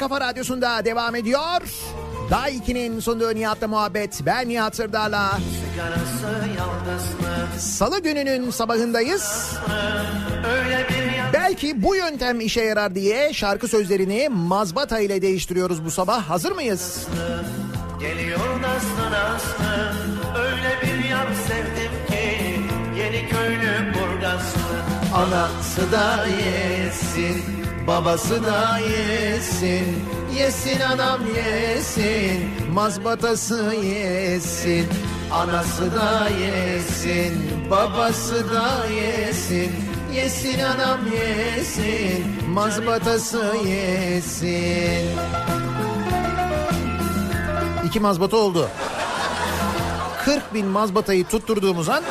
Kafa 0.00 0.20
radyosunda 0.20 0.84
devam 0.84 1.14
ediyor. 1.14 1.60
Daha 2.30 2.50
2'nin 2.50 3.00
sunduğu 3.00 3.34
Nihat'la 3.34 3.68
muhabbet. 3.68 4.20
Ben 4.26 4.48
Nihat 4.48 4.76
Sırdar'la. 4.76 5.38
Salı 7.58 8.02
gününün 8.02 8.50
sabahındayız. 8.50 9.52
Belki 11.32 11.82
bu 11.82 11.96
yöntem 11.96 12.40
işe 12.40 12.60
yarar 12.60 12.94
diye 12.94 13.32
şarkı 13.32 13.68
sözlerini 13.68 14.28
mazbata 14.28 14.98
ile 15.00 15.22
değiştiriyoruz 15.22 15.84
bu 15.84 15.90
sabah. 15.90 16.22
Hazır 16.22 16.52
mıyız? 16.52 17.06
Geliyor 18.00 18.38
nasıl 18.62 19.00
Öyle 20.38 20.78
bir 20.82 21.08
yar 21.08 21.26
sevdim 21.48 22.06
ki 22.08 22.60
Yeni 22.98 23.28
köylü 23.28 23.94
Burgazlı 23.94 24.69
Anası 25.14 25.92
da 25.92 26.26
yesin, 26.26 27.42
babası 27.86 28.44
da 28.44 28.78
yesin. 28.78 29.86
Yesin 30.38 30.80
anam 30.80 31.20
yesin, 31.36 32.50
mazbatası 32.72 33.74
yesin. 33.84 34.86
Anası 35.32 35.94
da 35.94 36.28
yesin, 36.28 37.32
babası 37.70 38.50
da 38.54 38.86
yesin. 38.86 39.72
Yesin 40.14 40.58
anam 40.58 41.00
yesin, 41.12 42.48
mazbatası 42.48 43.54
yesin. 43.66 45.10
İki 47.86 48.00
mazbata 48.00 48.36
oldu. 48.36 48.68
40 50.24 50.54
bin 50.54 50.66
mazbatayı 50.66 51.24
tutturduğumuz 51.24 51.88
an 51.88 52.02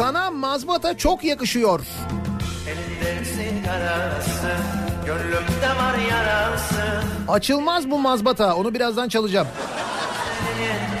Sana 0.00 0.30
mazbata 0.30 0.96
çok 0.96 1.24
yakışıyor. 1.24 1.80
Var 5.78 5.98
yarası 6.10 7.02
Açılmaz 7.28 7.90
bu 7.90 7.98
mazbata. 7.98 8.56
Onu 8.56 8.74
birazdan 8.74 9.08
çalacağım. 9.08 9.48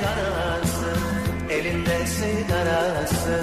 Karası 0.02 0.90
Elinde 1.50 2.06
sigarası 2.06 3.40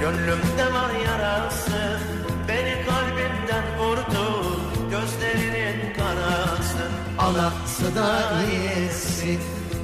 Gönlümde 0.00 0.74
var 0.74 0.90
yarası 1.06 2.00
Beni 2.48 2.74
kalbimden 2.86 3.78
vurdu 3.78 4.56
Gözlerinin 4.90 5.94
karası 5.94 6.88
Anası 7.18 7.96
da 7.96 8.42
yesin, 8.42 9.40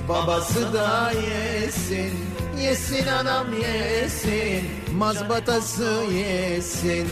babası 0.08 0.72
da 0.72 1.12
yesin. 1.12 2.35
Yesin 2.60 3.06
anam 3.06 3.46
yesin, 3.52 4.64
mazbatası 4.98 6.04
yesin. 6.12 7.08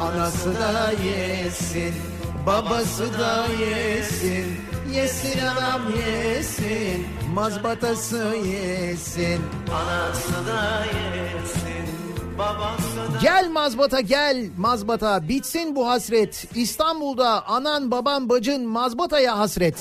Anası 0.00 0.54
da 0.54 0.92
yesin, 1.04 1.94
babası 2.46 3.18
da 3.18 3.46
yesin. 3.60 4.56
Yesin 4.92 5.40
anam 5.46 5.82
yesin, 5.96 7.06
mazbatası 7.34 8.36
yesin. 8.36 9.40
Anası 9.72 10.46
da 10.46 10.84
yesin 10.84 11.74
Gel 13.22 13.48
mazbata 13.48 14.00
gel 14.00 14.46
mazbata 14.58 15.28
bitsin 15.28 15.76
bu 15.76 15.88
hasret. 15.88 16.44
İstanbul'da 16.54 17.48
anan 17.48 17.90
baban 17.90 18.28
bacın 18.28 18.66
mazbataya 18.66 19.38
hasret. 19.38 19.74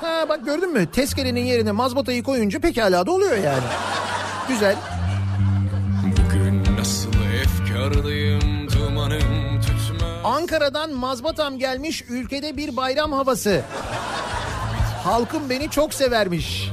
Ha 0.00 0.28
bak 0.28 0.44
gördün 0.44 0.72
mü? 0.72 0.86
Tezkerenin 0.86 1.44
yerine 1.44 1.72
mazbatayı 1.72 2.22
koyunca 2.22 2.60
pekala 2.60 3.06
da 3.06 3.12
oluyor 3.12 3.36
yani. 3.36 3.62
Güzel. 4.48 4.76
Bugün 6.04 6.76
nasıl 6.78 7.10
efkarlıyım 7.42 8.70
dumanım 8.70 9.60
tütmez 9.60 10.10
Ankara'dan 10.24 10.92
mazbatam 10.94 11.58
gelmiş 11.58 12.04
ülkede 12.08 12.56
bir 12.56 12.76
bayram 12.76 13.12
havası. 13.12 13.62
Halkım 15.04 15.50
beni 15.50 15.70
çok 15.70 15.94
severmiş. 15.94 16.70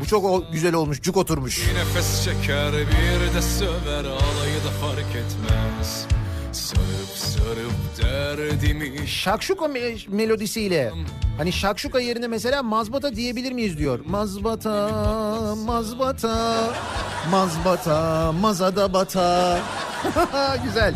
Bu 0.00 0.06
çok 0.06 0.24
o- 0.24 0.44
güzel 0.52 0.74
olmuş, 0.74 1.02
cuk 1.02 1.16
oturmuş. 1.16 1.66
Nefes 1.74 2.24
çeker 2.24 2.72
bir 2.72 3.34
de 3.36 3.42
söver 3.42 4.04
alayı 4.04 4.56
da 4.64 4.70
fark 4.80 4.98
etmez 5.16 6.06
derdimi 8.02 9.06
Şakşuka 9.08 9.64
me- 9.64 10.08
melodisiyle 10.10 10.92
hani 11.38 11.52
şakşuka 11.52 12.00
yerine 12.00 12.28
mesela 12.28 12.62
mazbata 12.62 13.16
diyebilir 13.16 13.52
miyiz 13.52 13.78
diyor. 13.78 14.00
Mazbata, 14.06 14.90
mazbata, 15.66 16.56
mazbata, 17.30 18.32
mazada 18.32 18.92
bata. 18.92 19.58
Güzel. 20.64 20.94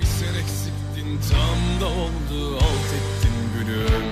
Bir 0.00 0.06
sen 0.06 0.34
eksiktin 0.42 1.20
tam 1.30 1.80
da 1.80 1.86
oldu 1.94 2.56
alt 2.56 2.90
ettin 2.96 3.34
gülüm 3.58 4.04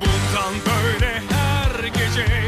Bundan 0.00 0.54
böyle 0.66 1.22
her 1.30 1.84
gece 1.84 2.41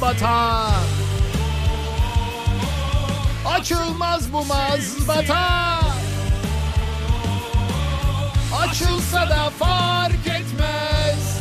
mazbata. 0.00 0.70
Açılmaz 3.46 4.32
bu 4.32 4.44
mazbata. 4.44 5.80
Açılsa 8.60 9.30
da 9.30 9.50
fark 9.58 10.26
etmez. 10.26 11.40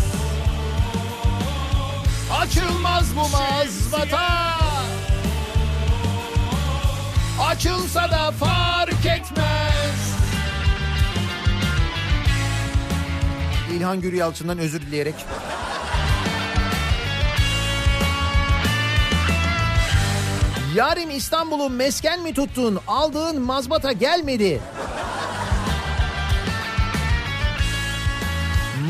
Açılmaz 2.40 3.16
bu 3.16 3.30
mazbata. 3.30 4.58
Açılsa 7.48 8.12
da 8.12 8.32
fark 8.32 9.06
etmez. 9.06 10.16
İlhan 13.72 14.02
Gür 14.02 14.14
Yalçın'dan 14.14 14.58
özür 14.58 14.82
dileyerek 14.82 15.16
Yarim 20.76 21.10
İstanbul'u 21.10 21.70
mesken 21.70 22.22
mi 22.22 22.34
tuttun? 22.34 22.80
Aldığın 22.88 23.42
mazbata 23.42 23.92
gelmedi. 23.92 24.62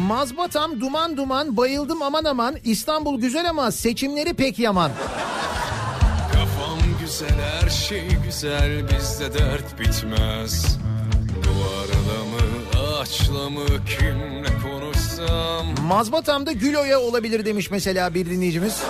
Mazbatam 0.08 0.82
duman 0.82 1.18
duman 1.18 1.58
bayıldım 1.58 2.02
aman 2.02 2.24
aman 2.24 2.56
İstanbul 2.64 3.22
güzel 3.22 3.50
ama 3.50 3.72
seçimleri 3.72 4.34
pek 4.34 4.60
yaman. 4.60 4.92
Kafam 6.34 6.80
güzel 7.02 7.30
her 7.62 7.70
şey 7.70 8.08
güzel 8.26 8.84
bizde 8.90 9.34
dert 9.34 9.80
bitmez 9.80 10.78
Duvarla 11.44 12.26
mı 12.26 12.42
ağaçla 13.00 13.50
mı 13.50 13.66
kimle 13.66 14.50
konuşsam 14.64 15.66
Mazbatamda 15.88 16.52
Gülo'ya 16.52 17.00
olabilir 17.00 17.46
demiş 17.46 17.72
mesela 17.72 18.14
bir 18.14 18.26
dinleyicimiz. 18.26 18.82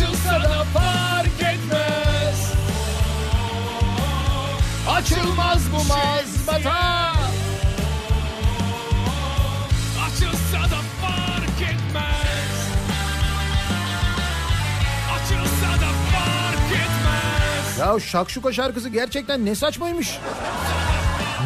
Açılsa 0.00 0.34
da 0.34 0.64
fark 0.64 1.26
etmez. 1.26 2.52
Açılmaz 4.88 5.58
bu 5.72 5.76
mazbata. 5.76 7.12
Açılsa 10.06 10.62
da 10.62 10.80
fark 11.00 11.62
etmez 11.62 12.68
Açılsa 15.14 15.72
da 15.80 15.90
fark 16.12 16.72
etmez 16.72 17.78
Ya 17.78 18.00
Şakşuka 18.00 18.52
şarkısı 18.52 18.88
gerçekten 18.88 19.46
ne 19.46 19.54
saçmaymış. 19.54 20.18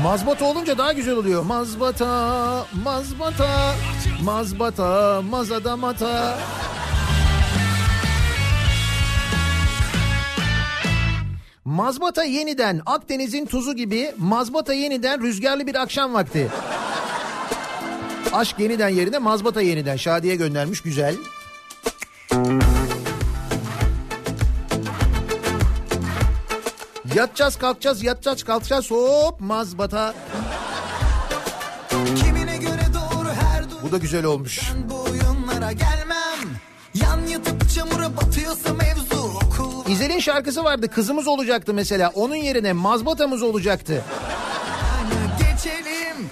Mazbata 0.03 0.45
olunca 0.45 0.79
daha 0.79 0.93
güzel 0.93 1.15
oluyor. 1.15 1.43
Mazbata, 1.43 2.67
mazbata, 2.85 3.75
mazbata, 4.23 5.23
mazada 5.31 5.77
Mazbata 11.75 12.25
yeniden 12.25 12.83
Akdeniz'in 12.87 13.47
tuzu 13.47 13.77
gibi 13.77 14.15
mazbata 14.19 14.73
yeniden 14.75 15.23
rüzgarlı 15.23 15.67
bir 15.67 15.75
akşam 15.75 16.15
vakti. 16.15 16.49
Aşk 18.33 18.59
yeniden 18.59 18.89
yerine 18.89 19.19
mazbata 19.19 19.61
yeniden. 19.61 19.97
Şadiye 19.97 20.37
göndermiş 20.37 20.81
güzel. 20.81 21.17
Yatacağız 27.15 27.57
kalkacağız 27.57 28.03
yatacağız 28.03 28.43
kalkacağız 28.43 28.91
hop 28.91 29.41
mazbata. 29.41 30.15
Göre 33.81 33.93
da 33.93 33.99
güzel 33.99 34.25
olmuş. 34.25 34.61
Bu 34.89 35.03
oyunlara 35.03 35.73
gelmem 35.73 36.61
Yan 36.95 37.27
yatıp 37.27 37.71
çamura 37.71 38.17
batıyorsa 38.17 38.75
mevzu 38.75 39.14
İzel'in 39.95 40.19
şarkısı 40.19 40.65
vardı 40.65 40.89
kızımız 40.89 41.29
olacaktı 41.29 41.75
mesela. 41.75 42.13
Onun 42.15 42.35
yerine 42.35 42.73
mazbatamız 42.73 43.43
olacaktı. 43.43 44.05
Geçelim 45.39 46.31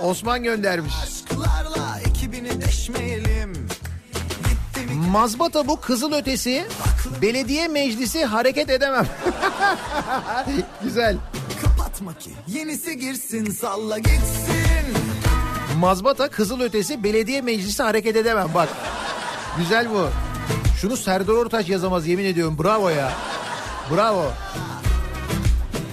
Osman 0.00 0.42
göndermiş. 0.42 0.94
Aşklarla 1.02 2.00
ekibini 2.06 2.60
deşmeyelim 2.60 3.68
Mazbata 5.10 5.68
bu 5.68 5.80
kızıl 5.80 6.12
ötesi. 6.12 6.64
Belediye 7.22 7.68
meclisi 7.68 8.24
hareket 8.24 8.70
edemem. 8.70 9.06
Güzel. 10.82 11.16
Kapatma 11.62 12.18
ki 12.18 12.30
yenisi 12.48 12.98
girsin 12.98 13.50
salla 13.50 13.98
gitsin 13.98 14.96
Mazbata 15.78 16.28
kızıl 16.28 16.60
ötesi 16.60 17.04
belediye 17.04 17.40
meclisi 17.40 17.82
hareket 17.82 18.16
edemem 18.16 18.48
bak. 18.54 18.68
Güzel 19.58 19.90
bu. 19.90 20.08
Şunu 20.80 20.96
Serdar 20.96 21.32
Ortaç 21.32 21.68
yazamaz 21.68 22.06
yemin 22.06 22.24
ediyorum. 22.24 22.58
Bravo 22.64 22.88
ya. 22.88 23.12
Bravo. 23.94 24.24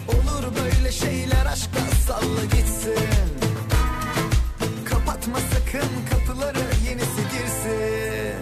Olur 0.08 0.44
böyle 0.64 0.92
şeyler 0.92 1.46
aşkla 1.46 1.80
salla 2.08 2.46
gitsin 2.46 3.10
Kapatma 4.86 5.38
sakın 5.40 5.90
kapıları 6.12 6.60
yenisi 6.88 7.22
girsin 7.32 8.36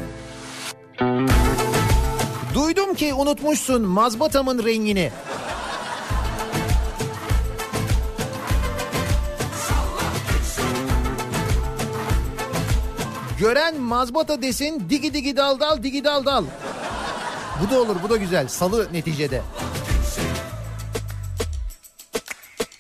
Duydum 2.54 2.96
ki 2.96 3.14
unutmuşsun 3.14 3.82
mazbatamın 3.82 4.64
rengini. 4.64 5.12
Gören 13.44 13.82
mazbata 13.82 14.42
desin 14.42 14.90
digi 14.90 15.14
digi 15.14 15.38
dal 15.38 15.60
dal 15.60 15.84
digi 15.84 16.04
dal 16.04 16.26
dal. 16.26 16.46
Bu 17.62 17.70
da 17.76 17.82
olur 17.82 17.96
bu 18.04 18.10
da 18.10 18.18
güzel. 18.18 18.48
Salı 18.48 18.94
neticede. 18.94 19.42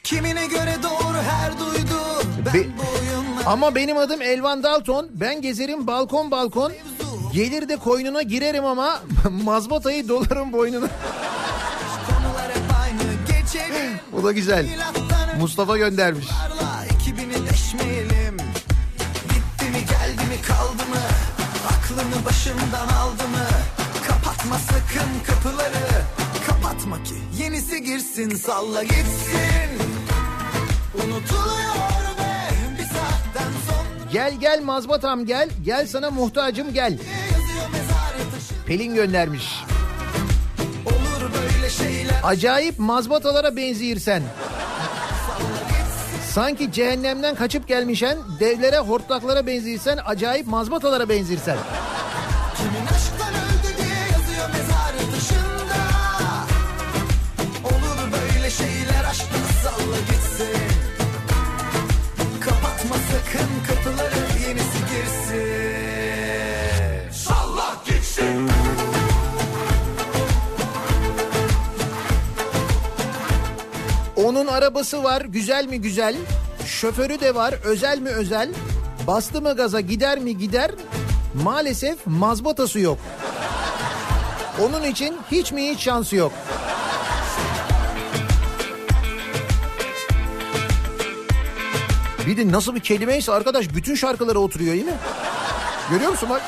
Kimine 0.03 0.47
göre 0.47 0.76
doğru 0.84 1.18
her 1.30 1.59
duydu 1.59 1.99
Ben 2.45 2.53
Be- 2.53 2.68
Ama 3.45 3.76
benim 3.76 3.97
adım 3.97 4.22
Elvan 4.22 4.64
Dalton. 4.64 5.07
Ben 5.14 5.41
gezerim 5.41 5.88
balkon 5.88 6.32
balkon. 6.32 6.74
Gelir 7.34 7.70
de 7.70 7.78
koynuna 7.78 8.22
girerim 8.22 8.66
ama 8.66 9.01
mazbatayı 9.43 10.07
dolarım 10.09 10.53
boynuna. 10.53 10.88
Bu 14.11 14.24
da 14.24 14.32
güzel. 14.32 14.68
Mustafa 15.39 15.78
göndermiş. 15.78 16.28
Aklını 22.14 22.26
başından 22.26 22.88
aldı 22.88 23.24
mı 23.28 23.47
Kapatma 24.07 24.57
sakın 24.57 25.09
kapıları 25.28 26.03
Kapatma 26.47 27.03
ki 27.03 27.43
yenisi 27.43 27.84
girsin 27.84 28.36
salla 28.36 28.84
gitsin 28.84 29.70
Unutuluyor 30.93 32.18
be 32.18 32.49
bir 32.80 32.84
saatten 32.84 33.51
sonra 33.68 34.11
Gel 34.11 34.34
gel 34.39 34.61
mazbatam 34.61 35.26
gel. 35.26 35.49
Gel 35.66 35.88
sana 35.88 36.11
muhtacım 36.11 36.74
gel. 36.74 36.97
Pelin 38.66 38.95
göndermiş. 38.95 39.45
Olur 40.86 41.32
böyle 41.34 41.70
şeyler 41.70 42.16
Acayip 42.24 42.80
mazbatalara 42.80 43.55
benziyirsen. 43.55 44.24
Sanki 46.34 46.72
cehennemden 46.72 47.36
kaçıp 47.36 47.68
gelmişen 47.68 48.18
devlere 48.39 48.78
hortlaklara 48.78 49.47
benziyirsen 49.47 49.99
acayip 50.05 50.47
mazbatalara 50.47 51.09
benzirsen. 51.09 51.57
Arabası 74.64 75.03
var 75.03 75.22
güzel 75.22 75.66
mi 75.66 75.82
güzel. 75.82 76.16
Şoförü 76.66 77.20
de 77.20 77.36
var 77.36 77.53
özel 77.64 77.99
mi 77.99 78.09
özel. 78.09 78.49
Bastı 79.07 79.41
mı 79.41 79.55
gaza 79.55 79.80
gider 79.80 80.20
mi 80.20 80.38
gider. 80.38 80.72
Maalesef 81.43 82.07
mazbatası 82.07 82.80
yok. 82.80 82.97
Onun 84.61 84.84
için 84.84 85.18
hiç 85.32 85.51
mi 85.51 85.70
hiç 85.70 85.80
şansı 85.80 86.16
yok. 86.16 86.32
Bir 92.28 92.38
de 92.38 92.51
nasıl 92.51 92.76
bir 92.76 92.80
kelimeyse 92.80 93.32
arkadaş 93.32 93.76
bütün 93.76 93.95
şarkılara 93.95 94.39
oturuyor 94.39 94.74
yine. 94.74 94.93
Görüyor 95.91 96.11
musun 96.11 96.30
bak? 96.30 96.41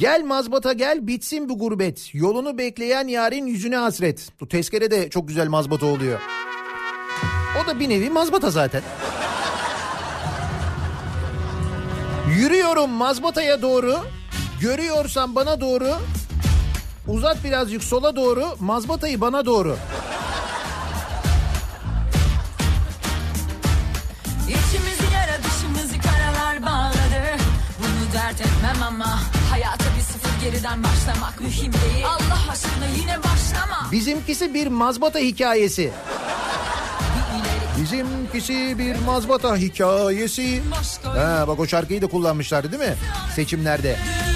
Gel 0.00 0.24
mazbata 0.24 0.72
gel 0.72 1.06
bitsin 1.06 1.48
bu 1.48 1.58
gurbet. 1.58 2.14
Yolunu 2.14 2.58
bekleyen 2.58 3.08
yarın 3.08 3.46
yüzüne 3.46 3.76
hasret. 3.76 4.28
Bu 4.40 4.48
tezkere 4.48 4.90
de 4.90 5.10
çok 5.10 5.28
güzel 5.28 5.48
mazbata 5.48 5.86
oluyor. 5.86 6.20
O 7.62 7.66
da 7.66 7.80
bir 7.80 7.88
nevi 7.88 8.10
mazbata 8.10 8.50
zaten. 8.50 8.82
Yürüyorum 12.38 12.90
mazbataya 12.90 13.62
doğru. 13.62 13.96
Görüyorsan 14.60 15.34
bana 15.34 15.60
doğru. 15.60 15.96
Uzat 17.08 17.44
birazcık 17.44 17.84
sola 17.84 18.16
doğru. 18.16 18.44
Mazbatayı 18.60 19.20
bana 19.20 19.46
doğru. 19.46 19.76
İçimizi 24.48 25.14
yara 25.14 25.38
dışımızı 25.44 25.94
karalar 26.00 26.62
bağladı 26.62 27.38
Bunu 27.78 28.14
dert 28.14 28.40
etmem 28.40 28.82
ama 28.88 29.18
Hayata 29.50 29.84
bir 29.96 30.02
sıfır 30.02 30.40
geriden 30.44 30.82
başlamak 30.84 31.40
mühim 31.40 31.72
değil 31.72 32.06
Allah 32.06 32.52
aşkına 32.52 32.86
yine 33.00 33.18
başlama 33.18 33.88
Bizimkisi 33.92 34.54
bir 34.54 34.66
mazbata 34.66 35.18
hikayesi. 35.18 35.92
Bizimkisi 37.80 38.78
bir 38.78 38.96
mazbata 39.06 39.56
hikayesi. 39.56 40.62
Ha, 41.04 41.44
bak 41.48 41.60
o 41.60 41.66
şarkıyı 41.66 42.02
da 42.02 42.06
kullanmışlardı 42.06 42.72
değil 42.72 42.90
mi? 42.90 42.96
Seçimlerde. 43.36 43.96
Dünyanın 43.96 44.29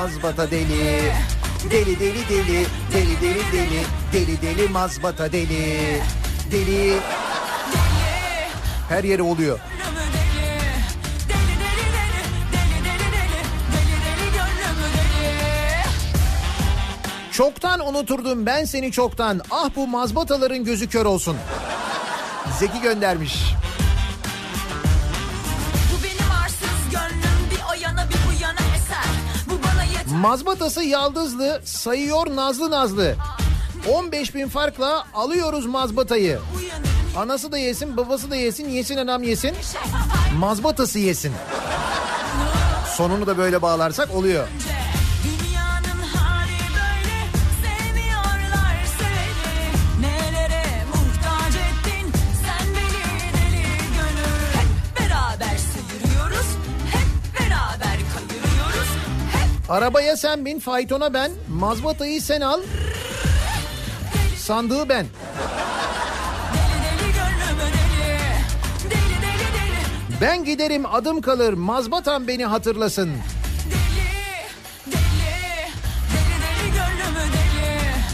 mazbata 0.00 0.50
deli. 0.50 1.12
Deli 1.70 2.00
deli 2.00 2.22
deli. 2.28 2.66
Deli 2.92 3.20
deli 3.20 3.44
deli. 3.52 3.80
Deli 4.12 4.42
deli 4.42 4.68
mazbata 4.68 5.32
deli. 5.32 6.00
Deli. 6.50 6.98
Her 8.88 9.04
yere 9.04 9.22
oluyor. 9.22 9.58
Çoktan 17.32 17.80
unuturdum 17.80 18.46
ben 18.46 18.64
seni 18.64 18.92
çoktan. 18.92 19.40
Ah 19.50 19.70
bu 19.76 19.86
mazbataların 19.86 20.64
gözü 20.64 20.88
kör 20.88 21.06
olsun. 21.06 21.36
Zeki 22.58 22.80
göndermiş. 22.80 23.54
Mazbatası 30.12 30.82
yaldızlı 30.84 31.60
sayıyor 31.64 32.36
nazlı 32.36 32.70
nazlı. 32.70 33.16
15 33.92 34.34
bin 34.34 34.48
farkla 34.48 35.04
alıyoruz 35.14 35.66
mazbatayı. 35.66 36.38
Anası 37.16 37.52
da 37.52 37.58
yesin 37.58 37.96
babası 37.96 38.30
da 38.30 38.36
yesin 38.36 38.68
yesin 38.68 38.96
anam 38.96 39.22
yesin. 39.22 39.52
Mazbatası 40.38 40.98
yesin. 40.98 41.32
Sonunu 42.96 43.26
da 43.26 43.38
böyle 43.38 43.62
bağlarsak 43.62 44.14
oluyor. 44.14 44.48
önce. 44.54 44.79
Arabaya 59.70 60.16
sen 60.16 60.44
bin, 60.44 60.58
faytona 60.58 61.14
ben, 61.14 61.32
mazbatayı 61.48 62.22
sen 62.22 62.40
al. 62.40 62.60
Sandığı 64.36 64.88
ben. 64.88 65.06
Ben 70.20 70.44
giderim 70.44 70.86
adım 70.86 71.20
kalır, 71.20 71.52
mazbatam 71.52 72.28
beni 72.28 72.44
hatırlasın. 72.44 73.10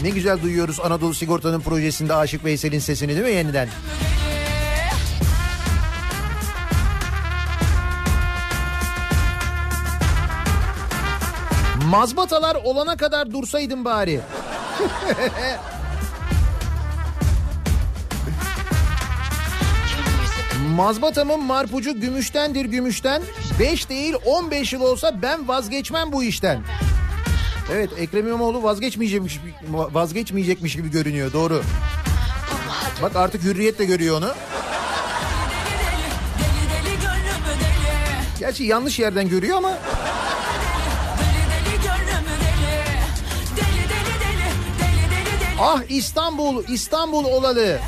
Ne 0.01 0.09
güzel 0.09 0.41
duyuyoruz 0.41 0.79
Anadolu 0.79 1.13
Sigorta'nın 1.13 1.59
projesinde 1.59 2.13
Aşık 2.13 2.45
Veysel'in 2.45 2.79
sesini 2.79 3.09
değil 3.09 3.27
mi 3.27 3.31
yeniden? 3.31 3.69
Mazbatalar 11.89 12.55
olana 12.55 12.97
kadar 12.97 13.31
dursaydım 13.31 13.85
bari. 13.85 14.19
Mazbatamın 20.75 21.43
marpucu 21.43 21.99
gümüştendir 21.99 22.65
gümüşten. 22.65 23.21
5 23.59 23.89
değil 23.89 24.13
15 24.25 24.73
yıl 24.73 24.81
olsa 24.81 25.21
ben 25.21 25.47
vazgeçmem 25.47 26.11
bu 26.11 26.23
işten. 26.23 26.59
Evet 27.73 27.89
Ekrem 27.97 28.27
İmamoğlu 28.27 28.63
vazgeçmeyecekmiş, 28.63 29.39
vazgeçmeyecekmiş 29.71 30.75
gibi 30.75 30.91
görünüyor 30.91 31.33
doğru. 31.33 31.63
Bak 33.01 33.15
artık 33.15 33.43
hürriyet 33.43 33.79
de 33.79 33.85
görüyor 33.85 34.17
onu. 34.17 34.33
Gerçi 38.39 38.63
yanlış 38.63 38.99
yerden 38.99 39.29
görüyor 39.29 39.57
ama 39.57 39.77
ah 45.59 45.81
İstanbul 45.89 46.63
İstanbul 46.67 47.25
olalı. 47.25 47.79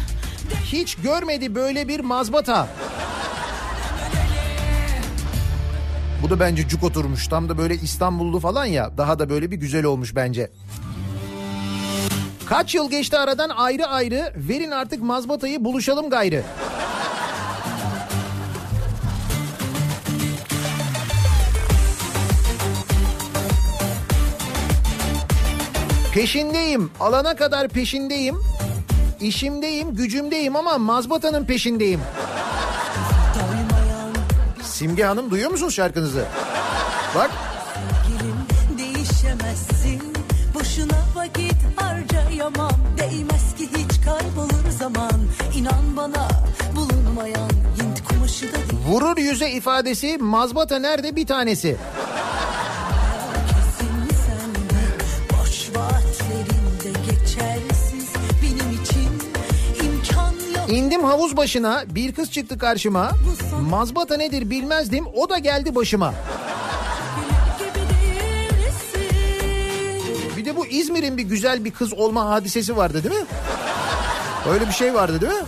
Hiç 0.65 0.95
görmedi 0.95 1.55
böyle 1.55 1.87
bir 1.87 1.99
mazbata. 1.99 2.67
Bu 6.23 6.29
da 6.29 6.39
bence 6.39 6.67
cuk 6.67 6.83
oturmuş. 6.83 7.27
Tam 7.27 7.49
da 7.49 7.57
böyle 7.57 7.75
İstanbullu 7.75 8.39
falan 8.39 8.65
ya. 8.65 8.97
Daha 8.97 9.19
da 9.19 9.29
böyle 9.29 9.51
bir 9.51 9.55
güzel 9.57 9.85
olmuş 9.85 10.15
bence. 10.15 10.51
Kaç 12.45 12.75
yıl 12.75 12.89
geçti 12.89 13.17
aradan 13.17 13.49
ayrı 13.49 13.87
ayrı. 13.87 14.33
Verin 14.35 14.71
artık 14.71 15.01
mazbatayı 15.01 15.65
buluşalım 15.65 16.09
gayrı. 16.09 16.43
Peşindeyim. 26.19 26.91
Alana 26.99 27.35
kadar 27.35 27.67
peşindeyim. 27.67 28.35
İşimdeyim, 29.21 29.95
gücümdeyim 29.95 30.55
ama 30.55 30.77
mazbatanın 30.77 31.45
peşindeyim. 31.45 32.01
Simge 34.63 35.03
Hanım 35.03 35.31
duyuyor 35.31 35.51
musunuz 35.51 35.73
şarkınızı? 35.73 36.25
Bak 37.15 37.31
Gelin 38.07 38.77
değişemezsin 38.77 40.13
Boşuna 40.55 41.05
vakit 41.15 41.55
harcayamam 41.75 42.71
Değmez 42.97 43.55
ki 43.57 43.69
hiç 43.77 44.01
kaybolur 44.05 44.69
zaman 44.79 45.21
İnan 45.55 45.97
bana 45.97 46.27
bulunmayan 46.75 47.49
Hint 47.81 48.07
kumaşı 48.07 48.47
da 48.53 48.55
değil 48.55 48.81
vurur 48.87 49.17
yüze 49.17 49.51
ifadesi 49.51 50.17
mazbata 50.17 50.79
nerede 50.79 51.15
bir 51.15 51.27
tanesi. 51.27 51.77
İndim 60.71 61.03
havuz 61.03 61.37
başına 61.37 61.83
bir 61.89 62.13
kız 62.13 62.31
çıktı 62.31 62.57
karşıma. 62.57 63.11
Mazbata 63.69 64.17
nedir 64.17 64.49
bilmezdim 64.49 65.05
o 65.13 65.29
da 65.29 65.37
geldi 65.37 65.75
başıma. 65.75 66.13
Bir 70.37 70.45
de 70.45 70.57
bu 70.57 70.65
İzmir'in 70.65 71.17
bir 71.17 71.23
güzel 71.23 71.65
bir 71.65 71.71
kız 71.71 71.93
olma 71.93 72.29
hadisesi 72.29 72.77
vardı 72.77 73.03
değil 73.03 73.15
mi? 73.15 73.25
Öyle 74.53 74.67
bir 74.67 74.73
şey 74.73 74.93
vardı 74.93 75.21
değil 75.21 75.33
mi? 75.33 75.45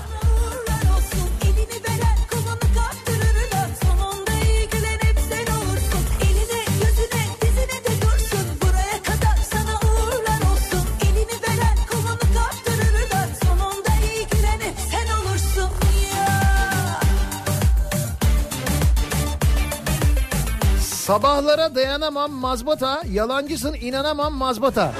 Sabahlara 21.11 21.75
dayanamam 21.75 22.31
mazbata, 22.31 23.03
yalancısın 23.11 23.73
inanamam 23.81 24.33
mazbata. 24.33 24.93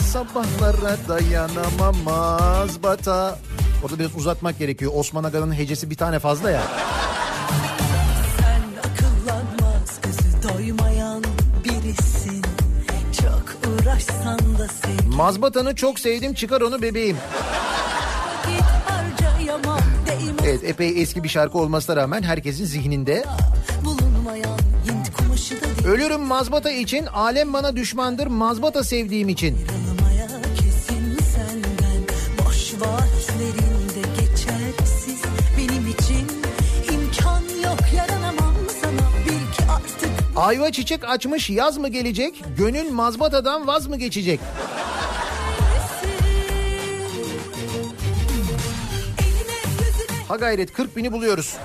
Sabahlara 0.00 0.96
dayanamam 1.08 1.96
mazbata. 2.04 3.38
Orada 3.84 3.98
biraz 3.98 4.16
uzatmak 4.16 4.58
gerekiyor. 4.58 4.92
Osman 4.94 5.24
Aga'nın 5.24 5.52
hecesi 5.52 5.90
bir 5.90 5.94
tane 5.94 6.18
fazla 6.18 6.50
ya. 6.50 6.62
Sen 8.38 8.90
akıllanmaz 8.90 10.00
gözü 10.02 10.48
doymayan 10.48 11.24
birisin 11.64 12.42
Çok 13.20 13.72
uğraşsan 13.72 14.38
da 14.58 14.68
sevgi 14.68 15.16
Mazbatanı 15.16 15.74
çok 15.74 16.00
sevdim 16.00 16.34
çıkar 16.34 16.60
onu 16.60 16.82
bebeğim. 16.82 17.16
Evet 20.44 20.64
epey 20.64 21.02
eski 21.02 21.24
bir 21.24 21.28
şarkı 21.28 21.58
olmasına 21.58 21.96
rağmen 21.96 22.22
herkesin 22.22 22.64
zihninde. 22.64 23.24
Ölürüm 25.88 26.20
mazbata 26.20 26.70
için, 26.70 27.06
alem 27.06 27.52
bana 27.52 27.76
düşmandır 27.76 28.26
mazbata 28.26 28.84
sevdiğim 28.84 29.28
için. 29.28 29.56
Ayva 40.36 40.72
çiçek 40.72 41.08
açmış 41.08 41.50
yaz 41.50 41.78
mı 41.78 41.88
gelecek? 41.88 42.44
Gönül 42.58 42.90
mazbatadan 42.90 43.66
vaz 43.66 43.86
mı 43.86 43.96
geçecek? 43.96 44.40
Ha 50.28 50.36
gayret 50.36 50.72
40 50.72 50.96
bini 50.96 51.12
buluyoruz. 51.12 51.56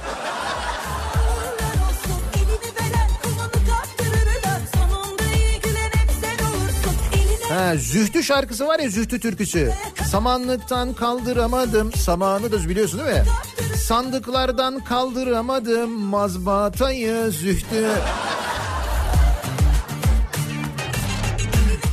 Ha, 7.64 7.76
Zühtü 7.78 8.24
şarkısı 8.24 8.68
var 8.68 8.80
ya 8.80 8.90
Zühtü 8.90 9.20
türküsü. 9.20 9.72
Samanlıktan 10.12 10.94
kaldıramadım. 10.94 11.94
Samanı 11.94 12.52
da 12.52 12.70
biliyorsun 12.70 13.00
değil 13.00 13.18
mi? 13.18 13.24
Sandıklardan 13.78 14.84
kaldıramadım 14.84 15.92
mazbatayı 15.92 17.32
Zühtü. 17.32 17.90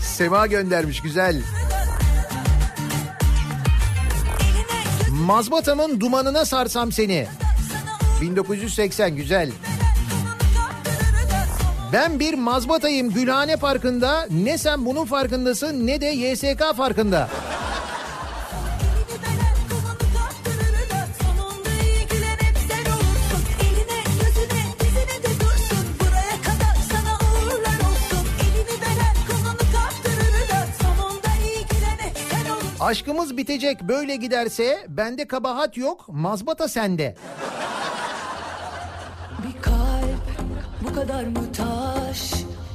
Sema 0.03 0.47
göndermiş 0.47 1.03
güzel. 1.03 1.43
Mazbatamın 5.11 6.01
dumanına 6.01 6.45
sarsam 6.45 6.93
seni. 6.93 7.27
1980 8.21 9.17
güzel. 9.17 9.51
Ben 11.93 12.21
bir 12.21 12.35
mazbatayım 12.35 13.11
Gülhane 13.11 13.57
Parkı'nda. 13.57 14.27
Ne 14.31 14.59
sen 14.59 14.87
bunun 14.87 15.05
farkındasın 15.05 15.87
ne 15.87 16.01
de 16.01 16.07
YSK 16.07 16.77
farkında. 16.77 17.29
Aşkımız 32.81 33.37
bitecek 33.37 33.83
böyle 33.83 34.17
giderse 34.17 34.87
bende 34.89 35.29
kabahat 35.29 35.77
yok 35.77 36.05
mazbata 36.09 36.69
sende. 36.69 37.17
Bir 39.39 39.63
kalp 39.63 40.21
bu 40.85 40.95
kadar 40.95 41.25
mı 41.25 41.53
taş 41.57 41.70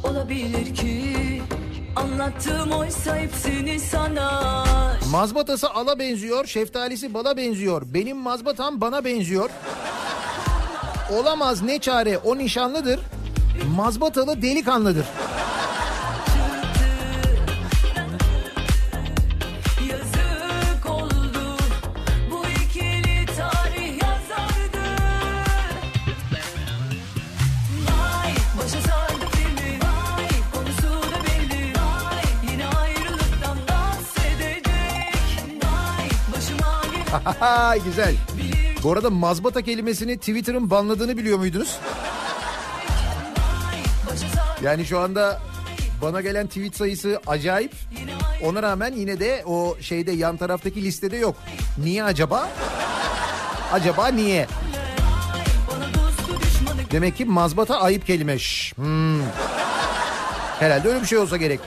olabilir 0.10 0.76
ki 0.76 1.16
Anlattığım 1.96 2.72
oysa 2.72 3.18
hepsini 3.18 3.80
sana 3.80 4.64
Mazbatası 5.12 5.70
ala 5.70 6.00
benziyor, 6.00 6.46
şeftalisi 6.46 7.14
bala 7.14 7.38
benziyor. 7.38 7.82
Benim 7.86 8.18
mazbatam 8.18 8.82
bana 8.82 9.06
benziyor. 9.06 9.50
Olamaz 11.14 11.62
ne 11.62 11.80
çare 11.80 12.18
o 12.18 12.38
nişanlıdır. 12.38 13.00
mazbatalı 13.76 14.42
delikanlıdır. 14.42 15.06
Güzel. 37.86 38.16
Bu 38.84 38.92
arada 38.92 39.10
mazbata 39.10 39.62
kelimesini 39.62 40.18
Twitter'ın 40.18 40.70
banladığını 40.70 41.18
biliyor 41.18 41.38
muydunuz? 41.38 41.80
Yani 44.64 44.86
şu 44.86 45.00
anda 45.00 45.42
bana 46.02 46.22
gelen 46.22 46.48
tweet 46.48 46.76
sayısı 46.76 47.22
acayip. 47.28 47.74
Ona 48.44 48.64
rağmen 48.64 48.94
yine 48.94 49.20
de 49.20 49.44
o 49.46 49.78
şeyde 49.82 50.12
yan 50.12 50.38
taraftaki 50.38 50.84
listede 50.84 51.18
yok. 51.18 51.36
Niye 51.78 52.04
acaba? 52.04 52.50
Acaba 53.74 54.08
niye? 54.08 54.48
Demek 56.92 57.18
ki 57.18 57.26
mazbata 57.26 57.82
ayıp 57.82 58.08
kelimeş. 58.08 58.74
Hmm. 58.76 59.22
Herhalde 60.60 60.88
öyle 60.88 61.02
bir 61.02 61.08
şey 61.08 61.18
olsa 61.18 61.38
gerek. 61.38 61.60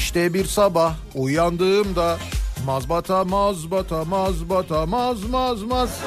İşte 0.00 0.34
bir 0.34 0.44
sabah 0.44 0.94
uyandığımda 1.14 2.18
mazbata 2.66 3.24
mazbata 3.24 4.04
mazbata 4.04 4.86
maz 4.86 5.24
maz 5.24 5.62
maz. 5.62 6.00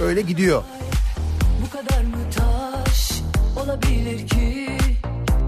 Öyle 0.00 0.20
gidiyor. 0.20 0.62
Bu 1.62 1.70
kadar 1.70 2.04
mı 2.04 2.16
taş 2.36 3.12
olabilir 3.64 4.28
ki 4.28 4.78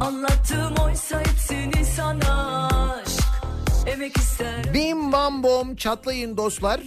Anlattığım 0.01 0.85
oysa 0.85 1.21
hepsini 1.21 1.85
sana 1.97 2.69
aşk 3.03 3.25
Emek 3.87 4.17
ister 4.17 4.75
Bim 4.75 5.13
bam 5.13 5.43
bom 5.43 5.77
çatlayın 5.77 6.37
dostlar. 6.37 6.81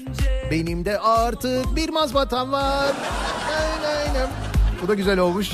Benim 0.51 0.85
de 0.85 0.99
artık 0.99 1.75
bir 1.75 1.89
mazbatam 1.89 2.51
var. 2.51 2.93
Aynen, 3.57 4.07
aynen. 4.07 4.29
Bu 4.83 4.87
da 4.87 4.93
güzel 4.93 5.19
olmuş. 5.19 5.49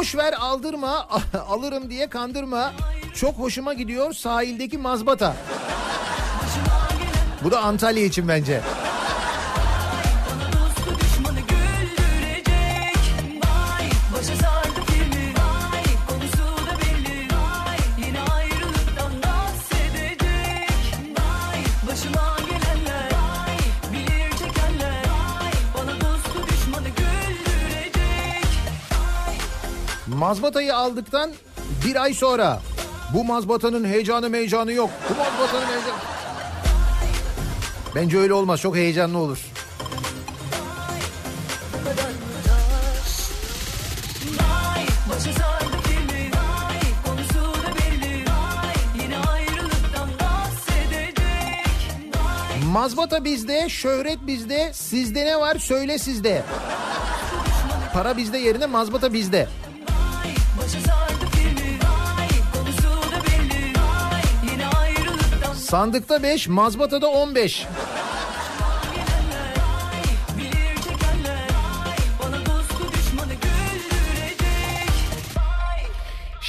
Boş 0.00 0.16
ver 0.16 0.34
aldırma 0.40 1.08
alırım 1.48 1.90
diye 1.90 2.08
kandırma. 2.08 2.72
Çok 3.14 3.34
hoşuma 3.34 3.74
gidiyor 3.74 4.12
sahildeki 4.12 4.78
mazbata. 4.78 5.36
Bu 7.44 7.50
da 7.50 7.60
Antalya 7.60 8.04
için 8.04 8.28
bence. 8.28 8.60
Mazbatayı 30.30 30.76
aldıktan 30.76 31.30
bir 31.84 32.02
ay 32.02 32.14
sonra 32.14 32.60
bu 33.14 33.24
mazbatanın 33.24 33.84
heyecanı 33.84 34.30
meycanı 34.30 34.72
yok. 34.72 34.90
Bu 35.10 35.14
mazbatanın 35.14 35.66
heyecanı... 35.66 35.98
Bence 37.94 38.18
öyle 38.18 38.34
olmaz. 38.34 38.60
Çok 38.60 38.76
heyecanlı 38.76 39.18
olur. 39.18 39.38
Mazbata 52.72 53.24
bizde, 53.24 53.68
şöhret 53.68 54.18
bizde, 54.26 54.70
sizde 54.74 55.24
ne 55.24 55.40
var 55.40 55.58
söyle 55.58 55.98
sizde. 55.98 56.42
Para 57.92 58.16
bizde 58.16 58.38
yerine 58.38 58.66
mazbata 58.66 59.12
bizde. 59.12 59.48
Sandıkta 65.70 66.22
5, 66.22 66.48
mazbatada 66.48 67.08
15. 67.10 67.66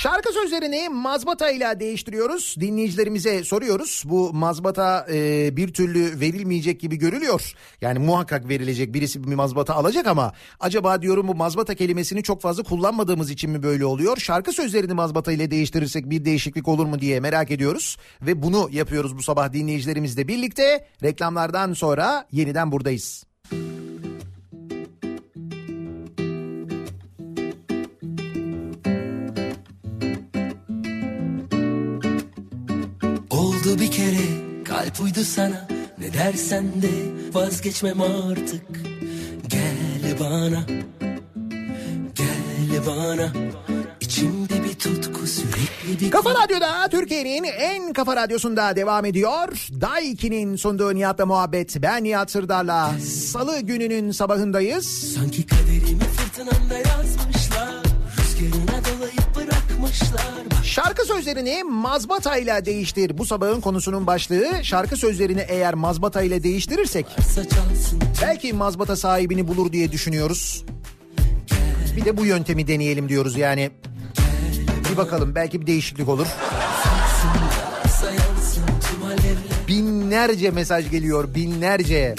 Şarkı 0.01 0.33
sözlerini 0.33 0.89
mazbata 0.89 1.51
ile 1.51 1.79
değiştiriyoruz. 1.79 2.55
Dinleyicilerimize 2.59 3.43
soruyoruz. 3.43 4.03
Bu 4.05 4.33
mazbata 4.33 5.05
e, 5.13 5.49
bir 5.57 5.73
türlü 5.73 6.19
verilmeyecek 6.19 6.79
gibi 6.79 6.95
görülüyor. 6.95 7.53
Yani 7.81 7.99
muhakkak 7.99 8.49
verilecek 8.49 8.93
birisi 8.93 9.23
bir 9.23 9.35
mazbata 9.35 9.75
alacak 9.75 10.07
ama 10.07 10.33
acaba 10.59 11.01
diyorum 11.01 11.27
bu 11.27 11.35
mazbata 11.35 11.75
kelimesini 11.75 12.23
çok 12.23 12.41
fazla 12.41 12.63
kullanmadığımız 12.63 13.31
için 13.31 13.51
mi 13.51 13.63
böyle 13.63 13.85
oluyor? 13.85 14.17
Şarkı 14.17 14.53
sözlerini 14.53 14.93
mazbata 14.93 15.31
ile 15.31 15.51
değiştirirsek 15.51 16.09
bir 16.09 16.25
değişiklik 16.25 16.67
olur 16.67 16.85
mu 16.85 16.99
diye 16.99 17.19
merak 17.19 17.51
ediyoruz. 17.51 17.97
Ve 18.21 18.43
bunu 18.43 18.69
yapıyoruz 18.71 19.17
bu 19.17 19.23
sabah 19.23 19.53
dinleyicilerimizle 19.53 20.27
birlikte. 20.27 20.87
Reklamlardan 21.03 21.73
sonra 21.73 22.27
yeniden 22.31 22.71
buradayız. 22.71 23.23
Oldu 33.61 33.79
bir 33.79 33.91
kere 33.91 34.63
kalp 34.65 34.99
uydu 35.01 35.23
sana 35.23 35.67
Ne 35.97 36.13
dersen 36.13 36.65
de 36.81 36.89
vazgeçmem 37.33 38.01
artık 38.01 38.65
Gel 39.47 40.19
bana 40.19 40.63
Gel 42.15 42.85
bana 42.87 43.31
İçimde 44.01 44.63
bir 44.63 44.73
tutku 44.73 45.27
sürekli 45.27 46.05
bir 46.05 46.11
Kafa 46.11 46.29
Radyo'da 46.43 46.87
Türkiye'nin 46.89 47.43
en 47.43 47.93
kafa 47.93 48.15
radyosunda 48.15 48.75
devam 48.75 49.05
ediyor. 49.05 49.67
Daiki'nin 49.81 50.55
sunduğu 50.55 50.95
Nihat'la 50.95 51.25
muhabbet. 51.25 51.81
Ben 51.81 52.03
Nihat 52.03 52.31
Sırdar'la 52.31 52.91
salı 53.31 53.59
gününün 53.59 54.11
sabahındayız. 54.11 55.13
Sanki 55.15 55.45
kaderimi 55.45 56.03
fırtınamda 56.03 56.80
Şarkı 60.63 61.05
sözlerini 61.05 61.63
mazbatayla 61.63 62.65
değiştir. 62.65 63.17
Bu 63.17 63.25
sabahın 63.25 63.61
konusunun 63.61 64.07
başlığı 64.07 64.63
şarkı 64.63 64.97
sözlerini 64.97 65.45
eğer 65.47 65.73
mazbatayla 65.73 66.43
değiştirirsek 66.43 67.05
çalsın 67.35 67.99
belki 68.21 68.53
mazbata 68.53 68.95
sahibini 68.95 69.47
bulur 69.47 69.71
diye 69.71 69.91
düşünüyoruz. 69.91 70.65
Bir 71.97 72.05
de 72.05 72.17
bu 72.17 72.25
yöntemi 72.25 72.67
deneyelim 72.67 73.09
diyoruz 73.09 73.37
yani. 73.37 73.71
Bir 74.91 74.97
bakalım 74.97 75.35
belki 75.35 75.61
bir 75.61 75.67
değişiklik 75.67 76.09
olur. 76.09 76.27
Binlerce 79.67 80.51
mesaj 80.51 80.91
geliyor 80.91 81.35
binlerce. 81.35 82.15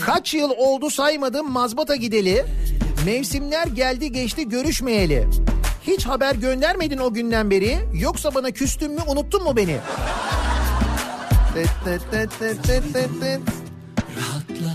Kaç 0.00 0.34
yıl 0.34 0.50
oldu 0.50 0.90
saymadım 0.90 1.50
mazbata 1.50 1.96
gideli. 1.96 2.44
Mevsimler 3.06 3.66
geldi 3.66 4.12
geçti 4.12 4.48
görüşmeyeli. 4.48 5.28
Hiç 5.86 6.06
haber 6.06 6.34
göndermedin 6.34 6.98
o 6.98 7.12
günden 7.14 7.50
beri. 7.50 7.78
Yoksa 7.94 8.34
bana 8.34 8.50
küstün 8.50 8.92
mü 8.92 9.00
unuttun 9.08 9.44
mu 9.44 9.56
beni? 9.56 9.76
Rahatla 14.18 14.74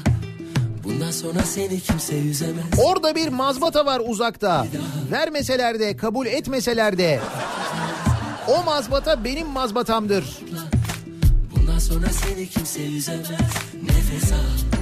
Bundan 0.83 1.11
sonra 1.11 1.39
seni 1.39 1.79
kimse 1.79 2.15
yüzemez 2.15 2.65
Orada 2.83 3.15
bir 3.15 3.27
mazbata 3.27 3.85
var 3.85 4.01
uzakta. 4.05 4.67
Vermeseler 5.11 5.79
de 5.79 5.97
kabul 5.97 6.25
etmeseler 6.25 6.97
de. 6.97 7.19
O 8.47 8.63
mazbata 8.63 9.23
benim 9.23 9.47
mazbatamdır. 9.47 10.39
Bundan 11.55 11.79
sonra 11.79 12.07
seni 12.09 12.47
kimse 12.49 12.81
yüzemez 12.81 13.29
Nefes 13.83 14.31
al 14.31 14.78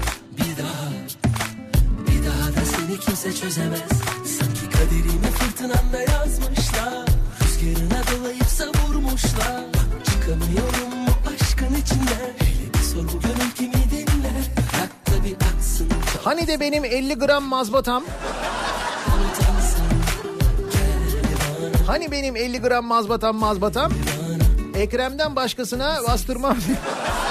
seni 2.87 2.99
kimse 2.99 3.35
çözemez. 3.35 3.81
Sanki 4.25 4.69
kaderimi 4.69 5.31
fırtınamda 5.39 5.99
yazmışlar. 6.11 7.05
Rüzgarına 7.43 8.01
dolayıp 8.11 8.43
savurmuşlar. 8.43 9.63
Çıkamıyorum 10.05 11.07
bu 11.07 11.29
aşkın 11.29 11.75
içinden 11.75 12.33
Hele 12.37 12.73
bir 12.73 12.79
sor 12.79 13.21
gönül 13.21 13.51
kimi 13.55 13.91
dinler? 13.91 14.43
Bırak 14.57 14.89
tabi 15.05 15.35
aksın 15.35 15.87
Hani 16.23 16.47
de 16.47 16.59
benim 16.59 16.85
50 16.85 17.13
gram 17.15 17.43
mazbatam? 17.43 18.03
Hani 21.87 22.11
benim 22.11 22.35
50 22.35 22.61
gram 22.61 22.85
mazbatam 22.85 23.35
mazbatam? 23.35 23.91
Ekrem'den 24.75 25.35
başkasına 25.35 25.97
bastırmam. 26.07 26.57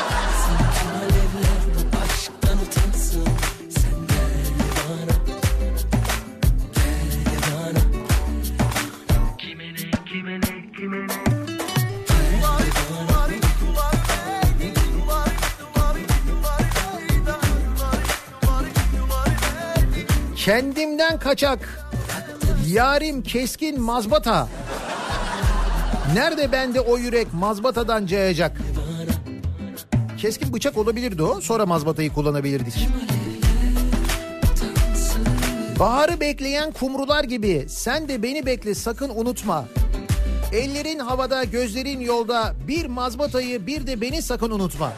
Kendimden 20.46 21.18
kaçak. 21.18 21.88
Yarim 22.68 23.22
keskin 23.22 23.80
mazbata. 23.80 24.48
Nerede 26.14 26.52
bende 26.52 26.80
o 26.80 26.98
yürek 26.98 27.34
mazbatadan 27.34 28.06
cayacak? 28.06 28.60
Keskin 30.18 30.52
bıçak 30.52 30.78
olabilirdi 30.78 31.22
o. 31.22 31.40
Sonra 31.40 31.66
mazbatayı 31.66 32.12
kullanabilirdik. 32.12 32.88
Baharı 35.78 36.20
bekleyen 36.20 36.72
kumrular 36.72 37.24
gibi 37.24 37.66
sen 37.68 38.08
de 38.08 38.22
beni 38.22 38.46
bekle 38.46 38.74
sakın 38.74 39.10
unutma. 39.14 39.64
Ellerin 40.52 40.98
havada, 40.98 41.44
gözlerin 41.44 42.00
yolda. 42.00 42.54
Bir 42.68 42.86
mazbatayı, 42.86 43.66
bir 43.66 43.86
de 43.86 44.00
beni 44.00 44.22
sakın 44.22 44.50
unutma. 44.50 44.92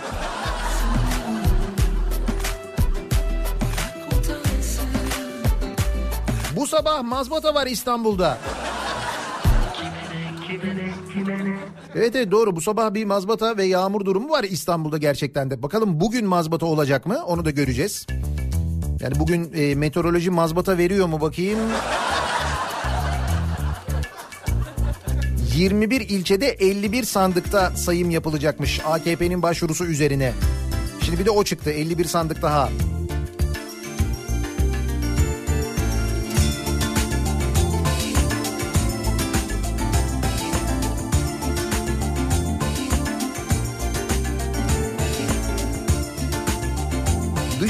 Bu 6.59 6.67
sabah 6.67 7.03
mazbata 7.03 7.55
var 7.55 7.67
İstanbul'da. 7.67 8.39
Evet 11.95 12.17
evet 12.17 12.31
doğru 12.31 12.57
bu 12.57 12.61
sabah 12.61 12.95
bir 12.95 13.05
mazbata 13.05 13.57
ve 13.57 13.65
yağmur 13.65 14.05
durumu 14.05 14.31
var 14.31 14.45
İstanbul'da 14.45 14.99
gerçekten 14.99 15.51
de. 15.51 15.63
Bakalım 15.63 16.01
bugün 16.01 16.27
mazbata 16.27 16.67
olacak 16.67 17.07
mı 17.07 17.25
onu 17.27 17.45
da 17.45 17.51
göreceğiz. 17.51 18.07
Yani 19.01 19.19
bugün 19.19 19.53
e, 19.55 19.75
meteoroloji 19.75 20.31
mazbata 20.31 20.79
veriyor 20.79 21.07
mu 21.07 21.21
bakayım. 21.21 21.59
21 25.57 26.01
ilçede 26.01 26.49
51 26.49 27.05
sandıkta 27.05 27.71
sayım 27.71 28.11
yapılacakmış 28.11 28.81
AKP'nin 28.85 29.43
başvurusu 29.43 29.85
üzerine. 29.87 30.33
Şimdi 31.03 31.19
bir 31.19 31.27
de 31.27 31.31
o 31.31 31.45
çıktı 31.45 31.71
51 31.71 32.05
sandık 32.05 32.43
daha. 32.43 32.69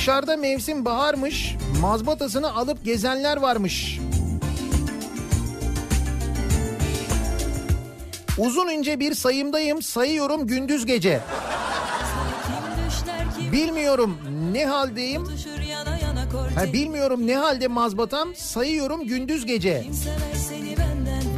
Dışarıda 0.09 0.37
mevsim 0.37 0.85
baharmış, 0.85 1.57
mazbatasını 1.81 2.55
alıp 2.55 2.85
gezenler 2.85 3.37
varmış. 3.37 4.01
Uzun 8.39 8.69
ince 8.69 9.01
bir 9.01 9.15
sayımdayım, 9.15 9.83
sayıyorum 9.83 10.47
gündüz 10.47 10.87
gece. 10.87 11.21
Bilmiyorum 13.53 14.19
ne 14.53 14.67
haldeyim. 14.67 15.25
Ha, 16.55 16.73
bilmiyorum 16.73 17.27
ne 17.27 17.37
halde 17.37 17.69
mazbatam, 17.69 18.35
sayıyorum 18.35 19.07
gündüz 19.07 19.47
gece. 19.47 19.87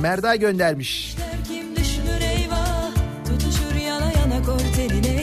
Merda 0.00 0.36
göndermiş. 0.36 1.16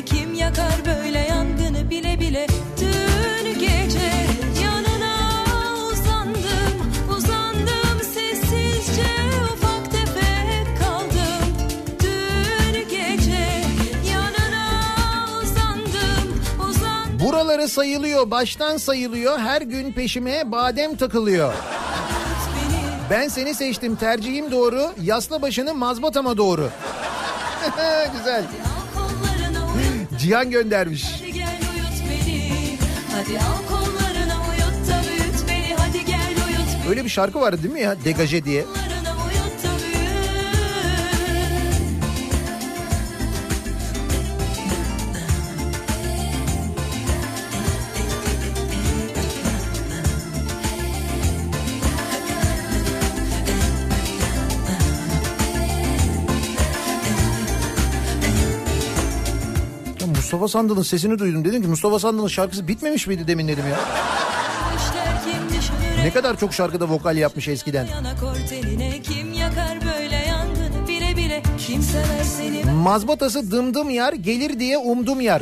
Kim 0.05 0.33
yakar 0.33 0.85
böyle 0.85 0.96
Sayılıyor, 17.67 18.31
baştan 18.31 18.77
sayılıyor. 18.77 19.39
Her 19.39 19.61
gün 19.61 19.91
peşime 19.91 20.51
badem 20.51 20.95
takılıyor. 20.95 21.53
Ben 23.09 23.27
seni 23.27 23.53
seçtim, 23.53 23.95
tercihim 23.95 24.51
doğru. 24.51 24.91
Yasla 25.01 25.41
başını 25.41 25.73
mazbatama 25.73 26.37
doğru. 26.37 26.69
Güzel. 28.17 28.43
Cihan 30.19 30.51
göndermiş. 30.51 31.05
Hadi 31.19 31.33
gel 31.33 31.59
uyut 31.73 32.11
beni 32.11 32.77
Hadi 33.15 33.39
al 33.39 33.67
kollarına 33.69 34.35
uyut 34.49 34.89
da 34.89 35.01
büyüt 35.09 35.49
beni 35.49 35.75
Hadi 35.77 36.05
gel 36.05 36.27
uyut 36.47 36.67
beni 36.83 36.89
Öyle 36.89 37.03
bir 37.03 37.09
şarkı 37.09 37.41
vardı 37.41 37.63
değil 37.63 37.73
mi 37.73 37.81
ya? 37.81 37.95
Degaje 38.05 38.43
diye. 38.45 38.65
Mustafa 60.47 60.59
Sandal'ın 60.59 60.83
sesini 60.83 61.19
duydum. 61.19 61.45
Dedim 61.45 61.61
ki 61.61 61.67
Mustafa 61.67 61.99
Sandal'ın 61.99 62.27
şarkısı 62.27 62.67
bitmemiş 62.67 63.07
miydi 63.07 63.27
demin 63.27 63.47
dedim 63.47 63.63
ya. 63.69 63.79
Ne 66.03 66.11
kadar 66.13 66.39
çok 66.39 66.53
şarkıda 66.53 66.89
vokal 66.89 67.17
yapmış 67.17 67.47
eskiden. 67.47 67.87
Mazbatası 72.83 73.51
dımdım 73.51 73.89
yar 73.89 74.13
gelir 74.13 74.59
diye 74.59 74.77
umdum 74.77 75.21
yar. 75.21 75.41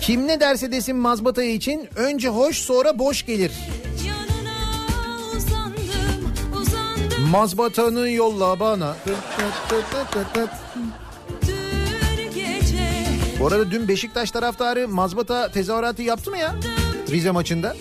Kim 0.00 0.26
ne 0.28 0.40
derse 0.40 0.72
desin 0.72 0.96
mazbatayı 0.96 1.54
için 1.54 1.88
önce 1.96 2.28
hoş 2.28 2.56
sonra 2.56 2.98
boş 2.98 3.26
gelir. 3.26 3.52
yanına 4.06 4.56
uzandım 5.36 6.60
Uzandım 6.60 7.30
Mazbatanı 7.30 8.10
yolla 8.10 8.60
bana. 8.60 8.96
Bu 13.42 13.46
arada 13.46 13.70
dün 13.70 13.88
Beşiktaş 13.88 14.30
taraftarı 14.30 14.88
mazbata 14.88 15.50
tezahüratı 15.50 16.02
yaptı 16.02 16.30
mı 16.30 16.38
ya? 16.38 16.54
Rize 17.10 17.30
maçında. 17.30 17.76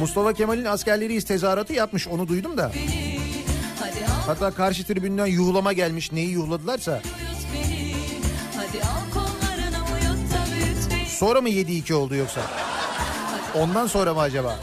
Mustafa 0.00 0.32
Kemal'in 0.32 0.64
askerleriyiz 0.64 1.24
tezahüratı 1.24 1.72
yapmış 1.72 2.08
onu 2.08 2.28
duydum 2.28 2.56
da. 2.56 2.72
Hatta 4.26 4.50
karşı 4.50 4.86
tribünden 4.86 5.26
yuhlama 5.26 5.72
gelmiş 5.72 6.12
neyi 6.12 6.30
yuhladılarsa. 6.30 7.02
Sonra 11.08 11.40
mı 11.40 11.48
7-2 11.48 11.94
oldu 11.94 12.14
yoksa? 12.14 12.40
Ondan 13.54 13.86
sonra 13.86 14.14
mı 14.14 14.20
acaba? 14.20 14.58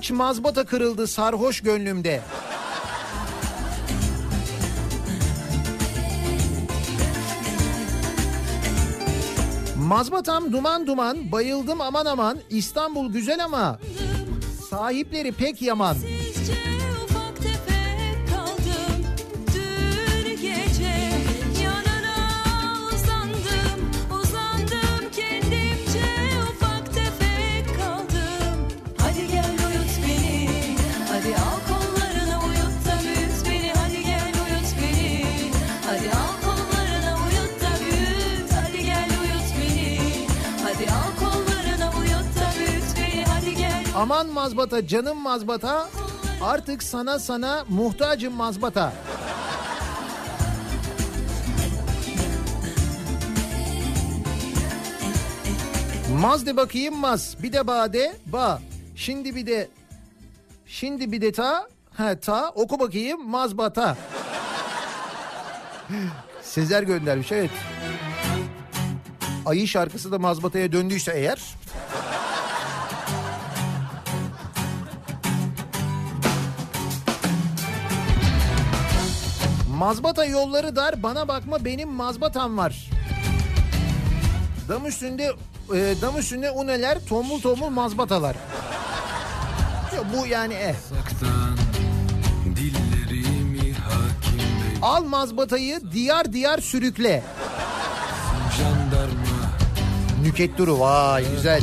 Kaç 0.00 0.10
mazbata 0.10 0.66
kırıldı 0.66 1.06
sarhoş 1.06 1.60
gönlümde. 1.60 2.20
Mazbatam 9.76 10.52
duman 10.52 10.86
duman, 10.86 11.32
bayıldım 11.32 11.80
aman 11.80 12.06
aman, 12.06 12.38
İstanbul 12.50 13.12
güzel 13.12 13.44
ama 13.44 13.78
sahipleri 14.70 15.32
pek 15.32 15.62
yaman. 15.62 15.96
Aman 44.00 44.28
mazbata 44.28 44.86
canım 44.86 45.18
mazbata 45.18 45.88
artık 46.42 46.82
sana 46.82 47.18
sana 47.18 47.64
muhtacım 47.68 48.34
mazbata. 48.34 48.92
Maz 56.20 56.46
de 56.46 56.56
bakayım 56.56 56.96
maz. 56.96 57.36
Bir 57.42 57.52
de 57.52 57.66
bade 57.66 58.16
ba. 58.26 58.62
Şimdi 58.96 59.34
bir 59.34 59.46
de 59.46 59.68
şimdi 60.66 61.12
bir 61.12 61.20
de 61.20 61.32
ta. 61.32 61.68
Ha 61.90 62.20
ta 62.20 62.50
oku 62.50 62.80
bakayım 62.80 63.28
mazbata. 63.28 63.96
Sezer 66.42 66.82
göndermiş 66.82 67.32
evet. 67.32 67.50
Ayı 69.46 69.68
şarkısı 69.68 70.12
da 70.12 70.18
mazbataya 70.18 70.72
döndüyse 70.72 71.12
eğer. 71.12 71.59
Mazbata 79.80 80.24
yolları 80.24 80.76
dar 80.76 81.02
bana 81.02 81.28
bakma 81.28 81.64
benim 81.64 81.88
mazbatam 81.88 82.58
var. 82.58 82.90
Dam 84.68 84.86
üstünde 84.86 85.32
e, 85.74 85.94
dam 86.02 86.18
üstünde 86.18 86.50
uneler 86.50 86.98
tombul 87.08 87.40
tombul 87.40 87.68
mazbatalar. 87.68 88.36
Ya 89.96 90.02
bu 90.16 90.26
yani 90.26 90.54
eh. 90.54 90.74
Al 94.82 95.04
mazbatayı 95.04 95.80
diyar 95.92 96.32
diyar 96.32 96.58
sürükle. 96.58 97.22
jandarma 98.58 99.50
Nüket 100.22 100.58
Duru 100.58 100.80
vay 100.80 101.30
güzel. 101.30 101.62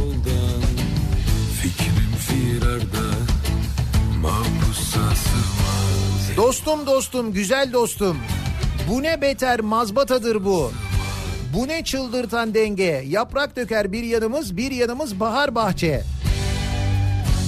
Dostum 6.37 6.85
dostum 6.85 7.33
güzel 7.33 7.73
dostum. 7.73 8.17
Bu 8.89 9.03
ne 9.03 9.21
beter 9.21 9.59
mazbatadır 9.59 10.45
bu. 10.45 10.71
Bu 11.53 11.67
ne 11.67 11.83
çıldırtan 11.83 12.53
denge. 12.53 13.03
Yaprak 13.07 13.55
döker 13.55 13.91
bir 13.91 14.03
yanımız 14.03 14.57
bir 14.57 14.71
yanımız 14.71 15.19
bahar 15.19 15.55
bahçe. 15.55 16.03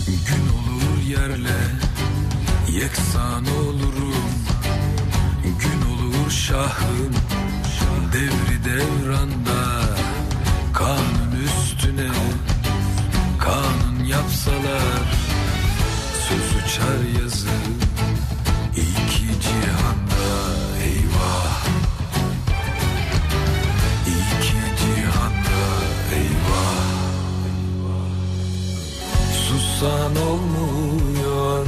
Gün 0.08 0.44
olur 0.58 1.20
yerle 1.20 1.60
yeksan 2.80 3.46
olurum 3.46 4.30
Gün 5.44 5.82
olur 5.92 6.32
şahım 6.32 7.16
devri 8.14 8.66
devranda 8.66 9.82
Kanun 10.74 11.44
üstüne 11.46 12.12
kanun 13.40 14.04
yapsalar 14.06 15.04
Söz 16.30 16.64
uçar 16.64 17.22
yazı 17.22 17.89
Sussan 29.80 30.16
olmuyor, 30.16 31.66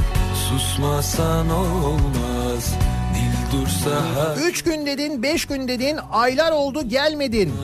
susmasan 0.48 1.50
olmaz. 1.50 2.74
Dil 3.14 3.58
dursa 3.58 4.36
Üç 4.48 4.62
gün 4.62 4.86
dedin 4.86 5.22
beş 5.22 5.46
gün 5.46 5.68
dedin 5.68 5.98
aylar 6.10 6.52
oldu 6.52 6.88
gelmedin. 6.88 7.54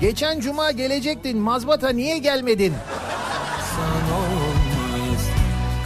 Geçen 0.00 0.40
cuma 0.40 0.70
gelecektin 0.70 1.38
mazbata 1.38 1.88
niye 1.88 2.18
gelmedin? 2.18 2.74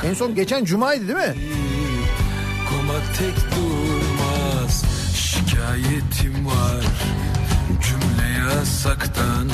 En 0.04 0.14
son 0.14 0.34
geçen 0.34 0.64
cumaydı 0.64 1.08
değil 1.08 1.18
mi? 1.18 1.34
Komak 2.70 3.18
tek 3.18 3.36
durmaz. 3.56 4.84
Şikayetim 5.14 6.46
var. 6.46 6.84
Cümle 7.82 8.38
yasaktan. 8.38 9.50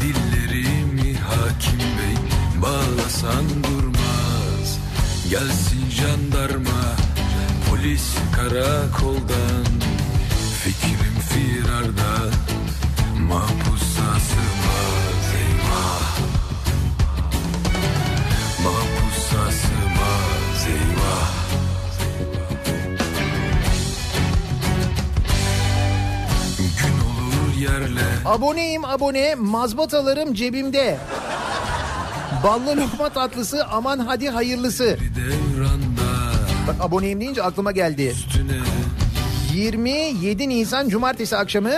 Dillerimi 0.00 1.18
hakim 1.18 1.78
bey 1.78 2.13
bağlasan 2.64 3.46
durmaz. 3.64 4.68
Gelsin 5.30 5.90
jandarma, 5.90 6.82
polis 7.68 8.16
karakoldan. 8.36 9.66
Fikrim 10.62 11.16
firarda, 11.28 12.14
mahpusa 13.28 14.08
sığmaz 14.28 15.26
eyvah. 15.42 16.06
Mahpusa 18.64 19.44
sığmaz 19.60 20.66
eyvah. 20.66 21.34
Aboneyim 28.24 28.84
abone 28.84 29.34
mazbatalarım 29.34 30.34
cebimde. 30.34 30.98
Ballı 32.44 32.76
lokma 32.76 33.08
tatlısı 33.08 33.64
aman 33.66 33.98
hadi 33.98 34.28
hayırlısı. 34.30 34.98
Bak 36.68 36.76
aboneyim 36.80 37.20
deyince 37.20 37.42
aklıma 37.42 37.72
geldi. 37.72 38.02
üstüne 38.02 38.60
27 39.54 40.48
Nisan 40.48 40.88
Cumartesi 40.88 41.36
akşamı 41.36 41.72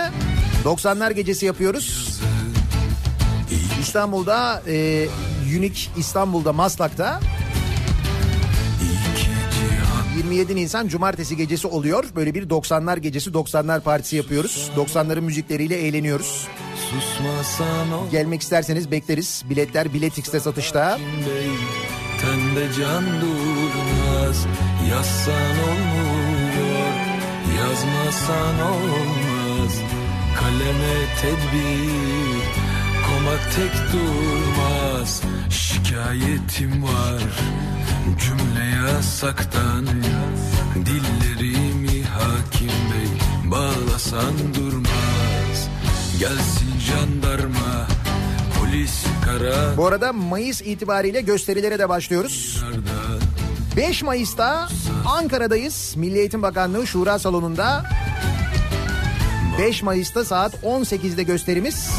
90'lar 0.65 1.13
gecesi 1.13 1.45
yapıyoruz. 1.45 2.19
İstanbul'da 3.81 4.63
e, 4.67 5.07
Unique 5.57 5.79
İstanbul'da 5.97 6.53
Maslak'ta 6.53 7.19
iki 8.75 9.23
cihan 9.23 10.17
27 10.17 10.55
Nisan 10.55 10.87
Cumartesi 10.87 11.37
gecesi 11.37 11.67
oluyor. 11.67 12.05
Böyle 12.15 12.35
bir 12.35 12.49
90'lar 12.49 12.99
gecesi 12.99 13.29
90'lar 13.29 13.81
partisi 13.81 14.15
yapıyoruz. 14.15 14.71
90'ların 14.77 15.21
müzikleriyle 15.21 15.75
eğleniyoruz. 15.75 16.47
Susmasan 16.91 18.09
Gelmek 18.11 18.41
isterseniz 18.41 18.91
bekleriz. 18.91 19.43
Biletler 19.49 19.93
Bilet 19.93 20.17
X'te 20.17 20.39
satışta. 20.39 20.99
Tende 22.21 22.73
can 22.79 23.05
durmaz. 23.21 24.45
Yazsan 24.89 25.55
olmuyor 25.69 26.93
Yazmasan 27.59 28.59
olmaz. 28.59 29.73
Kaleme 30.39 30.97
tedbir 31.21 32.43
Komak 33.07 33.51
tek 33.55 33.71
durmaz. 33.93 35.21
Şikayetim 35.49 36.83
var 36.83 37.23
Cümle 38.19 38.65
yasaktan. 38.75 39.87
Dillerimi 40.75 42.03
hakim 42.03 42.67
bey 42.67 43.51
Bağlasan 43.51 44.33
durmaz. 44.55 45.69
Gelsin 46.19 46.76
jandarma 46.87 47.87
Polis 48.59 49.05
kara 49.25 49.77
Bu 49.77 49.85
arada 49.87 50.13
Mayıs 50.13 50.61
itibariyle 50.61 51.21
gösterilere 51.21 51.79
de 51.79 51.89
başlıyoruz. 51.89 52.63
5 53.77 54.03
Mayıs'ta 54.03 54.67
Ankara'dayız. 55.05 55.93
Milli 55.97 56.17
Eğitim 56.19 56.41
Bakanlığı 56.41 56.87
Şura 56.87 57.19
Salonu'nda. 57.19 57.85
5 59.59 59.83
Mayıs'ta 59.83 60.25
saat 60.25 60.53
18'de 60.63 61.23
gösterimiz. 61.23 61.89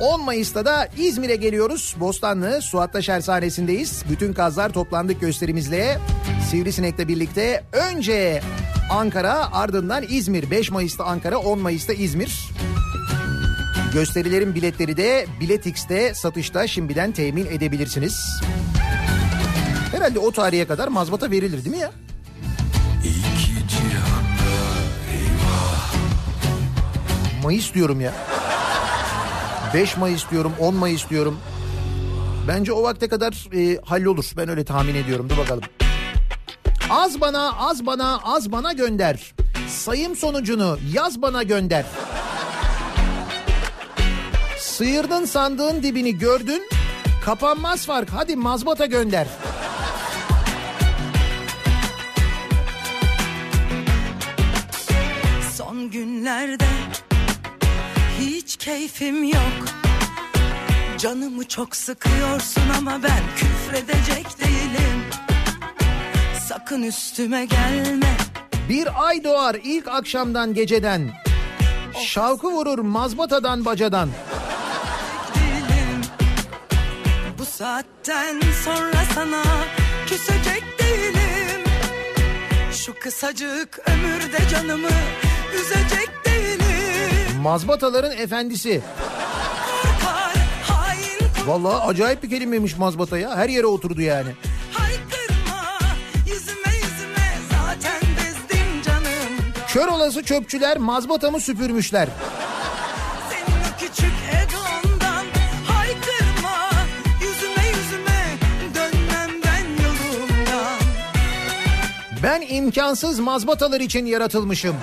10 0.00 0.24
Mayıs'ta 0.24 0.64
da 0.64 0.88
İzmir'e 0.98 1.36
geliyoruz. 1.36 1.96
Bostanlı 2.00 2.62
Suat 2.62 2.92
Taşer 2.92 3.20
sahnesindeyiz. 3.20 4.02
Bütün 4.10 4.32
kazlar 4.32 4.72
toplandık 4.72 5.20
gösterimizle. 5.20 5.98
Sivrisinek'le 6.50 7.08
birlikte 7.08 7.64
önce 7.72 8.42
Ankara 8.90 9.52
ardından 9.52 10.04
İzmir. 10.08 10.50
5 10.50 10.70
Mayıs'ta 10.70 11.04
Ankara 11.04 11.38
10 11.38 11.58
Mayıs'ta 11.58 11.92
İzmir. 11.92 12.50
Gösterilerin 13.94 14.54
biletleri 14.54 14.96
de 14.96 15.26
Biletix'te 15.40 16.14
satışta 16.14 16.66
şimdiden 16.66 17.12
temin 17.12 17.46
edebilirsiniz. 17.46 18.40
Herhalde 19.92 20.18
o 20.18 20.32
tarihe 20.32 20.66
kadar 20.66 20.88
mazbata 20.88 21.30
verilir 21.30 21.64
değil 21.64 21.76
mi 21.76 21.82
ya? 21.82 21.92
Mayıs 27.42 27.74
diyorum 27.74 28.00
ya. 28.00 28.12
5 29.74 29.96
Mayıs 29.96 30.30
diyorum, 30.30 30.52
10 30.60 30.74
Mayıs 30.74 31.10
diyorum. 31.10 31.38
Bence 32.48 32.72
o 32.72 32.82
vakte 32.82 33.08
kadar 33.08 33.48
e, 33.56 33.78
hallolur. 33.84 34.32
Ben 34.36 34.48
öyle 34.48 34.64
tahmin 34.64 34.94
ediyorum. 34.94 35.30
Dur 35.30 35.36
bakalım. 35.36 35.64
Az 36.90 37.20
bana, 37.20 37.52
az 37.58 37.86
bana, 37.86 38.20
az 38.24 38.52
bana 38.52 38.72
gönder. 38.72 39.34
Sayım 39.68 40.16
sonucunu 40.16 40.78
yaz 40.92 41.22
bana 41.22 41.42
gönder. 41.42 41.84
Sıyırdın 44.74 45.24
sandığın 45.24 45.82
dibini 45.82 46.18
gördün. 46.18 46.62
Kapanmaz 47.24 47.86
fark. 47.86 48.10
Hadi 48.10 48.36
mazbata 48.36 48.86
gönder. 48.86 49.26
Son 55.56 55.90
günlerde 55.90 56.66
hiç 58.20 58.56
keyfim 58.56 59.24
yok 59.24 59.64
Canımı 60.98 61.48
çok 61.48 61.76
sıkıyorsun 61.76 62.62
ama 62.78 63.02
ben 63.02 63.22
küfredecek 63.36 64.26
değilim 64.40 65.04
Sakın 66.48 66.82
üstüme 66.82 67.44
gelme 67.44 68.16
Bir 68.68 69.06
ay 69.06 69.24
doğar 69.24 69.56
ilk 69.64 69.88
akşamdan 69.88 70.54
geceden. 70.54 71.10
Şavkı 72.06 72.46
vurur 72.46 72.78
mazbatadan 72.78 73.64
bacadan. 73.64 74.08
Saatten 77.58 78.40
sonra 78.64 79.04
sana 79.14 79.42
küsecek 80.06 80.64
değilim 80.78 81.62
Şu 82.72 82.94
kısacık 83.00 83.78
ömürde 83.88 84.48
canımı 84.50 84.88
üzecek 85.54 86.10
değilim 86.26 87.40
Mazbataların 87.42 88.18
efendisi. 88.18 88.80
Vallahi 91.46 91.82
acayip 91.82 92.22
bir 92.22 92.30
kelimeymiş 92.30 92.76
mazbata 92.76 93.18
ya. 93.18 93.36
Her 93.36 93.48
yere 93.48 93.66
oturdu 93.66 94.00
yani. 94.00 94.30
Kör 99.68 99.88
olası 99.88 100.22
çöpçüler 100.22 100.76
mazbatamı 100.78 101.40
süpürmüşler. 101.40 102.08
Ben 112.24 112.42
imkansız 112.48 113.18
mazbatalar 113.18 113.80
için 113.80 114.06
yaratılmışım. 114.06 114.76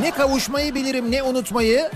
Ne 0.00 0.10
kavuşmayı 0.10 0.74
bilirim 0.74 1.10
ne 1.10 1.22
unutmayı. 1.22 1.90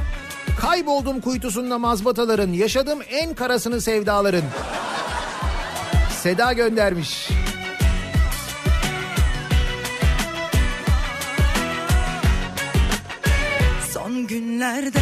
Kayboldum 0.60 1.20
kuytusunda 1.20 1.78
mazbataların. 1.78 2.52
Yaşadım 2.52 2.98
en 3.10 3.34
karasını 3.34 3.80
sevdaların. 3.80 4.42
Seda 6.22 6.52
göndermiş. 6.52 7.28
Son 13.92 14.26
günlerde 14.26 15.00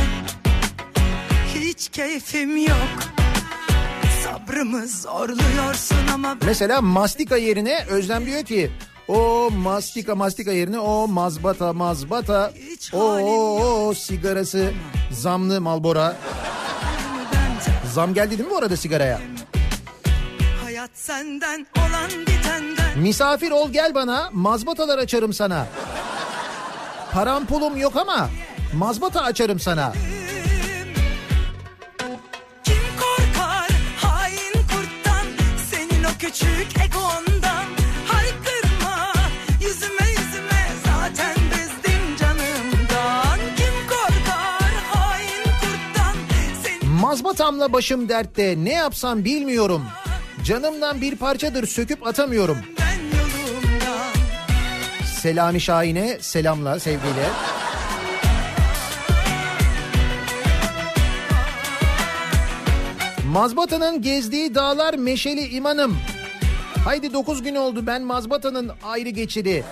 hiç 1.54 1.88
keyfim 1.88 2.56
yok 2.56 2.98
Sabrımı 4.24 4.86
zorluyorsun 4.88 6.06
ama 6.14 6.36
Mesela 6.46 6.80
mastika 6.80 7.36
yerine 7.36 7.84
Özlem 7.88 8.26
diyor 8.26 8.42
ki 8.42 8.70
o 9.12 9.50
mastika 9.50 10.14
mastika 10.14 10.52
yerine 10.52 10.78
o 10.78 11.06
mazbata 11.08 11.72
mazbata. 11.72 12.52
O, 12.92 12.98
o, 12.98 13.94
sigarası. 13.94 14.72
Zamlı 15.10 15.60
malbora. 15.60 16.16
Zam 17.92 18.14
geldi 18.14 18.30
değil 18.30 18.48
mi 18.48 18.50
bu 18.50 18.56
arada 18.58 18.76
sigaraya? 18.76 19.20
Hayat 20.64 20.90
senden 20.94 21.66
olan 21.78 22.10
bitenden. 22.26 22.98
Misafir 22.98 23.50
ol 23.50 23.70
gel 23.72 23.94
bana. 23.94 24.30
Mazbatalar 24.32 24.98
açarım 24.98 25.32
sana. 25.32 25.66
Param 27.12 27.46
pulum 27.46 27.76
yok 27.76 27.96
ama 27.96 28.30
mazbata 28.74 29.22
açarım 29.22 29.60
sana. 29.60 29.92
Kim 32.64 32.82
korkar 33.00 33.70
hain 33.96 34.52
kurttan? 34.52 35.26
Senin 35.70 36.04
o 36.04 36.08
küçük 36.18 36.80
egondan 36.84 37.01
Mazbatamla 47.32 47.72
başım 47.72 48.08
dertte 48.08 48.54
ne 48.58 48.72
yapsam 48.72 49.24
bilmiyorum. 49.24 49.82
Canımdan 50.44 51.00
bir 51.00 51.16
parçadır 51.16 51.66
söküp 51.66 52.06
atamıyorum. 52.06 52.58
Selami 55.20 55.60
Şahin'e 55.60 56.18
selamlar 56.20 56.78
sevgiyle. 56.78 57.28
Mazbata'nın 63.26 64.02
gezdiği 64.02 64.54
dağlar 64.54 64.94
meşeli 64.94 65.48
imanım. 65.48 65.96
Haydi 66.84 67.12
9 67.12 67.42
gün 67.42 67.54
oldu 67.54 67.86
ben 67.86 68.02
Mazbata'nın 68.02 68.70
ayrı 68.84 69.08
geçidi. 69.08 69.64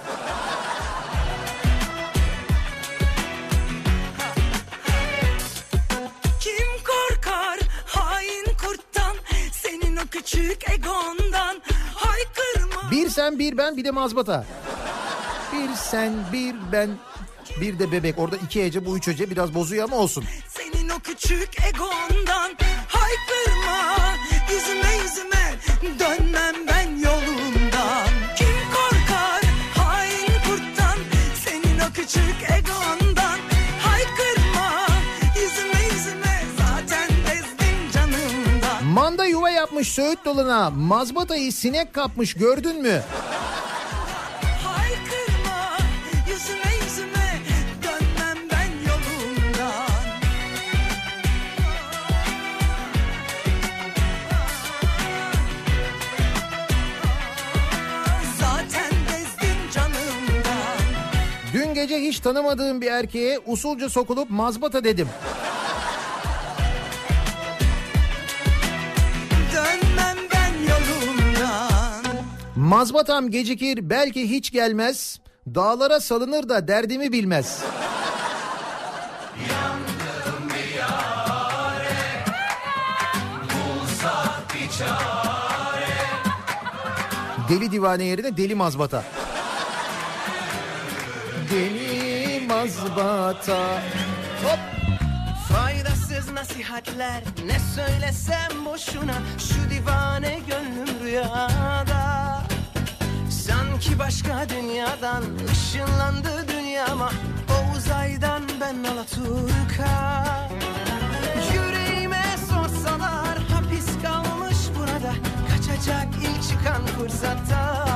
Sen 13.10 13.38
bir 13.38 13.58
ben 13.58 13.76
bir 13.76 13.84
de 13.84 13.90
Mazbata. 13.90 14.44
Bir 15.52 15.74
sen 15.74 16.12
bir 16.32 16.54
ben 16.72 16.90
bir 17.60 17.78
de 17.78 17.92
bebek. 17.92 18.18
Orada 18.18 18.36
iki 18.36 18.64
hece 18.64 18.86
bu 18.86 18.96
üç 18.98 19.08
hece 19.08 19.30
biraz 19.30 19.54
bozuyor 19.54 19.84
ama 19.84 19.96
olsun. 19.96 20.24
Senin 20.48 20.88
o 20.88 20.98
küçük 20.98 21.48
egondan 21.68 22.50
haykırma 22.88 23.96
Yüzüme 24.50 24.94
yüzüme 25.02 25.54
dönmem 25.98 26.69
yapmış 39.80 39.94
Söğüt 39.94 40.24
doluna. 40.24 40.70
Mazbatayı 40.70 41.52
sinek 41.52 41.92
kapmış 41.92 42.34
gördün 42.34 42.82
mü? 42.82 43.02
Dün 61.52 61.74
gece 61.74 61.98
hiç 61.98 62.20
tanımadığım 62.20 62.80
bir 62.80 62.86
erkeğe 62.86 63.38
usulca 63.46 63.88
sokulup 63.88 64.30
mazbata 64.30 64.84
dedim. 64.84 65.08
Mazbatam 72.60 73.30
gecikir 73.30 73.90
belki 73.90 74.30
hiç 74.30 74.50
gelmez. 74.50 75.20
Dağlara 75.54 76.00
salınır 76.00 76.48
da 76.48 76.68
derdimi 76.68 77.12
bilmez. 77.12 77.62
Deli 87.48 87.70
divane 87.70 88.04
yerine 88.04 88.36
deli 88.36 88.54
mazbata. 88.54 89.04
Deli 91.50 92.46
mazbata. 92.46 93.82
Hop. 94.44 94.58
Faydasız 95.52 96.32
nasihatler 96.32 97.22
ne 97.46 97.58
söylesem 97.58 98.64
boşuna 98.64 99.14
Şu 99.38 99.70
divane 99.70 100.38
gönlüm 100.48 101.04
rüyada 101.04 102.39
Sanki 103.80 103.98
başka 103.98 104.48
dünyadan 104.48 105.22
ışınlandı 105.52 106.48
dünyama. 106.48 107.10
O 107.50 107.76
uzaydan 107.76 108.42
ben 108.60 108.84
Alaturka. 108.84 110.24
Yüreğime 111.54 112.24
sorsalar 112.50 113.38
hapis 113.38 113.86
kalmış 114.02 114.56
burada. 114.78 115.12
Kaçacak 115.50 116.08
ilk 116.22 116.42
çıkan 116.48 116.86
fırsatta 116.86 117.86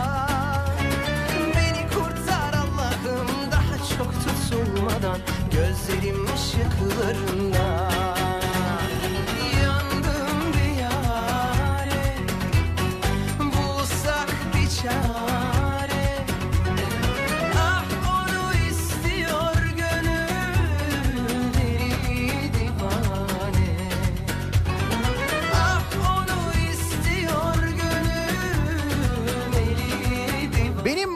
Beni 1.56 1.88
kurtar 1.88 2.54
Allah'ım 2.54 3.28
daha 3.52 3.78
çok 3.98 4.12
tutulmadan. 4.24 5.18
Gözlerim 5.50 6.26
ışıklarında 6.34 7.93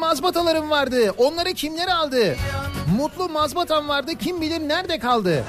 mazbatalarım 0.08 0.70
vardı. 0.70 1.10
Onları 1.18 1.54
kimler 1.54 1.88
aldı? 1.88 2.36
Mutlu 2.96 3.28
mazbatam 3.28 3.88
vardı. 3.88 4.14
Kim 4.14 4.40
bilir 4.40 4.68
nerede 4.68 4.98
kaldı? 4.98 5.44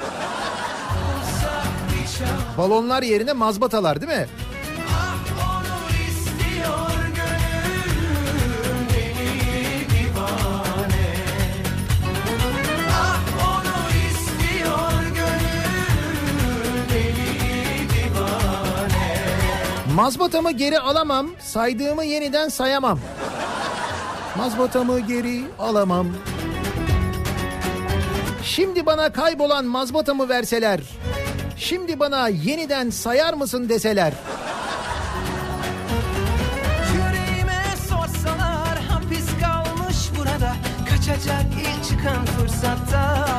Balonlar 2.58 3.02
yerine 3.02 3.32
mazbatalar 3.32 4.00
değil 4.00 4.12
mi? 4.12 4.26
Mazbatamı 19.94 20.52
geri 20.52 20.78
alamam, 20.78 21.30
saydığımı 21.40 22.04
yeniden 22.04 22.48
sayamam. 22.48 22.98
Mazbatamı 24.36 25.00
geri 25.00 25.40
alamam. 25.58 26.06
Şimdi 28.44 28.86
bana 28.86 29.12
kaybolan 29.12 29.64
mazbatamı 29.64 30.28
verseler, 30.28 30.80
şimdi 31.56 32.00
bana 32.00 32.28
yeniden 32.28 32.90
sayar 32.90 33.34
mısın 33.34 33.68
deseler. 33.68 34.12
Yüreğime 36.94 37.62
sorsalar 37.88 38.78
hapis 38.88 39.26
kalmış 39.40 39.96
burada 40.18 40.52
Kaçacak 40.90 41.44
ilk 41.60 41.84
çıkan 41.88 42.24
fırsatta 42.26 43.30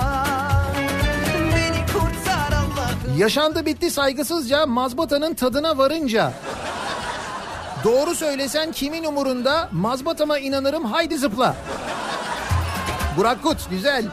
Yaşandı 3.18 3.65
bitti 3.65 3.91
saygısızca 3.91 4.65
mazbatanın 4.65 5.34
tadına 5.34 5.77
varınca. 5.77 6.34
Doğru 7.83 8.15
söylesen 8.15 8.71
kimin 8.71 9.03
umurunda 9.03 9.69
mazbatama 9.71 10.37
inanırım 10.37 10.85
haydi 10.85 11.17
zıpla. 11.17 11.55
Burak 13.17 13.43
Kut 13.43 13.69
güzel. 13.69 14.05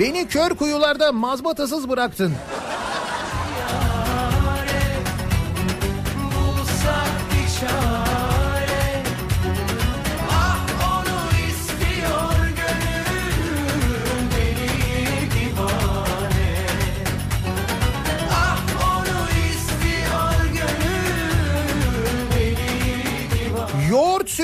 Beni 0.00 0.28
kör 0.28 0.50
kuyularda 0.50 1.12
mazbatasız 1.12 1.88
bıraktın. 1.88 2.32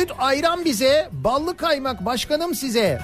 Süt, 0.09 0.17
ayran 0.19 0.65
bize, 0.65 1.09
ballı 1.13 1.57
kaymak 1.57 2.05
başkanım 2.05 2.55
size. 2.55 3.01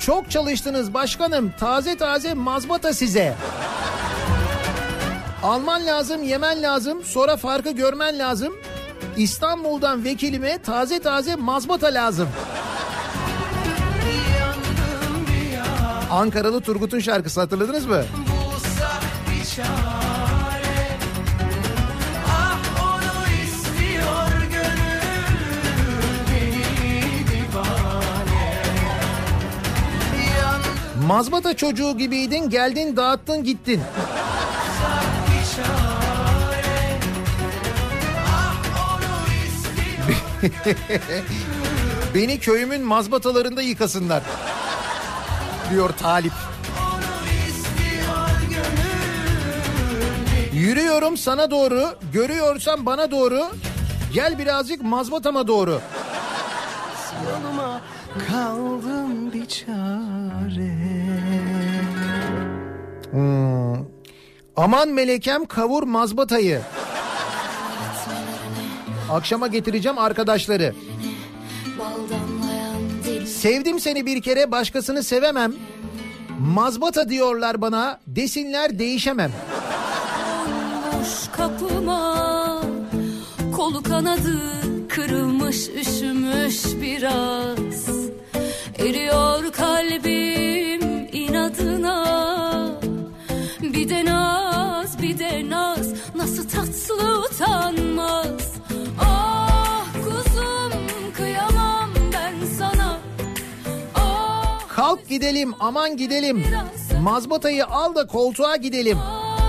Çok 0.00 0.30
çalıştınız 0.30 0.94
başkanım, 0.94 1.52
taze 1.60 1.96
taze 1.96 2.34
mazbata 2.34 2.92
size. 2.92 3.34
Alman 5.42 5.86
lazım, 5.86 6.22
yemen 6.22 6.62
lazım, 6.62 7.04
sonra 7.04 7.36
farkı 7.36 7.70
görmen 7.70 8.18
lazım. 8.18 8.54
İstanbul'dan 9.16 10.04
vekilime 10.04 10.58
taze 10.62 10.98
taze 10.98 11.36
mazbata 11.36 11.86
lazım. 11.86 12.28
Ankaralı 16.10 16.60
Turgut'un 16.60 17.00
şarkısı 17.00 17.40
hatırladınız 17.40 17.86
mı? 17.86 18.02
Bulsak 18.28 19.02
bir 19.30 19.44
çare 19.56 20.07
Mazbata 31.08 31.56
çocuğu 31.56 31.98
gibiydin, 31.98 32.50
geldin 32.50 32.96
dağıttın 32.96 33.44
gittin. 33.44 33.80
Beni 42.14 42.40
köyümün 42.40 42.82
mazbatalarında 42.82 43.62
yıkasınlar. 43.62 44.22
Diyor 45.70 45.90
Talip. 45.90 46.32
Yürüyorum 50.52 51.16
sana 51.16 51.50
doğru, 51.50 51.94
görüyorsan 52.12 52.86
bana 52.86 53.10
doğru. 53.10 53.46
Gel 54.12 54.38
birazcık 54.38 54.82
mazbatama 54.82 55.46
doğru. 55.46 55.80
Yoluma 57.30 57.80
kaldım 58.18 59.32
bir 59.32 59.46
çare 59.46 60.78
Aman 64.56 64.88
melekem 64.88 65.44
kavur 65.44 65.82
mazbatayı. 65.82 66.60
Akşama 69.10 69.46
getireceğim 69.46 69.98
arkadaşları. 69.98 70.74
Sevdim 73.26 73.80
seni 73.80 74.06
bir 74.06 74.22
kere 74.22 74.50
başkasını 74.50 75.02
sevemem. 75.02 75.52
Mazbata 76.40 77.08
diyorlar 77.08 77.60
bana 77.60 78.00
desinler 78.06 78.78
değişemem. 78.78 79.32
Boş 80.86 81.28
kapıma 81.36 82.62
Kolu 83.56 83.82
kanadı 83.82 84.40
kırılmış 84.88 85.68
üşümüş 85.68 86.64
biraz 86.82 87.67
Eriyor 88.88 89.52
kalbim 89.52 91.08
inadına 91.12 92.04
Bir 93.62 93.88
de 93.88 94.04
naz 94.04 95.02
bir 95.02 95.18
de 95.18 95.50
naz 95.50 95.86
Nasıl 96.14 96.48
tatlı 96.48 97.20
utanmaz 97.20 98.52
Ah 99.00 99.84
kuzum 100.04 100.72
kıyamam 101.16 101.90
ben 102.12 102.34
sana 102.58 102.98
Ah 103.94 104.68
Kalk 104.68 105.08
gidelim 105.08 105.54
aman 105.60 105.96
gidelim. 105.96 106.44
Mazbatayı 107.02 107.66
al 107.66 107.94
da 107.94 108.06
koltuğa 108.06 108.56
gidelim. 108.56 108.98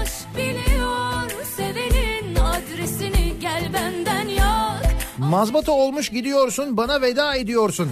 aşk 0.01 0.37
biliyor 0.37 1.45
sevenin 1.57 2.35
adresini 2.35 3.33
gel 3.41 3.73
benden 3.73 4.27
yak 4.27 4.95
Mazbata 5.17 5.71
olmuş 5.71 6.09
gidiyorsun 6.09 6.77
bana 6.77 7.01
veda 7.01 7.35
ediyorsun. 7.35 7.89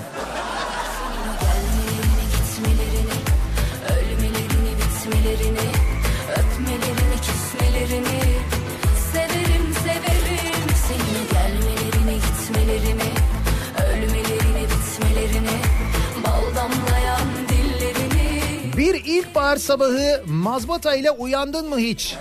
İlkbahar 19.18 19.58
sabahı 19.58 20.24
mazbata 20.26 20.96
ile 20.96 21.12
uyandın 21.12 21.70
mı 21.70 21.78
hiç? 21.78 22.16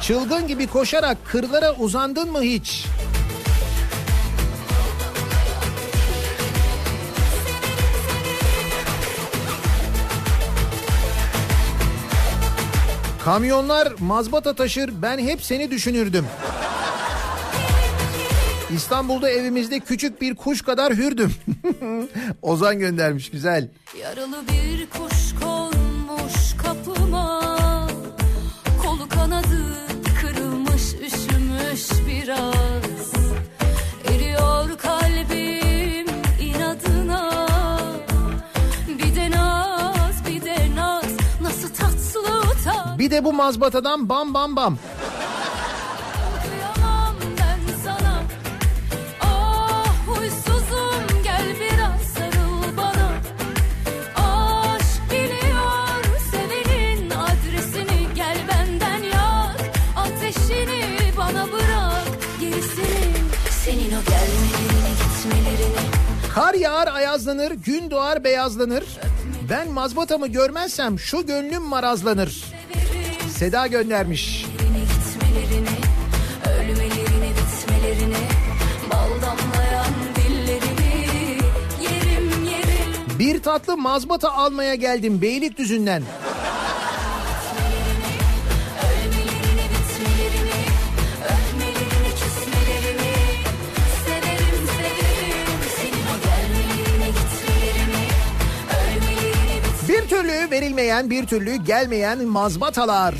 Çılgın 0.00 0.46
gibi 0.46 0.66
koşarak 0.66 1.18
kırlara 1.26 1.72
uzandın 1.72 2.32
mı 2.32 2.42
hiç? 2.42 2.86
Kamyonlar 13.24 13.92
mazbata 14.00 14.54
taşır 14.54 14.90
ben 15.02 15.18
hep 15.18 15.42
seni 15.42 15.70
düşünürdüm. 15.70 16.26
İstanbul'da 18.74 19.30
evimizde 19.30 19.80
küçük 19.80 20.20
bir 20.20 20.34
kuş 20.34 20.62
kadar 20.62 20.92
hürdüm. 20.94 21.34
Ozan 22.42 22.78
göndermiş 22.78 23.30
güzel. 23.30 23.68
Yaralı 24.00 24.36
bir 24.48 24.86
kuş 24.90 25.34
konmuş 25.42 26.54
kapıma 26.62 27.88
Kolu 28.82 29.08
kanadı 29.08 29.76
kırılmış 30.20 30.82
üşümüş 30.94 31.88
biraz 32.08 33.12
Eriyor 34.10 34.78
kalbim 34.78 36.06
inadına 36.40 37.48
Bir 38.88 39.16
de 39.16 39.30
naz 39.30 40.26
bir 40.26 40.44
de 40.44 40.56
naz 40.76 41.04
Nasıl 41.42 41.68
tatlı 41.68 42.20
utan 42.40 42.98
Bir 42.98 43.10
de 43.10 43.24
bu 43.24 43.32
mazbatadan 43.32 44.08
bam 44.08 44.34
bam 44.34 44.56
bam. 44.56 44.78
Kar 66.34 66.54
nazlanır, 67.14 67.50
gün 67.50 67.90
doğar 67.90 68.24
beyazlanır. 68.24 68.84
Ben 69.50 69.70
mazbatamı 69.70 70.28
görmezsem 70.28 70.98
şu 70.98 71.26
gönlüm 71.26 71.62
marazlanır. 71.62 72.44
Seda 73.38 73.66
göndermiş. 73.66 74.46
gitmelerini, 74.46 75.76
ölmelerini, 76.46 77.32
bitmelerini, 77.36 78.26
bal 78.92 79.22
damlayan 79.22 79.94
dillerini, 80.16 81.38
yerim 81.82 82.44
yerim. 82.44 83.18
Bir 83.18 83.42
tatlı 83.42 83.76
mazbata 83.76 84.32
almaya 84.32 84.74
geldim 84.74 85.22
Beylikdüzü'nden. 85.22 86.02
Türlü 100.14 100.50
verilmeyen, 100.50 101.10
bir 101.10 101.26
türlü 101.26 101.56
gelmeyen 101.56 102.24
mazbatalar. 102.24 103.14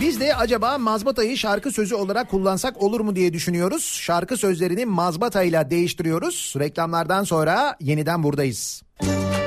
Biz 0.00 0.20
de 0.20 0.36
acaba 0.36 0.78
mazbatayı 0.78 1.36
şarkı 1.36 1.70
sözü 1.70 1.94
olarak 1.94 2.30
kullansak 2.30 2.82
olur 2.82 3.00
mu 3.00 3.16
diye 3.16 3.32
düşünüyoruz. 3.32 3.84
Şarkı 3.84 4.36
sözlerini 4.36 4.86
mazbatayla 4.86 5.70
değiştiriyoruz. 5.70 6.54
Reklamlardan 6.58 7.24
sonra 7.24 7.76
yeniden 7.80 8.22
buradayız. 8.22 8.82
Kendim 9.00 9.43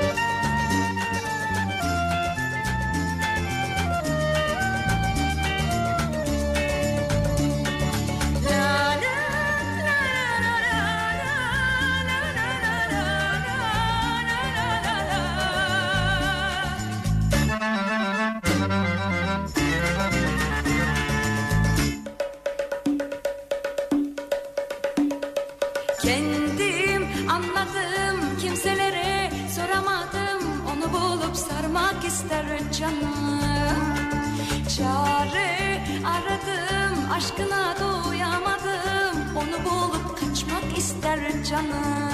canım 41.50 42.08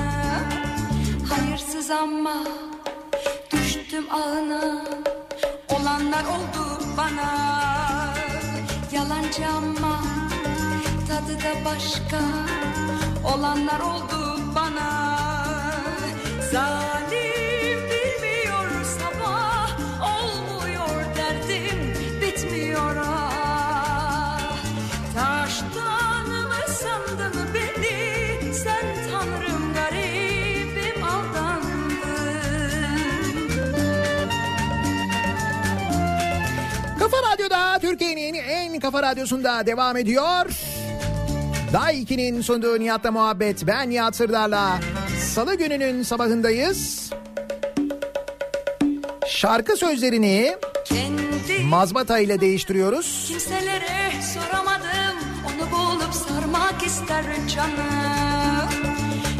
Hayırsız 1.29 1.91
ama 1.91 2.35
düştüm 3.53 4.05
ağına. 4.11 4.85
Olanlar 5.69 6.25
oldu 6.25 6.83
bana. 6.97 7.55
Yalancı 8.93 9.47
ama 9.47 10.03
tadı 11.09 11.39
da 11.39 11.65
başka. 11.65 12.21
Olanlar 13.35 13.81
oldu 13.81 14.41
bana. 14.55 15.19
Zalim 16.53 16.84
kafa 38.95 39.07
radyosunda 39.07 39.67
devam 39.67 39.97
ediyor. 39.97 40.47
Day 41.73 42.03
2'nin 42.03 42.41
sunduğu 42.41 42.81
Nihat'la 42.81 43.11
muhabbet. 43.11 43.67
Ben 43.67 43.91
Nihat 43.91 44.17
Sırdar'la. 44.17 44.81
Salı 45.35 45.55
gününün 45.55 46.03
sabahındayız. 46.03 47.11
Şarkı 49.29 49.77
sözlerini 49.77 50.57
mazbata 51.65 52.19
ile 52.19 52.41
değiştiriyoruz. 52.41 53.25
Kimselere 53.29 54.23
soramadım 54.35 55.17
onu 55.47 55.71
bulup 55.73 56.15
sarmak 56.15 56.87
ister 56.87 57.25
canım 57.55 58.71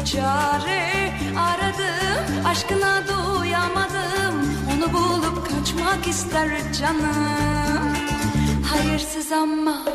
Çare 0.05 1.13
aradım 1.39 2.45
aşkına 2.47 3.03
doyamadım 3.07 4.55
onu 4.75 4.93
bulup 4.93 5.49
kaçmak 5.49 6.07
ister 6.07 6.73
canım 6.79 7.74
Hayırsız 8.75 9.31
ama 9.31 9.85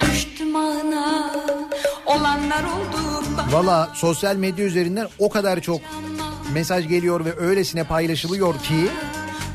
düştüm 0.00 0.56
ağına 0.56 1.30
olanlar 2.06 2.64
oldu 2.64 3.24
Valla 3.50 3.90
sosyal 3.94 4.36
medya 4.36 4.64
üzerinden 4.64 5.08
o 5.18 5.28
kadar 5.28 5.60
çok 5.60 5.80
mesaj 6.52 6.88
geliyor 6.88 7.24
ve 7.24 7.38
öylesine 7.38 7.84
paylaşılıyor 7.84 8.54
ki 8.54 8.88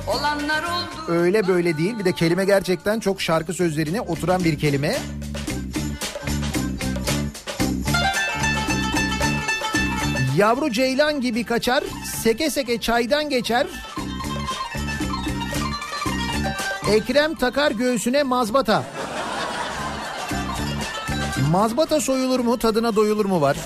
olanlar 0.08 0.64
oldu 0.64 1.12
öyle 1.12 1.48
böyle 1.48 1.78
değil. 1.78 2.00
Bir 2.00 2.06
de 2.06 2.14
kelime 2.14 2.46
gerçekten 2.46 3.00
çok 3.00 3.22
şarkı 3.22 3.54
sözlerine 3.54 4.02
oturan 4.02 4.44
bir 4.44 4.60
kelime. 4.60 4.98
Yavru 10.38 10.72
ceylan 10.72 11.22
gibi 11.22 11.44
kaçar, 11.44 11.84
seke 12.24 12.50
seke 12.50 12.82
çaydan 12.82 13.30
geçer. 13.30 13.68
Ekrem 16.92 17.36
takar 17.36 17.72
göğsüne 17.72 18.24
mazbata. 18.24 18.84
Mazbata 21.52 22.02
soyulur 22.02 22.40
mu, 22.40 22.60
tadına 22.60 22.96
doyulur 22.96 23.26
mu 23.26 23.42
var? 23.42 23.58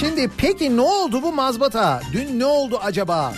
Şimdi 0.00 0.30
peki 0.38 0.76
ne 0.76 0.80
oldu 0.80 1.22
bu 1.22 1.32
mazbata? 1.32 2.00
Dün 2.12 2.38
ne 2.38 2.46
oldu 2.46 2.78
acaba? 2.82 3.34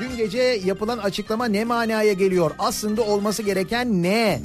Dün 0.00 0.16
gece 0.16 0.42
yapılan 0.64 0.98
açıklama 0.98 1.46
ne 1.46 1.64
manaya 1.64 2.12
geliyor? 2.12 2.50
Aslında 2.58 3.02
olması 3.02 3.42
gereken 3.42 4.02
ne? 4.02 4.40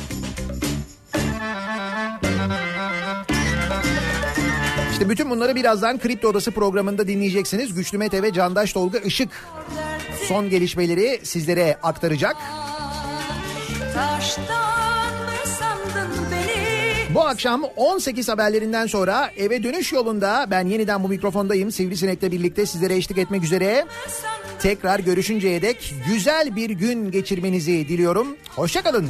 İşte 5.02 5.10
bütün 5.10 5.30
bunları 5.30 5.56
birazdan 5.56 6.00
Kripto 6.00 6.28
Odası 6.28 6.52
programında 6.52 7.08
dinleyeceksiniz. 7.08 7.74
Güçlü 7.74 7.98
Mete 7.98 8.24
ve 8.24 8.34
Candaş 8.34 8.74
Tolga 8.74 8.98
Işık 8.98 9.30
son 10.28 10.50
gelişmeleri 10.50 11.20
sizlere 11.24 11.78
aktaracak. 11.84 12.36
Taştan 13.94 15.12
Bu 17.14 17.22
akşam 17.22 17.64
18 17.76 18.30
haberlerinden 18.30 18.88
sonra 18.88 19.32
eve 19.38 19.64
dönüş 19.64 19.94
yolunda 19.94 20.46
ben 20.52 20.68
yeniden 20.68 21.04
bu 21.04 21.08
mikrofondayım. 21.10 21.72
Sivrisinek'le 21.72 22.32
birlikte 22.32 22.66
sizlere 22.66 22.96
eşlik 22.96 23.18
etmek 23.18 23.44
üzere. 23.44 23.86
Tekrar 24.60 25.00
görüşünceye 25.00 25.62
dek 25.62 25.94
güzel 26.08 26.56
bir 26.56 26.70
gün 26.70 27.12
geçirmenizi 27.12 27.88
diliyorum. 27.88 28.28
Hoşçakalın. 28.56 29.10